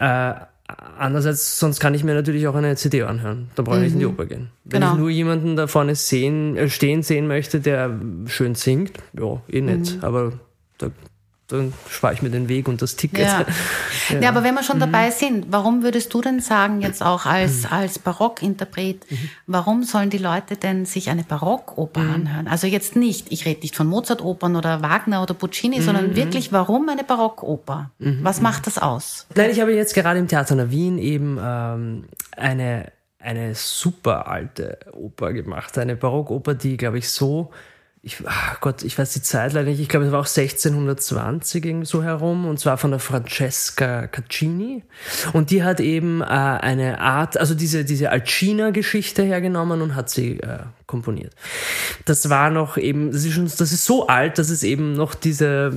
Äh, 0.00 0.34
Andererseits, 0.98 1.60
sonst 1.60 1.78
kann 1.78 1.94
ich 1.94 2.02
mir 2.02 2.14
natürlich 2.14 2.48
auch 2.48 2.54
eine 2.54 2.74
CD 2.76 3.02
anhören. 3.02 3.50
Da 3.54 3.62
brauche 3.62 3.76
ich 3.76 3.80
mhm. 3.80 3.84
nicht 3.84 3.92
in 3.94 3.98
die 4.00 4.06
mhm. 4.06 4.12
Oper 4.12 4.26
gehen. 4.26 4.48
Wenn 4.64 4.80
genau. 4.80 4.94
ich 4.94 4.98
nur 4.98 5.10
jemanden 5.10 5.56
da 5.56 5.66
vorne 5.66 5.94
sehen, 5.94 6.56
äh, 6.56 6.68
stehen 6.68 7.02
sehen 7.02 7.28
möchte, 7.28 7.60
der 7.60 8.00
schön 8.26 8.54
singt, 8.54 8.98
ja, 9.12 9.40
eh 9.48 9.60
nicht. 9.60 9.96
Mhm. 9.96 10.04
Aber 10.04 10.32
da 10.78 10.90
dann 11.48 11.72
spare 11.88 12.12
ich 12.14 12.22
mir 12.22 12.30
den 12.30 12.48
Weg 12.48 12.66
und 12.68 12.82
das 12.82 12.96
Ticket. 12.96 13.20
Ja. 13.20 13.46
ja. 14.10 14.20
ja 14.20 14.28
aber 14.30 14.42
wenn 14.42 14.54
wir 14.54 14.64
schon 14.64 14.76
mhm. 14.76 14.80
dabei 14.80 15.10
sind, 15.10 15.46
warum 15.50 15.82
würdest 15.82 16.12
du 16.12 16.20
denn 16.20 16.40
sagen, 16.40 16.80
jetzt 16.80 17.02
auch 17.02 17.24
als, 17.24 17.62
mhm. 17.62 17.72
als 17.72 17.98
Barockinterpret, 17.98 19.08
mhm. 19.10 19.30
warum 19.46 19.84
sollen 19.84 20.10
die 20.10 20.18
Leute 20.18 20.56
denn 20.56 20.86
sich 20.86 21.08
eine 21.08 21.22
Barockoper 21.22 22.00
mhm. 22.00 22.14
anhören? 22.14 22.48
Also 22.48 22.66
jetzt 22.66 22.96
nicht, 22.96 23.30
ich 23.30 23.46
rede 23.46 23.60
nicht 23.60 23.76
von 23.76 23.86
Mozart-Opern 23.86 24.56
oder 24.56 24.82
Wagner 24.82 25.22
oder 25.22 25.34
Puccini, 25.34 25.80
sondern 25.80 26.10
mhm. 26.10 26.16
wirklich, 26.16 26.52
warum 26.52 26.88
eine 26.88 27.04
Barockoper? 27.04 27.90
Mhm. 27.98 28.20
Was 28.22 28.40
macht 28.40 28.66
das 28.66 28.78
aus? 28.78 29.26
Nein, 29.34 29.50
ich 29.50 29.60
habe 29.60 29.72
jetzt 29.72 29.94
gerade 29.94 30.18
im 30.18 30.26
Theater 30.26 30.58
in 30.58 30.70
Wien 30.70 30.98
eben 30.98 31.38
ähm, 31.40 32.04
eine, 32.36 32.90
eine 33.20 33.54
super 33.54 34.26
alte 34.26 34.78
Oper 34.92 35.32
gemacht. 35.32 35.78
Eine 35.78 35.94
Barockoper, 35.94 36.54
die, 36.54 36.76
glaube 36.76 36.98
ich, 36.98 37.08
so 37.08 37.52
ich, 38.06 38.18
ach 38.24 38.60
Gott, 38.60 38.84
ich 38.84 38.96
weiß 38.96 39.14
die 39.14 39.20
Zeit 39.20 39.52
leider 39.52 39.68
nicht, 39.68 39.80
ich 39.80 39.88
glaube, 39.88 40.06
es 40.06 40.12
war 40.12 40.20
auch 40.20 40.28
1620 40.28 41.64
irgendwie 41.64 41.86
so 41.86 42.04
herum, 42.04 42.46
und 42.46 42.60
zwar 42.60 42.78
von 42.78 42.92
der 42.92 43.00
Francesca 43.00 44.06
Caccini. 44.06 44.84
Und 45.32 45.50
die 45.50 45.64
hat 45.64 45.80
eben 45.80 46.20
äh, 46.20 46.24
eine 46.24 47.00
Art, 47.00 47.36
also 47.36 47.56
diese, 47.56 47.84
diese 47.84 48.10
Alcina-Geschichte 48.10 49.24
hergenommen 49.24 49.82
und 49.82 49.96
hat 49.96 50.08
sie 50.08 50.38
äh, 50.38 50.60
komponiert. 50.86 51.34
Das 52.04 52.30
war 52.30 52.50
noch 52.50 52.76
eben, 52.76 53.10
das 53.10 53.24
ist 53.24 53.32
schon, 53.32 53.46
das 53.46 53.72
ist 53.72 53.84
so 53.84 54.06
alt, 54.06 54.38
dass 54.38 54.50
es 54.50 54.62
eben 54.62 54.92
noch 54.92 55.16
diese, 55.16 55.72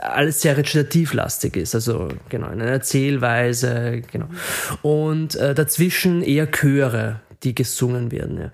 alles 0.00 0.40
sehr 0.40 0.56
rezitativlastig 0.56 1.54
ist, 1.54 1.74
also 1.74 2.08
genau, 2.30 2.46
in 2.46 2.62
einer 2.62 2.70
Erzählweise, 2.70 4.00
genau. 4.10 4.28
Und 4.80 5.36
äh, 5.36 5.54
dazwischen 5.54 6.22
eher 6.22 6.50
Chöre, 6.50 7.20
die 7.42 7.54
gesungen 7.54 8.10
werden. 8.10 8.38
Ja. 8.38 8.50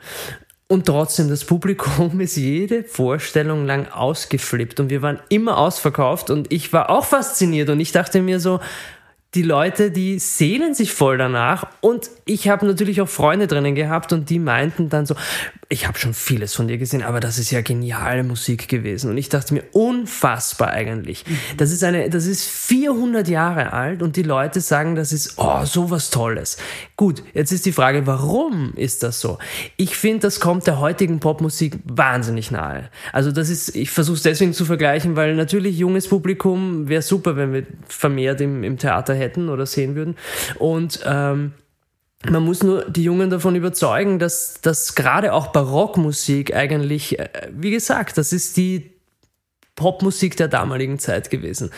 Und 0.70 0.86
trotzdem, 0.86 1.28
das 1.28 1.44
Publikum 1.44 2.20
ist 2.20 2.36
jede 2.36 2.84
Vorstellung 2.84 3.66
lang 3.66 3.88
ausgeflippt 3.88 4.78
und 4.78 4.88
wir 4.88 5.02
waren 5.02 5.18
immer 5.28 5.58
ausverkauft 5.58 6.30
und 6.30 6.52
ich 6.52 6.72
war 6.72 6.90
auch 6.90 7.04
fasziniert 7.04 7.70
und 7.70 7.80
ich 7.80 7.90
dachte 7.90 8.22
mir 8.22 8.38
so, 8.38 8.60
die 9.34 9.42
Leute, 9.42 9.92
die 9.92 10.18
sehnen 10.18 10.74
sich 10.74 10.92
voll 10.92 11.16
danach 11.16 11.68
und 11.80 12.10
ich 12.24 12.48
habe 12.48 12.66
natürlich 12.66 13.00
auch 13.00 13.08
Freunde 13.08 13.46
drinnen 13.46 13.76
gehabt 13.76 14.12
und 14.12 14.28
die 14.28 14.40
meinten 14.40 14.88
dann 14.88 15.06
so, 15.06 15.14
ich 15.68 15.86
habe 15.86 15.96
schon 16.00 16.14
vieles 16.14 16.52
von 16.52 16.66
dir 16.66 16.78
gesehen, 16.78 17.02
aber 17.02 17.20
das 17.20 17.38
ist 17.38 17.52
ja 17.52 17.60
geniale 17.60 18.24
Musik 18.24 18.66
gewesen. 18.66 19.08
Und 19.08 19.16
ich 19.18 19.28
dachte 19.28 19.54
mir, 19.54 19.62
unfassbar 19.70 20.70
eigentlich. 20.70 21.24
Mhm. 21.28 21.38
Das 21.58 21.70
ist 21.70 21.84
eine, 21.84 22.10
das 22.10 22.26
ist 22.26 22.44
400 22.44 23.28
Jahre 23.28 23.72
alt 23.72 24.02
und 24.02 24.16
die 24.16 24.24
Leute 24.24 24.60
sagen, 24.60 24.96
das 24.96 25.12
ist, 25.12 25.34
oh, 25.36 25.64
sowas 25.64 26.10
Tolles. 26.10 26.56
Gut, 26.96 27.22
jetzt 27.34 27.52
ist 27.52 27.66
die 27.66 27.72
Frage, 27.72 28.08
warum 28.08 28.74
ist 28.74 29.04
das 29.04 29.20
so? 29.20 29.38
Ich 29.76 29.94
finde, 29.94 30.22
das 30.22 30.40
kommt 30.40 30.66
der 30.66 30.80
heutigen 30.80 31.20
Popmusik 31.20 31.78
wahnsinnig 31.84 32.50
nahe. 32.50 32.90
Also 33.12 33.30
das 33.30 33.48
ist, 33.48 33.76
ich 33.76 33.90
versuche 33.90 34.16
es 34.16 34.22
deswegen 34.22 34.52
zu 34.52 34.64
vergleichen, 34.64 35.14
weil 35.14 35.36
natürlich 35.36 35.78
junges 35.78 36.08
Publikum 36.08 36.88
wäre 36.88 37.02
super, 37.02 37.36
wenn 37.36 37.52
wir 37.52 37.66
vermehrt 37.86 38.40
im, 38.40 38.64
im 38.64 38.76
Theater 38.76 39.14
hätten 39.20 39.48
oder 39.48 39.66
sehen 39.66 39.94
würden. 39.94 40.16
Und 40.58 41.00
ähm, 41.04 41.52
man 42.28 42.42
muss 42.42 42.62
nur 42.62 42.84
die 42.84 43.04
Jungen 43.04 43.30
davon 43.30 43.54
überzeugen, 43.54 44.18
dass, 44.18 44.60
dass 44.60 44.94
gerade 44.94 45.32
auch 45.32 45.48
Barockmusik 45.48 46.54
eigentlich, 46.54 47.18
äh, 47.18 47.28
wie 47.50 47.70
gesagt, 47.70 48.18
das 48.18 48.32
ist 48.32 48.56
die 48.56 48.90
Popmusik 49.74 50.36
der 50.36 50.48
damaligen 50.48 50.98
Zeit 50.98 51.30
gewesen. 51.30 51.70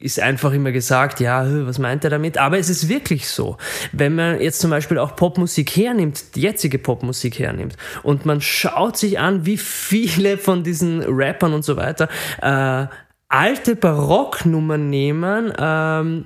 Ist 0.00 0.18
einfach 0.18 0.52
immer 0.52 0.72
gesagt, 0.72 1.20
ja, 1.20 1.46
was 1.66 1.78
meint 1.78 2.02
er 2.02 2.10
damit? 2.10 2.36
Aber 2.36 2.58
es 2.58 2.68
ist 2.68 2.88
wirklich 2.88 3.28
so. 3.28 3.56
Wenn 3.92 4.16
man 4.16 4.40
jetzt 4.40 4.58
zum 4.58 4.70
Beispiel 4.70 4.98
auch 4.98 5.14
Popmusik 5.14 5.76
hernimmt, 5.76 6.34
die 6.34 6.40
jetzige 6.40 6.80
Popmusik 6.80 7.38
hernimmt, 7.38 7.76
und 8.02 8.26
man 8.26 8.40
schaut 8.40 8.96
sich 8.96 9.20
an, 9.20 9.46
wie 9.46 9.56
viele 9.56 10.36
von 10.36 10.64
diesen 10.64 11.02
Rappern 11.02 11.54
und 11.54 11.64
so 11.64 11.76
weiter 11.76 12.08
äh, 12.42 12.86
alte 13.28 13.76
Barocknummern 13.76 14.90
nehmen 14.90 15.52
ähm, 15.56 16.24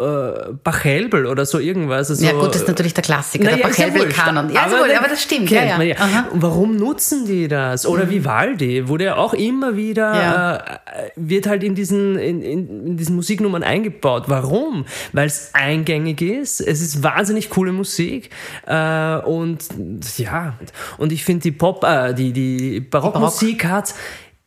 äh, 0.00 0.52
Bachelbel 0.64 1.26
oder 1.26 1.44
so 1.46 1.58
irgendwas. 1.58 2.10
Also, 2.10 2.24
ja 2.24 2.32
gut, 2.32 2.54
das 2.54 2.62
ist 2.62 2.68
natürlich 2.68 2.94
der 2.94 3.04
Klassiker, 3.04 3.44
naja, 3.44 3.56
der 3.58 3.64
Bachelbel-Kanon. 3.64 4.50
Ja, 4.52 4.64
aber, 4.64 4.80
wohl, 4.80 4.92
aber 4.92 5.08
das 5.08 5.22
stimmt. 5.22 5.50
Ja, 5.50 5.64
ja. 5.64 5.82
ja. 5.82 6.28
Warum 6.32 6.76
nutzen 6.76 7.26
die 7.26 7.48
das? 7.48 7.86
Oder 7.86 8.06
mhm. 8.06 8.10
Vivaldi 8.10 8.88
wurde 8.88 9.04
ja 9.04 9.16
auch 9.16 9.34
immer 9.34 9.76
wieder, 9.76 10.14
ja. 10.14 10.56
äh, 10.56 10.60
wird 11.16 11.46
halt 11.46 11.62
in 11.62 11.74
diesen, 11.74 12.18
in, 12.18 12.42
in, 12.42 12.86
in 12.86 12.96
diesen 12.96 13.16
Musiknummern 13.16 13.62
eingebaut. 13.62 14.24
Warum? 14.28 14.86
Weil 15.12 15.26
es 15.26 15.50
eingängig 15.52 16.22
ist, 16.22 16.60
es 16.60 16.80
ist 16.80 17.02
wahnsinnig 17.02 17.50
coole 17.50 17.72
Musik 17.72 18.30
äh, 18.66 19.16
und 19.18 19.64
ja, 20.16 20.54
und 20.98 21.12
ich 21.12 21.24
finde 21.24 21.42
die 21.42 21.52
Pop, 21.52 21.84
äh, 21.84 22.14
die, 22.14 22.32
die 22.32 22.80
Barockmusik 22.80 23.62
Barock. 23.62 23.72
hat 23.72 23.94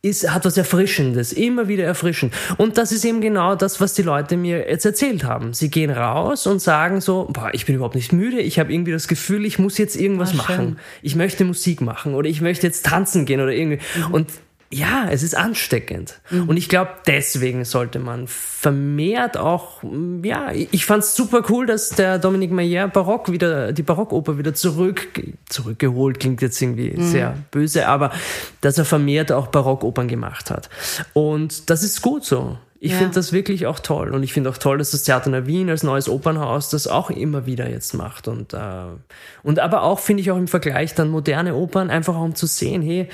ist, 0.04 0.30
hat 0.30 0.44
was 0.44 0.56
Erfrischendes, 0.56 1.32
immer 1.32 1.66
wieder 1.66 1.84
erfrischend. 1.84 2.34
Und 2.58 2.76
das 2.76 2.92
ist 2.92 3.04
eben 3.04 3.20
genau 3.20 3.56
das, 3.56 3.80
was 3.80 3.94
die 3.94 4.02
Leute 4.02 4.36
mir 4.36 4.68
jetzt 4.68 4.84
erzählt 4.84 5.24
haben. 5.24 5.54
Sie 5.54 5.70
gehen 5.70 5.90
raus 5.90 6.46
und 6.46 6.60
sagen 6.60 7.00
so, 7.00 7.28
boah, 7.32 7.50
ich 7.52 7.64
bin 7.66 7.76
überhaupt 7.76 7.94
nicht 7.94 8.12
müde, 8.12 8.40
ich 8.40 8.58
habe 8.58 8.72
irgendwie 8.72 8.92
das 8.92 9.08
Gefühl, 9.08 9.44
ich 9.46 9.58
muss 9.58 9.78
jetzt 9.78 9.96
irgendwas 9.96 10.32
ah, 10.32 10.36
machen. 10.36 10.78
Ich 11.02 11.16
möchte 11.16 11.44
Musik 11.44 11.80
machen 11.80 12.14
oder 12.14 12.28
ich 12.28 12.40
möchte 12.40 12.66
jetzt 12.66 12.84
tanzen 12.86 13.24
gehen 13.24 13.40
oder 13.40 13.52
irgendwie. 13.52 13.80
Mhm. 13.96 14.14
Und 14.14 14.30
ja, 14.70 15.08
es 15.10 15.22
ist 15.22 15.36
ansteckend. 15.36 16.20
Mhm. 16.30 16.48
Und 16.48 16.56
ich 16.56 16.68
glaube, 16.68 16.90
deswegen 17.06 17.64
sollte 17.64 17.98
man 17.98 18.26
vermehrt 18.26 19.36
auch, 19.36 19.82
ja, 20.22 20.50
ich 20.52 20.86
fand 20.86 21.04
es 21.04 21.14
super 21.14 21.42
cool, 21.48 21.66
dass 21.66 21.90
der 21.90 22.18
Dominique 22.18 22.50
Mayer 22.50 22.88
Barock 22.88 23.30
wieder, 23.30 23.72
die 23.72 23.82
Barockoper 23.82 24.36
wieder 24.38 24.54
zurück, 24.54 25.06
zurückgeholt, 25.48 26.18
klingt 26.18 26.42
jetzt 26.42 26.60
irgendwie 26.60 26.92
mhm. 26.96 27.02
sehr 27.02 27.36
böse, 27.50 27.86
aber 27.86 28.10
dass 28.62 28.78
er 28.78 28.84
vermehrt 28.84 29.30
auch 29.30 29.48
Barockopern 29.48 30.08
gemacht 30.08 30.50
hat. 30.50 30.68
Und 31.12 31.70
das 31.70 31.82
ist 31.82 32.02
gut 32.02 32.24
so 32.24 32.58
Ich 32.80 32.92
Ja. 32.92 32.98
finde 32.98 33.14
das 33.14 33.32
wirklich 33.32 33.66
auch 33.66 33.80
toll. 33.80 34.10
Und 34.10 34.22
ich 34.24 34.34
finde 34.34 34.50
auch 34.50 34.58
toll, 34.58 34.76
dass 34.76 34.90
das 34.90 35.04
Theater 35.04 35.32
in 35.32 35.46
Wien 35.46 35.70
als 35.70 35.82
neues 35.84 36.06
Opernhaus 36.06 36.68
das 36.68 36.86
auch 36.86 37.08
immer 37.08 37.46
wieder 37.46 37.70
jetzt 37.70 37.94
macht. 37.94 38.28
Und, 38.28 38.52
äh, 38.52 38.58
und 39.42 39.58
aber 39.58 39.84
auch 39.84 40.00
finde 40.00 40.20
ich 40.20 40.30
auch 40.30 40.36
im 40.36 40.48
Vergleich 40.48 40.94
dann 40.94 41.08
moderne 41.08 41.54
Opern, 41.54 41.88
einfach 41.88 42.14
auch 42.14 42.24
um 42.24 42.34
zu 42.34 42.46
sehen, 42.46 42.82
hey, 42.82 43.08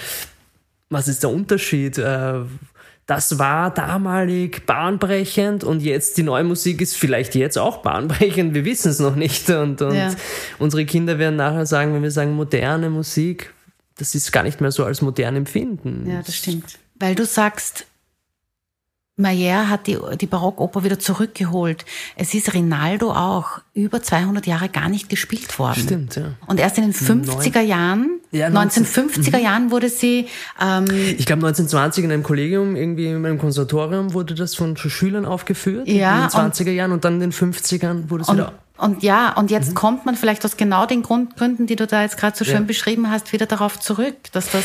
was 0.90 1.08
ist 1.08 1.22
der 1.22 1.30
Unterschied? 1.30 1.96
Äh, 1.98 2.40
das 3.06 3.38
war 3.40 3.72
damalig 3.74 4.66
bahnbrechend 4.66 5.64
und 5.64 5.80
jetzt 5.82 6.16
die 6.16 6.22
neue 6.22 6.44
Musik 6.44 6.80
ist 6.80 6.96
vielleicht 6.96 7.34
jetzt 7.34 7.58
auch 7.58 7.78
bahnbrechend. 7.78 8.54
Wir 8.54 8.64
wissen 8.64 8.90
es 8.90 9.00
noch 9.00 9.16
nicht. 9.16 9.48
Und, 9.50 9.82
und 9.82 9.94
Ja. 9.94 10.14
unsere 10.58 10.84
Kinder 10.84 11.18
werden 11.18 11.36
nachher 11.36 11.66
sagen, 11.66 11.92
wenn 11.94 12.02
wir 12.02 12.10
sagen 12.12 12.34
moderne 12.34 12.88
Musik, 12.90 13.52
das 13.98 14.14
ist 14.14 14.30
gar 14.30 14.42
nicht 14.44 14.60
mehr 14.60 14.70
so 14.70 14.84
als 14.84 15.02
modern 15.02 15.34
empfinden. 15.36 16.08
Ja, 16.08 16.22
das 16.22 16.36
stimmt. 16.36 16.78
Weil 17.00 17.14
du 17.16 17.24
sagst, 17.24 17.86
Mayer 19.20 19.68
hat 19.68 19.86
die, 19.86 19.98
die 20.20 20.26
Barockoper 20.26 20.82
wieder 20.84 20.98
zurückgeholt. 20.98 21.84
Es 22.16 22.34
ist 22.34 22.54
Rinaldo 22.54 23.12
auch 23.12 23.60
über 23.74 24.02
200 24.02 24.46
Jahre 24.46 24.68
gar 24.68 24.88
nicht 24.88 25.08
gespielt 25.08 25.58
worden. 25.58 25.80
Stimmt, 25.82 26.16
ja. 26.16 26.32
Und 26.46 26.58
erst 26.60 26.78
in 26.78 26.84
den 26.84 26.92
50er 26.94 27.60
Jahren, 27.60 28.20
Ja, 28.32 28.48
Mhm. 28.48 28.56
1950er 28.58 29.38
Jahren 29.38 29.70
wurde 29.70 29.88
sie, 29.88 30.26
ähm, 30.60 30.84
Ich 31.18 31.26
glaube 31.26 31.40
1920 31.46 32.04
in 32.04 32.12
einem 32.12 32.22
Kollegium, 32.22 32.76
irgendwie 32.76 33.06
in 33.06 33.24
einem 33.24 33.38
Konservatorium 33.38 34.12
wurde 34.14 34.34
das 34.34 34.54
von 34.54 34.76
Schülern 34.76 35.24
aufgeführt 35.24 35.88
Ja, 35.88 36.14
in 36.16 36.20
den 36.22 36.30
20er 36.30 36.70
Jahren 36.72 36.92
und 36.92 37.04
dann 37.04 37.14
in 37.14 37.20
den 37.20 37.32
50ern 37.32 38.08
wurde 38.10 38.22
es 38.22 38.32
wieder 38.32 38.52
und 38.80 39.02
ja, 39.02 39.32
und 39.34 39.50
jetzt 39.50 39.74
kommt 39.74 40.06
man 40.06 40.16
vielleicht 40.16 40.44
aus 40.44 40.56
genau 40.56 40.86
den 40.86 41.02
Grund, 41.02 41.36
Gründen, 41.36 41.66
die 41.66 41.76
du 41.76 41.86
da 41.86 42.02
jetzt 42.02 42.16
gerade 42.16 42.36
so 42.36 42.44
schön 42.44 42.54
Ja. 42.54 42.60
beschrieben 42.60 43.10
hast, 43.10 43.32
wieder 43.32 43.46
darauf 43.46 43.78
zurück, 43.78 44.16
dass 44.32 44.50
das 44.50 44.64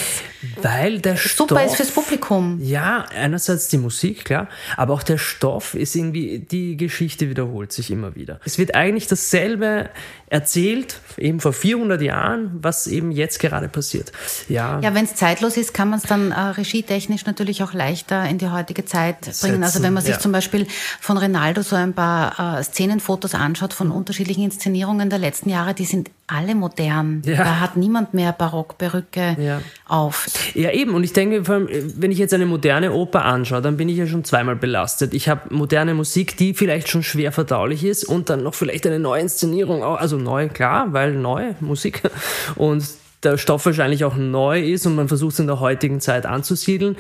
weil 0.62 1.00
der 1.00 1.18
super 1.18 1.56
Stoff, 1.60 1.66
ist 1.66 1.76
fürs 1.76 1.92
Publikum. 1.92 2.60
Ja, 2.62 3.06
einerseits 3.16 3.68
die 3.68 3.78
Musik, 3.78 4.26
klar, 4.26 4.48
aber 4.78 4.94
auch 4.94 5.04
der 5.04 5.18
Stoff 5.18 5.74
ist 5.74 5.96
irgendwie, 5.96 6.40
die 6.40 6.78
Geschichte 6.78 7.30
wiederholt 7.30 7.72
sich 7.72 7.92
immer 7.92 8.16
wieder. 8.16 8.40
Es 8.46 8.58
wird 8.58 8.76
eigentlich 8.76 9.08
dasselbe 9.08 9.90
erzählt, 10.28 11.00
eben 11.18 11.40
vor 11.40 11.54
400 11.54 12.02
Jahren, 12.02 12.52
was 12.62 12.88
eben 12.88 13.12
jetzt 13.12 13.40
gerade 13.40 13.70
passiert. 13.70 14.12
Ja, 14.50 14.80
Ja, 14.82 14.94
wenn 14.94 15.06
es 15.06 15.16
zeitlos 15.16 15.56
ist, 15.56 15.74
kann 15.74 15.90
man 15.90 16.00
es 16.00 16.06
dann 16.06 16.32
äh, 16.32 16.40
regietechnisch 16.40 17.26
natürlich 17.26 17.64
auch 17.64 17.74
leichter 17.74 18.26
in 18.26 18.38
die 18.38 18.50
heutige 18.50 18.86
Zeit 18.86 19.22
bringen. 19.42 19.64
Also 19.64 19.84
wenn 19.84 19.94
man 19.94 20.04
sich 20.04 20.16
ja. 20.16 20.20
zum 20.20 20.32
Beispiel 20.32 20.68
von 21.00 21.18
Rinaldo 21.18 21.62
so 21.62 21.76
ein 21.76 21.94
paar 21.94 22.60
äh, 22.60 22.64
Szenenfotos 22.64 23.36
anschaut 23.36 23.74
von 23.74 23.92
unterschiedlichen 24.06 24.44
Inszenierungen 24.44 25.10
der 25.10 25.18
letzten 25.18 25.50
Jahre, 25.50 25.74
die 25.74 25.86
sind 25.86 26.12
alle 26.28 26.54
modern. 26.54 27.24
Ja. 27.26 27.38
Da 27.38 27.60
hat 27.60 27.76
niemand 27.76 28.14
mehr 28.14 28.32
Barockperücke 28.34 29.36
Ja. 29.40 29.62
auf. 29.88 30.28
Ja, 30.54 30.70
eben. 30.72 30.94
Und 30.94 31.04
ich 31.04 31.12
denke, 31.14 31.44
vor 31.44 31.56
allem, 31.56 31.68
wenn 31.98 32.12
ich 32.12 32.20
jetzt 32.20 32.36
eine 32.36 32.46
moderne 32.46 32.92
Oper 32.94 33.26
anschaue, 33.26 33.64
dann 33.64 33.78
bin 33.78 33.90
ich 33.90 33.98
ja 33.98 34.06
schon 34.06 34.24
zweimal 34.24 34.56
belastet. 34.56 35.16
Ich 35.16 35.28
habe 35.28 35.54
moderne 35.54 35.96
Musik, 35.96 36.38
die 36.38 36.54
vielleicht 36.54 36.88
schon 36.88 37.02
schwer 37.02 37.32
verdaulich 37.32 37.84
ist 37.84 38.04
und 38.04 38.30
dann 38.30 38.44
noch 38.44 38.54
vielleicht 38.54 38.86
eine 38.86 39.00
neue 39.00 39.22
Inszenierung. 39.22 39.84
Also 39.84 40.18
neu, 40.18 40.50
klar, 40.50 40.94
weil 40.94 41.14
neue 41.14 41.56
Musik. 41.62 42.04
Und 42.56 42.86
der 43.24 43.38
Stoff 43.40 43.66
wahrscheinlich 43.66 44.06
auch 44.06 44.16
neu 44.16 44.62
ist 44.62 44.86
und 44.86 44.94
man 44.96 45.08
versucht 45.08 45.34
es 45.34 45.40
in 45.40 45.48
der 45.48 45.60
heutigen 45.60 46.00
Zeit 46.00 46.28
anzusiedeln. 46.28 46.96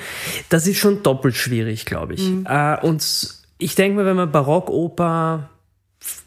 Das 0.49 0.65
ist 0.65 0.77
schon 0.79 1.03
doppelt 1.03 1.35
schwierig, 1.35 1.85
glaube 1.85 2.15
ich. 2.15 2.27
Äh, 2.45 2.77
und 2.81 3.29
ich 3.59 3.75
denke 3.75 3.99
mir, 3.99 4.05
wenn 4.07 4.15
man 4.15 4.31
Barockoper 4.31 5.49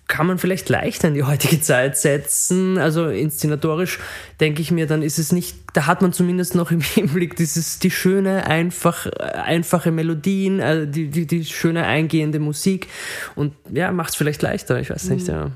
kann 0.08 0.26
man 0.26 0.38
vielleicht 0.38 0.68
leichter 0.70 1.08
in 1.08 1.14
die 1.14 1.22
heutige 1.22 1.60
Zeit 1.60 1.96
setzen. 1.96 2.78
Also 2.78 3.08
inszenatorisch 3.08 4.00
denke 4.40 4.62
ich 4.62 4.70
mir, 4.70 4.86
dann 4.86 5.02
ist 5.02 5.18
es 5.18 5.32
nicht, 5.32 5.56
da 5.74 5.86
hat 5.86 6.02
man 6.02 6.12
zumindest 6.12 6.54
noch 6.54 6.70
im 6.70 6.80
Hinblick 6.94 7.36
dieses, 7.36 7.78
die 7.78 7.90
schöne, 7.90 8.46
einfach, 8.46 9.06
äh, 9.06 9.10
einfache 9.10 9.92
Melodien, 9.92 10.60
äh, 10.60 10.88
die, 10.88 11.08
die, 11.08 11.26
die 11.26 11.44
schöne 11.44 11.84
eingehende 11.84 12.40
Musik 12.40 12.88
und 13.36 13.54
ja, 13.70 13.92
macht 13.92 14.10
es 14.10 14.16
vielleicht 14.16 14.42
leichter, 14.42 14.80
ich 14.80 14.90
weiß 14.90 15.10
nicht, 15.10 15.28
ja. 15.28 15.50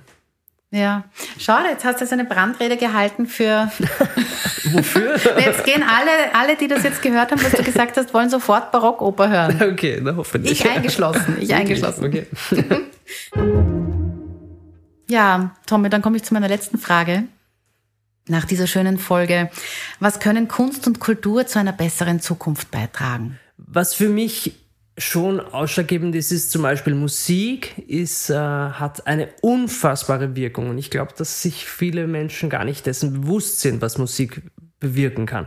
Ja, 0.74 1.05
schade, 1.38 1.68
jetzt 1.68 1.84
hast 1.84 1.96
du 1.96 2.05
jetzt 2.05 2.14
eine 2.14 2.24
Brandrede 2.24 2.78
gehalten 2.78 3.26
für. 3.26 3.70
Wofür? 4.72 5.16
Jetzt 5.38 5.64
gehen 5.64 5.82
alle, 5.82 6.34
alle, 6.34 6.57
die 6.57 6.68
das 6.68 6.82
jetzt 6.82 7.03
gehört 7.03 7.30
haben, 7.30 7.42
was 7.42 7.50
du 7.53 7.62
gesagt 7.62 7.96
hast, 7.96 8.14
wollen 8.14 8.30
sofort 8.30 8.72
Barockoper 8.72 9.28
hören. 9.28 9.72
okay, 9.72 10.00
na 10.00 10.16
hoffentlich. 10.16 10.53
Ich 10.53 10.70
eingeschlossen, 10.70 11.36
ich 11.40 11.53
eingeschlossen. 11.53 12.07
Okay. 12.07 12.26
Ja, 15.12 15.54
Tommy, 15.66 15.90
dann 15.90 16.00
komme 16.00 16.16
ich 16.16 16.22
zu 16.22 16.32
meiner 16.32 16.48
letzten 16.48 16.78
Frage. 16.78 17.24
Nach 18.28 18.46
dieser 18.46 18.66
schönen 18.66 18.96
Folge. 18.96 19.50
Was 20.00 20.20
können 20.20 20.48
Kunst 20.48 20.86
und 20.86 21.00
Kultur 21.00 21.46
zu 21.46 21.58
einer 21.58 21.74
besseren 21.74 22.18
Zukunft 22.18 22.70
beitragen? 22.70 23.38
Was 23.58 23.92
für 23.92 24.08
mich 24.08 24.54
schon 24.96 25.38
ausschlaggebend 25.38 26.14
ist, 26.14 26.32
ist 26.32 26.50
zum 26.50 26.62
Beispiel 26.62 26.94
Musik, 26.94 27.74
ist, 27.88 28.30
äh, 28.30 28.36
hat 28.36 29.06
eine 29.06 29.28
unfassbare 29.42 30.34
Wirkung. 30.34 30.70
Und 30.70 30.78
ich 30.78 30.90
glaube, 30.90 31.12
dass 31.14 31.42
sich 31.42 31.66
viele 31.66 32.06
Menschen 32.06 32.48
gar 32.48 32.64
nicht 32.64 32.86
dessen 32.86 33.12
bewusst 33.12 33.60
sind, 33.60 33.82
was 33.82 33.98
Musik 33.98 34.40
bewirken 34.80 35.26
kann. 35.26 35.46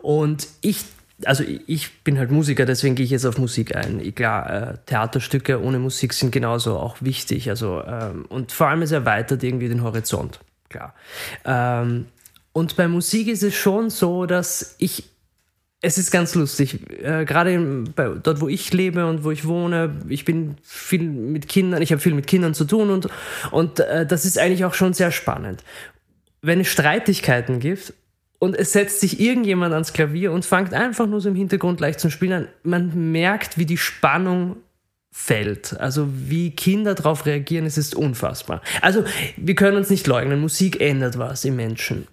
Und 0.00 0.48
ich, 0.60 0.84
also 1.24 1.44
ich 1.66 2.02
bin 2.04 2.18
halt 2.18 2.30
Musiker, 2.30 2.64
deswegen 2.64 2.94
gehe 2.94 3.04
ich 3.04 3.10
jetzt 3.10 3.26
auf 3.26 3.38
Musik 3.38 3.74
ein. 3.74 4.14
Klar, 4.14 4.50
äh, 4.50 4.78
Theaterstücke 4.86 5.62
ohne 5.62 5.78
Musik 5.78 6.12
sind 6.12 6.30
genauso 6.30 6.76
auch 6.78 6.98
wichtig. 7.00 7.50
Also, 7.50 7.82
ähm, 7.84 8.24
und 8.28 8.52
vor 8.52 8.68
allem 8.68 8.82
es 8.82 8.92
erweitert 8.92 9.42
irgendwie 9.42 9.68
den 9.68 9.82
Horizont. 9.82 10.40
Klar. 10.68 10.94
Ähm, 11.44 12.06
und 12.52 12.76
bei 12.76 12.88
Musik 12.88 13.28
ist 13.28 13.42
es 13.42 13.54
schon 13.54 13.90
so, 13.90 14.26
dass 14.26 14.76
ich 14.78 15.04
es 15.80 15.96
ist 15.96 16.10
ganz 16.10 16.34
lustig. 16.34 16.90
Äh, 17.02 17.24
Gerade 17.24 17.84
dort, 17.94 18.40
wo 18.40 18.48
ich 18.48 18.72
lebe 18.72 19.06
und 19.06 19.22
wo 19.22 19.30
ich 19.30 19.46
wohne, 19.46 19.94
ich 20.08 20.24
bin 20.24 20.56
viel 20.64 21.04
mit 21.04 21.48
Kindern, 21.48 21.82
ich 21.82 21.92
habe 21.92 22.00
viel 22.00 22.14
mit 22.14 22.26
Kindern 22.26 22.52
zu 22.52 22.64
tun 22.64 22.90
und, 22.90 23.08
und 23.52 23.78
äh, 23.78 24.04
das 24.04 24.24
ist 24.24 24.38
eigentlich 24.38 24.64
auch 24.64 24.74
schon 24.74 24.92
sehr 24.92 25.12
spannend. 25.12 25.62
Wenn 26.42 26.60
es 26.60 26.68
Streitigkeiten 26.68 27.60
gibt 27.60 27.94
und 28.38 28.56
es 28.56 28.72
setzt 28.72 29.00
sich 29.00 29.20
irgendjemand 29.20 29.72
ans 29.72 29.92
Klavier 29.92 30.32
und 30.32 30.44
fängt 30.44 30.72
einfach 30.72 31.06
nur 31.06 31.20
so 31.20 31.28
im 31.28 31.34
Hintergrund 31.34 31.80
leicht 31.80 32.00
zu 32.00 32.10
spielen 32.10 32.32
an, 32.32 32.48
man 32.62 33.12
merkt, 33.12 33.58
wie 33.58 33.66
die 33.66 33.76
Spannung 33.76 34.56
fällt. 35.10 35.78
Also 35.80 36.08
wie 36.12 36.52
Kinder 36.52 36.94
darauf 36.94 37.26
reagieren, 37.26 37.66
es 37.66 37.76
ist 37.76 37.94
unfassbar. 37.94 38.62
Also 38.82 39.04
wir 39.36 39.54
können 39.56 39.76
uns 39.76 39.90
nicht 39.90 40.06
leugnen, 40.06 40.40
Musik 40.40 40.80
ändert 40.80 41.18
was 41.18 41.44
im 41.44 41.56
Menschen. 41.56 42.06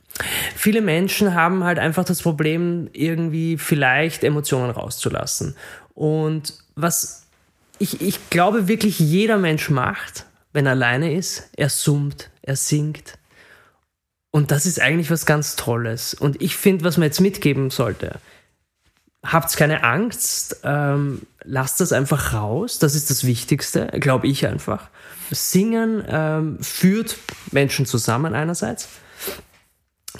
Viele 0.55 0.81
Menschen 0.81 1.35
haben 1.35 1.63
halt 1.63 1.77
einfach 1.77 2.05
das 2.05 2.21
Problem, 2.21 2.89
irgendwie 2.93 3.57
vielleicht 3.57 4.23
Emotionen 4.23 4.71
rauszulassen. 4.71 5.55
Und 5.93 6.53
was 6.75 7.27
ich, 7.77 8.01
ich 8.01 8.29
glaube 8.29 8.67
wirklich 8.67 8.99
jeder 8.99 9.37
Mensch 9.37 9.69
macht, 9.69 10.25
wenn 10.53 10.65
er 10.65 10.71
alleine 10.71 11.13
ist, 11.13 11.49
er 11.57 11.69
summt, 11.69 12.29
er 12.41 12.55
singt. 12.55 13.17
Und 14.35 14.51
das 14.51 14.65
ist 14.65 14.81
eigentlich 14.81 15.09
was 15.11 15.25
ganz 15.25 15.55
Tolles. 15.55 16.13
Und 16.13 16.41
ich 16.41 16.57
finde, 16.57 16.83
was 16.83 16.97
man 16.97 17.05
jetzt 17.05 17.21
mitgeben 17.21 17.69
sollte, 17.69 18.19
habt 19.23 19.55
keine 19.55 19.85
Angst, 19.85 20.59
ähm, 20.65 21.21
lasst 21.45 21.79
das 21.79 21.93
einfach 21.93 22.33
raus, 22.33 22.77
das 22.77 22.95
ist 22.95 23.09
das 23.09 23.25
Wichtigste, 23.25 23.87
glaube 23.93 24.27
ich 24.27 24.45
einfach. 24.45 24.89
Singen 25.31 26.03
ähm, 26.09 26.57
führt 26.59 27.15
Menschen 27.51 27.85
zusammen 27.85 28.35
einerseits, 28.35 28.89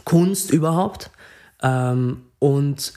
Kunst 0.05 0.49
überhaupt 0.49 1.09
ähm, 1.61 2.22
und 2.39 2.93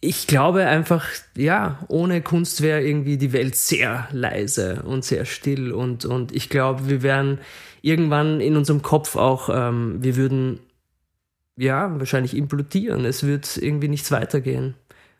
ich 0.00 0.26
glaube 0.26 0.66
einfach, 0.66 1.04
ja, 1.36 1.84
ohne 1.88 2.22
Kunst 2.22 2.62
wäre 2.62 2.82
irgendwie 2.82 3.18
die 3.18 3.34
Welt 3.34 3.56
sehr 3.56 4.08
leise 4.10 4.84
und 4.84 5.04
sehr 5.04 5.26
still 5.26 5.72
und, 5.72 6.06
und 6.06 6.32
ich 6.32 6.48
glaube, 6.48 6.88
wir 6.88 7.02
wären 7.02 7.40
irgendwann 7.86 8.40
in 8.40 8.56
unserem 8.56 8.82
Kopf 8.82 9.14
auch, 9.14 9.48
ähm, 9.48 10.02
wir 10.02 10.16
würden 10.16 10.58
ja 11.56 11.98
wahrscheinlich 11.98 12.36
implodieren, 12.36 13.04
es 13.04 13.22
wird 13.24 13.56
irgendwie 13.56 13.88
nichts 13.88 14.10
weitergehen. 14.10 14.74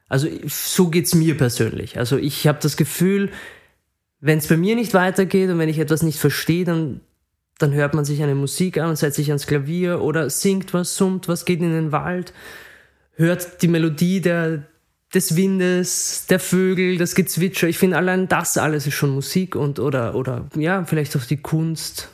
Also 0.08 0.28
so 0.46 0.88
geht's 0.88 1.14
mir 1.14 1.36
persönlich. 1.36 1.98
Also 1.98 2.18
ich 2.18 2.46
habe 2.46 2.58
das 2.60 2.76
Gefühl, 2.76 3.30
wenn 4.20 4.38
es 4.38 4.48
bei 4.48 4.56
mir 4.56 4.74
nicht 4.74 4.94
weitergeht 4.94 5.48
und 5.48 5.58
wenn 5.58 5.68
ich 5.68 5.78
etwas 5.78 6.02
nicht 6.02 6.18
verstehe, 6.18 6.64
dann, 6.64 7.00
dann 7.58 7.72
hört 7.72 7.94
man 7.94 8.04
sich 8.04 8.22
eine 8.22 8.34
Musik 8.34 8.78
an 8.78 8.90
und 8.90 8.96
setzt 8.96 9.16
sich 9.16 9.28
ans 9.28 9.46
Klavier 9.46 10.02
oder 10.02 10.28
singt 10.28 10.74
was, 10.74 10.96
summt 10.96 11.28
was, 11.28 11.44
geht 11.44 11.60
in 11.60 11.70
den 11.70 11.92
Wald, 11.92 12.32
hört 13.12 13.62
die 13.62 13.68
Melodie 13.68 14.20
der, 14.20 14.64
des 15.14 15.36
Windes, 15.36 16.26
der 16.28 16.40
Vögel, 16.40 16.98
das 16.98 17.14
Gezwitscher. 17.14 17.68
Ich 17.68 17.78
finde, 17.78 17.96
allein 17.96 18.26
das 18.26 18.58
alles 18.58 18.88
ist 18.88 18.94
schon 18.94 19.10
Musik 19.10 19.54
und 19.54 19.78
oder, 19.78 20.16
oder 20.16 20.48
ja, 20.56 20.84
vielleicht 20.84 21.16
auch 21.16 21.24
die 21.24 21.38
Kunst 21.38 22.10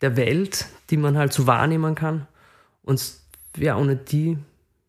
der 0.00 0.16
Welt, 0.16 0.66
die 0.90 0.96
man 0.96 1.16
halt 1.16 1.32
so 1.32 1.46
wahrnehmen 1.46 1.94
kann. 1.94 2.26
Und 2.82 3.02
ja, 3.56 3.76
ohne 3.76 3.96
die 3.96 4.38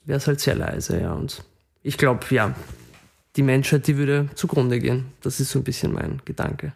wäre 0.06 0.18
es 0.18 0.28
halt 0.28 0.40
sehr 0.40 0.56
leise, 0.56 1.00
ja. 1.02 1.14
Und 1.14 1.44
ich 1.84 1.98
glaube, 1.98 2.26
ja, 2.30 2.56
die 3.36 3.44
Menschheit, 3.44 3.88
die 3.88 3.98
würde 3.98 4.30
zugrunde 4.36 4.80
gehen. 4.80 5.06
Das 5.22 5.40
ist 5.40 5.52
so 5.52 5.60
ein 5.60 5.64
bisschen 5.64 5.94
mein 5.94 6.22
Gedanke. 6.26 6.74